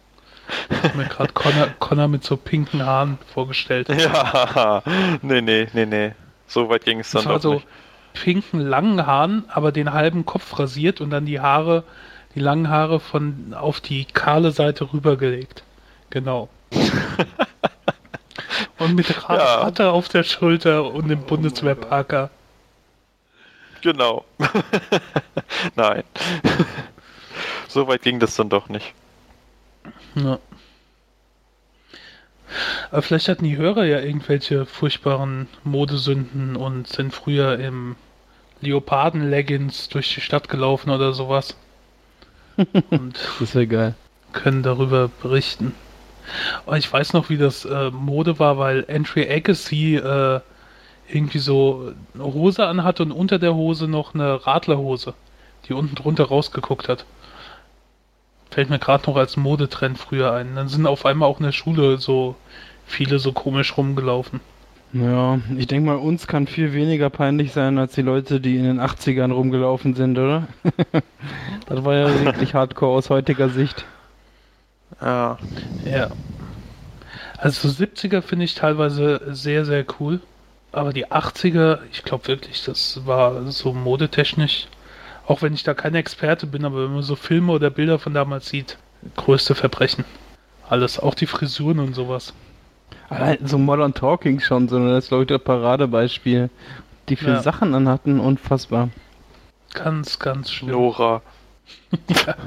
Ich 0.71 0.83
habe 0.83 0.97
mir 0.97 1.05
gerade 1.05 1.31
Connor, 1.35 1.67
Connor 1.79 2.09
mit 2.09 2.25
so 2.25 2.39
pinken 2.39 2.87
Haaren 2.87 3.19
vorgestellt. 3.35 3.91
Ja, 3.91 4.83
nee, 5.21 5.43
nee, 5.43 5.69
nee, 5.75 5.85
nee. 5.85 6.13
So 6.47 6.71
weit 6.71 6.87
ging 6.87 7.01
es 7.01 7.11
dann 7.11 7.25
doch 7.25 7.39
so 7.39 7.55
nicht. 7.55 7.67
pinken 8.15 8.61
langen 8.61 9.07
Haaren, 9.07 9.45
aber 9.49 9.73
den 9.73 9.93
halben 9.93 10.25
Kopf 10.25 10.59
rasiert 10.59 11.03
und 11.03 11.11
dann 11.11 11.27
die 11.27 11.39
Haare, 11.39 11.85
die 12.35 12.41
langen 12.41 12.71
Haare 12.71 12.99
von 12.99 13.53
auf 13.53 13.83
die 13.83 14.07
kahle 14.07 14.53
Seite 14.53 14.91
rübergelegt. 14.91 15.63
Genau. 16.09 16.49
und 18.79 18.95
mit 18.95 19.29
Rate 19.29 19.83
ja. 19.83 19.91
auf 19.91 20.09
der 20.09 20.23
Schulter 20.23 20.95
und 20.95 21.09
dem 21.09 21.21
Bundeswehrparker. 21.21 22.31
Genau. 23.83 24.25
Nein. 25.75 26.05
So 27.77 27.89
weit 27.89 28.01
ging 28.01 28.19
das 28.21 28.35
dann 28.37 28.49
doch 28.49 28.71
nicht. 28.71 28.95
Ja. 30.15 30.39
Aber 32.91 33.03
vielleicht 33.03 33.29
hatten 33.29 33.45
die 33.45 33.59
Hörer 33.59 33.85
ja 33.85 34.01
irgendwelche 34.01 34.65
furchtbaren 34.65 35.47
Modesünden 35.63 36.57
und 36.57 36.87
sind 36.89 37.13
früher 37.13 37.59
im 37.59 37.97
Leoparden-Leggings 38.63 39.91
durch 39.91 40.15
die 40.15 40.23
Stadt 40.23 40.49
gelaufen 40.49 40.89
oder 40.89 41.13
sowas. 41.13 41.55
Und 42.89 43.19
das 43.41 43.55
wäre 43.55 43.67
geil. 43.67 43.95
Können 44.33 44.63
darüber 44.63 45.11
berichten. 45.21 45.75
Und 46.65 46.79
ich 46.79 46.91
weiß 46.91 47.13
noch, 47.13 47.29
wie 47.29 47.37
das 47.37 47.67
äh, 47.67 47.91
Mode 47.91 48.39
war, 48.39 48.57
weil 48.57 48.87
Entry 48.89 49.31
Agassi 49.31 49.97
äh, 49.97 50.41
irgendwie 51.09 51.41
so 51.41 51.93
eine 52.15 52.25
Hose 52.25 52.67
anhatte 52.67 53.03
und 53.03 53.13
unter 53.13 53.39
der 53.39 53.55
Hose 53.55 53.87
noch 53.87 54.15
eine 54.15 54.47
Radlerhose, 54.47 55.13
die 55.69 55.75
unten 55.75 55.95
drunter 55.95 56.25
rausgeguckt 56.25 56.89
hat. 56.89 57.05
Fällt 58.57 58.71
mir 58.71 58.79
gerade 58.79 59.05
noch 59.07 59.19
als 59.19 59.37
Modetrend 59.37 59.99
früher 59.99 60.33
ein. 60.33 60.55
Dann 60.55 60.69
sind 60.69 60.87
auf 60.87 61.05
einmal 61.05 61.29
auch 61.29 61.41
in 61.41 61.45
der 61.45 61.53
Schule 61.53 61.99
so 61.99 62.37
viele 62.87 63.19
so 63.19 63.33
komisch 63.33 63.77
rumgelaufen. 63.77 64.41
Ja, 64.95 65.39
ich 65.59 65.67
denke 65.67 65.91
mal, 65.91 65.97
uns 65.97 66.27
kann 66.27 66.47
viel 66.47 66.73
weniger 66.73 67.11
peinlich 67.11 67.53
sein 67.53 67.77
als 67.77 67.93
die 67.93 68.01
Leute, 68.01 68.41
die 68.41 68.57
in 68.57 68.65
den 68.65 68.81
80ern 68.81 69.31
rumgelaufen 69.31 69.93
sind, 69.93 70.17
oder? 70.17 70.49
das 71.67 71.85
war 71.85 71.97
ja 71.97 72.25
wirklich 72.25 72.55
hardcore 72.55 72.97
aus 72.97 73.11
heutiger 73.11 73.51
Sicht. 73.51 73.85
Ja. 75.03 75.37
Ja. 75.85 76.09
Also 77.37 77.69
70er 77.69 78.23
finde 78.23 78.47
ich 78.47 78.55
teilweise 78.55 79.21
sehr, 79.35 79.67
sehr 79.67 79.85
cool. 80.01 80.23
Aber 80.73 80.95
die 80.95 81.09
80er, 81.09 81.81
ich 81.93 82.05
glaube 82.05 82.27
wirklich, 82.27 82.65
das 82.65 83.05
war 83.05 83.53
so 83.53 83.75
modetechnisch 83.75 84.67
auch 85.27 85.43
wenn 85.43 85.55
ich 85.55 85.63
da 85.63 85.75
kein 85.75 85.95
Experte 85.95 86.47
bin, 86.47 86.65
aber 86.65 86.85
wenn 86.85 86.95
man 86.95 87.03
so 87.03 87.17
Filme 87.17 87.53
oder 87.53 87.71
Bilder 87.71 87.99
von 87.99 88.15
damals 88.15 88.49
sieht, 88.49 88.79
größte 89.17 89.55
Verbrechen. 89.55 90.05
Alles, 90.69 90.99
auch 90.99 91.15
die 91.15 91.27
Frisuren 91.27 91.79
und 91.79 91.95
sowas. 91.95 92.33
Allein 93.09 93.39
so 93.45 93.59
Modern 93.59 93.95
Talking 93.95 94.41
schon, 94.41 94.69
sondern 94.69 94.93
das 94.93 95.05
ist, 95.05 95.09
glaube 95.09 95.25
ich, 95.25 95.29
das 95.29 95.43
Paradebeispiel. 95.43 96.51
Die 97.09 97.17
für 97.17 97.31
ja. 97.31 97.43
Sachen 97.43 97.75
anhatten, 97.75 98.19
unfassbar. 98.19 98.89
Ganz, 99.75 100.19
ganz 100.19 100.51
schlimm. 100.51 100.73
Nora. 100.73 101.23
ja. 102.09 102.35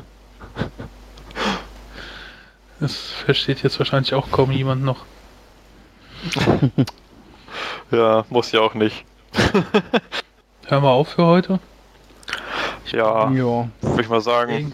Das 2.80 2.96
versteht 2.96 3.62
jetzt 3.62 3.78
wahrscheinlich 3.78 4.14
auch 4.14 4.32
kaum 4.32 4.52
jemand 4.52 4.84
noch. 4.84 5.04
ja, 7.92 8.24
muss 8.30 8.54
ja 8.54 8.62
auch 8.62 8.74
nicht. 8.74 9.04
Hören 10.66 10.84
wir 10.84 10.90
auf 10.90 11.10
für 11.10 11.26
heute. 11.26 11.60
Ja, 12.92 13.32
ja. 13.32 13.70
würde 13.82 14.02
ich 14.02 14.10
mal 14.10 14.22
sagen. 14.22 14.74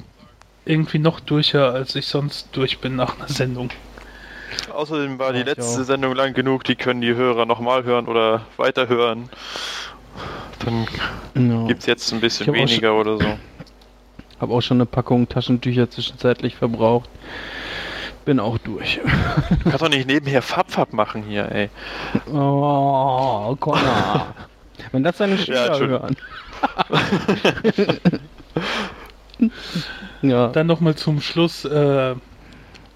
irgendwie 0.66 1.00
noch 1.00 1.20
durcher, 1.20 1.74
als 1.74 1.96
ich 1.96 2.08
sonst 2.08 2.50
durch 2.54 2.80
bin 2.80 2.96
nach 2.96 3.18
einer 3.18 3.28
Sendung. 3.28 3.70
Außerdem 4.74 5.20
war 5.20 5.34
die 5.34 5.44
letzte 5.44 5.84
Sendung 5.84 6.16
lang 6.16 6.34
genug, 6.34 6.64
die 6.64 6.76
können 6.76 7.02
die 7.02 7.14
Hörer 7.14 7.46
nochmal 7.46 7.84
hören 7.84 8.08
oder 8.08 8.46
weiterhören. 8.58 9.30
Dann 10.60 10.88
no. 11.34 11.68
gibt 11.68 11.82
es 11.82 11.86
jetzt 11.86 12.12
ein 12.14 12.22
bisschen 12.22 12.54
weniger 12.54 12.96
oder 12.96 13.18
so. 13.18 13.38
Habe 14.40 14.54
auch 14.54 14.62
schon 14.62 14.78
eine 14.78 14.86
Packung 14.86 15.30
Taschentücher 15.30 15.90
zwischenzeitlich 15.90 16.56
verbraucht. 16.56 17.10
Bin 18.26 18.40
auch 18.40 18.58
durch. 18.58 19.00
Du 19.64 19.70
kannst 19.70 19.82
doch 19.82 19.90
nicht 19.90 20.08
nebenher 20.08 20.42
Fab-Fab 20.42 20.94
machen 20.94 21.24
hier, 21.24 21.52
ey. 21.52 21.70
Oh, 22.28 23.56
Connor. 23.60 24.34
Wenn 24.92 25.04
das 25.04 25.18
deine 25.18 25.38
Schüler 25.38 25.80
ja, 25.80 25.80
hören. 25.80 26.16
ja. 30.22 30.48
Dann 30.48 30.68
nochmal 30.68 30.96
zum 30.96 31.22
Schluss 31.22 31.64
äh, 31.66 32.16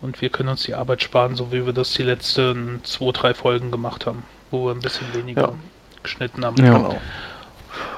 Und 0.01 0.21
wir 0.21 0.29
können 0.29 0.49
uns 0.49 0.63
die 0.63 0.73
Arbeit 0.73 1.03
sparen, 1.03 1.35
so 1.35 1.51
wie 1.51 1.65
wir 1.65 1.73
das 1.73 1.93
die 1.93 2.03
letzten 2.03 2.81
zwei, 2.83 3.11
drei 3.11 3.33
Folgen 3.33 3.71
gemacht 3.71 4.05
haben, 4.05 4.23
wo 4.49 4.65
wir 4.65 4.71
ein 4.71 4.79
bisschen 4.79 5.13
weniger 5.13 5.41
ja. 5.41 5.53
geschnitten 6.01 6.43
haben. 6.43 6.57
Ja. 6.57 6.77
Genau. 6.77 7.01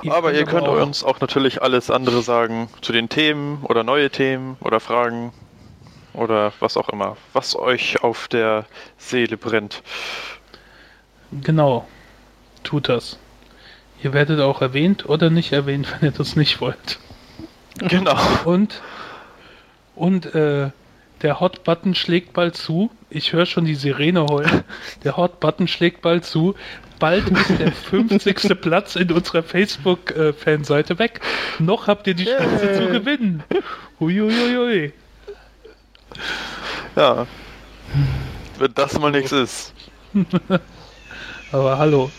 Ihr 0.01 0.13
aber 0.13 0.33
ihr 0.33 0.45
könnt 0.45 0.67
auch 0.67 0.81
uns 0.81 1.03
auch 1.03 1.19
natürlich 1.19 1.61
alles 1.61 1.89
andere 1.89 2.21
sagen 2.21 2.69
zu 2.81 2.91
den 2.91 3.09
Themen 3.09 3.63
oder 3.63 3.83
neue 3.83 4.09
Themen 4.09 4.57
oder 4.59 4.79
Fragen 4.79 5.33
oder 6.13 6.53
was 6.59 6.77
auch 6.77 6.89
immer, 6.89 7.17
was 7.33 7.55
euch 7.55 8.03
auf 8.03 8.27
der 8.27 8.65
Seele 8.97 9.37
brennt. 9.37 9.81
Genau, 11.31 11.87
tut 12.63 12.89
das. 12.89 13.17
Ihr 14.03 14.13
werdet 14.13 14.39
auch 14.41 14.61
erwähnt 14.61 15.07
oder 15.07 15.29
nicht 15.29 15.53
erwähnt, 15.53 15.87
wenn 16.01 16.09
ihr 16.09 16.15
das 16.15 16.35
nicht 16.35 16.61
wollt. 16.61 16.99
Genau. 17.77 18.17
Und, 18.45 18.81
und 19.95 20.33
äh, 20.35 20.69
der 21.21 21.39
Hot-Button 21.39 21.95
schlägt 21.95 22.33
bald 22.33 22.55
zu. 22.55 22.91
Ich 23.09 23.33
höre 23.33 23.45
schon 23.45 23.65
die 23.65 23.75
Sirene 23.75 24.25
heulen. 24.25 24.63
Der 25.03 25.15
Hot-Button 25.15 25.67
schlägt 25.67 26.01
bald 26.01 26.25
zu. 26.25 26.55
Bald 27.03 27.29
ist 27.31 27.59
der 27.59 27.71
50. 27.89 28.61
Platz 28.61 28.95
in 28.95 29.11
unserer 29.11 29.43
Facebook-Fanseite 29.43 30.97
weg. 30.99 31.19
Noch 31.59 31.87
habt 31.87 32.07
ihr 32.07 32.13
die 32.13 32.23
Chance 32.23 32.63
yeah. 32.63 32.73
zu 32.75 32.87
gewinnen. 32.87 33.43
Huiuiui. 33.99 34.93
Ja. 36.95 37.27
Wenn 38.57 38.73
das 38.73 38.97
mal 38.97 39.11
nichts 39.11 39.33
ist. 39.33 39.73
Aber 41.51 41.77
hallo. 41.77 42.09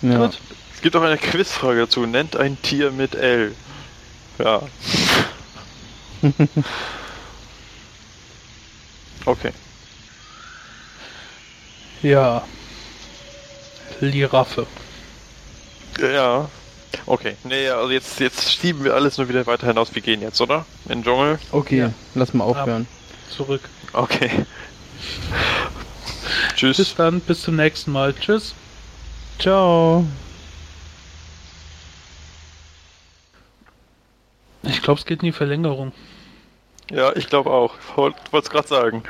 Ja. 0.00 0.16
Gut. 0.16 0.40
Es 0.74 0.80
gibt 0.80 0.96
auch 0.96 1.02
eine 1.02 1.18
Quizfrage 1.18 1.80
dazu. 1.80 2.06
Nennt 2.06 2.36
ein 2.36 2.56
Tier 2.62 2.90
mit 2.90 3.14
L. 3.14 3.54
Ja. 4.38 4.62
okay. 9.26 9.52
Ja. 12.00 12.42
Liraffe. 14.00 14.66
Ja. 16.00 16.48
Okay. 17.06 17.36
Nee, 17.44 17.68
also 17.68 17.90
jetzt, 17.90 18.20
jetzt 18.20 18.52
schieben 18.52 18.84
wir 18.84 18.94
alles 18.94 19.18
nur 19.18 19.28
wieder 19.28 19.46
weiter 19.46 19.66
hinaus. 19.66 19.94
Wir 19.94 20.02
gehen 20.02 20.22
jetzt, 20.22 20.40
oder? 20.40 20.64
In 20.86 21.00
den 21.00 21.04
Dschungel? 21.04 21.38
Okay, 21.52 21.78
ja. 21.78 21.92
lass 22.14 22.34
mal 22.34 22.44
aufhören. 22.44 22.82
Ab. 22.82 23.32
Zurück. 23.36 23.62
Okay. 23.92 24.46
Tschüss. 26.54 26.76
Bis 26.76 26.94
dann, 26.94 27.20
bis 27.20 27.42
zum 27.42 27.56
nächsten 27.56 27.92
Mal. 27.92 28.14
Tschüss. 28.14 28.54
Ciao. 29.38 30.04
Ich 34.62 34.82
glaube, 34.82 35.00
es 35.00 35.06
geht 35.06 35.22
in 35.22 35.26
die 35.26 35.32
Verlängerung. 35.32 35.92
Ja, 36.90 37.14
ich 37.16 37.28
glaube 37.28 37.50
auch. 37.50 37.74
Ich 37.76 37.96
wollte 37.96 38.18
es 38.32 38.50
gerade 38.50 38.68
sagen. 38.68 39.02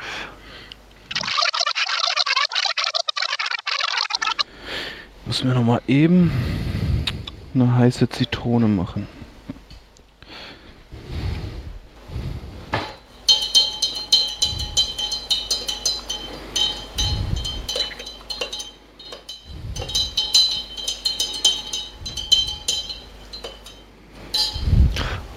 Müssen 5.31 5.47
wir 5.47 5.55
noch 5.55 5.63
mal 5.63 5.81
eben 5.87 6.33
eine 7.55 7.77
heiße 7.77 8.09
Zitrone 8.09 8.67
machen. 8.67 9.07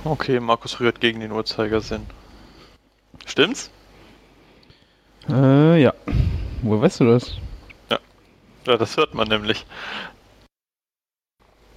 Okay, 0.03 0.39
Markus 0.39 0.79
rührt 0.79 1.01
gegen 1.01 1.19
den 1.19 1.31
Uhrzeigersinn. 1.31 2.07
Stimmt's? 3.27 3.69
Äh, 5.29 5.83
ja. 5.83 5.93
Wo 6.63 6.81
weißt 6.81 7.01
du 7.01 7.05
das? 7.05 7.35
Ja. 8.65 8.77
Das 8.77 8.97
hört 8.97 9.13
man 9.13 9.27
nämlich. 9.27 9.65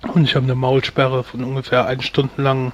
Und 0.02 0.24
ich 0.24 0.34
habe 0.34 0.44
eine 0.44 0.54
Maulsperre 0.54 1.24
von 1.24 1.42
ungefähr 1.42 1.86
eine 1.86 2.02
Stunde 2.02 2.40
lang 2.42 2.72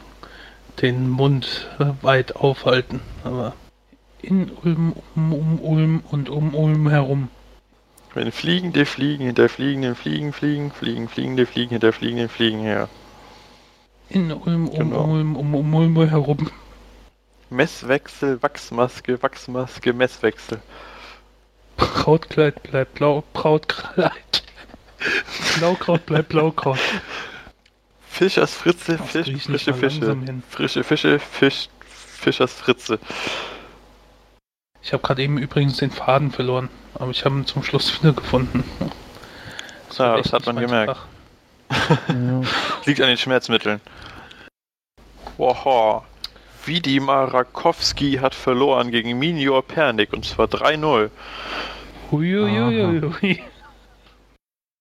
den 0.80 1.08
Mund 1.08 1.68
weit 2.02 2.36
aufhalten. 2.36 3.00
Aber 3.24 3.54
in 4.20 4.50
Ulm, 4.62 4.94
um, 5.14 5.32
um 5.32 5.60
Ulm 5.60 6.02
und 6.10 6.28
um 6.28 6.54
Ulm 6.54 6.88
herum. 6.88 7.28
Wenn 8.14 8.30
fliegende 8.30 8.84
Fliegen 8.84 9.24
hinter 9.24 9.48
fliegenden 9.48 9.94
Fliegen 9.94 10.32
fliegen, 10.32 10.70
fliegen 10.70 11.08
fliegende 11.08 11.46
Fliegen 11.46 11.70
hinter 11.70 11.92
fliegenden 11.92 12.28
Fliegen 12.28 12.60
her 12.60 12.88
in 14.12 14.30
Ulm, 14.30 14.68
um, 14.68 14.78
genau. 14.78 15.04
Ulm, 15.04 15.36
um, 15.36 15.54
um 15.54 15.74
Ulm 15.74 16.08
herum. 16.08 16.50
Messwechsel, 17.50 18.42
Wachsmaske, 18.42 19.22
Wachsmaske, 19.22 19.92
Messwechsel. 19.92 20.60
Brautkleid 21.76 22.62
bleibt 22.62 22.94
blau, 22.94 23.24
Brautkleid. 23.32 24.42
Blaukraut 25.58 26.06
bleibt 26.06 26.28
Blaukraut. 26.28 26.78
Fischers 28.08 28.54
Fritze, 28.54 28.98
Fisch, 28.98 29.42
frische 29.42 29.74
Fische. 29.74 30.16
Frische 30.50 30.84
Fische, 30.84 31.18
Fisch, 31.18 31.68
Fischers 31.88 32.52
Fritze. 32.52 32.98
Ich 34.82 34.92
habe 34.92 35.02
gerade 35.02 35.22
eben 35.22 35.38
übrigens 35.38 35.76
den 35.78 35.90
Faden 35.90 36.30
verloren, 36.30 36.68
aber 36.94 37.10
ich 37.10 37.24
habe 37.24 37.36
ihn 37.36 37.46
zum 37.46 37.62
Schluss 37.62 38.00
wieder 38.00 38.12
gefunden. 38.12 38.64
Das 39.88 39.98
ja, 39.98 40.16
das 40.16 40.32
hat 40.32 40.46
man 40.46 40.56
gemerkt. 40.56 41.00
Liegt 42.84 43.00
an 43.00 43.08
den 43.08 43.16
Schmerzmitteln. 43.16 43.80
Wow. 45.38 46.04
Vidi 46.64 47.00
Marakowski 47.00 48.18
hat 48.20 48.34
verloren 48.34 48.90
gegen 48.90 49.18
Minior 49.18 49.62
Pernik 49.62 50.12
und 50.12 50.24
zwar 50.24 50.46
3-0. 50.46 51.10
Huiuiuiui. 52.10 53.42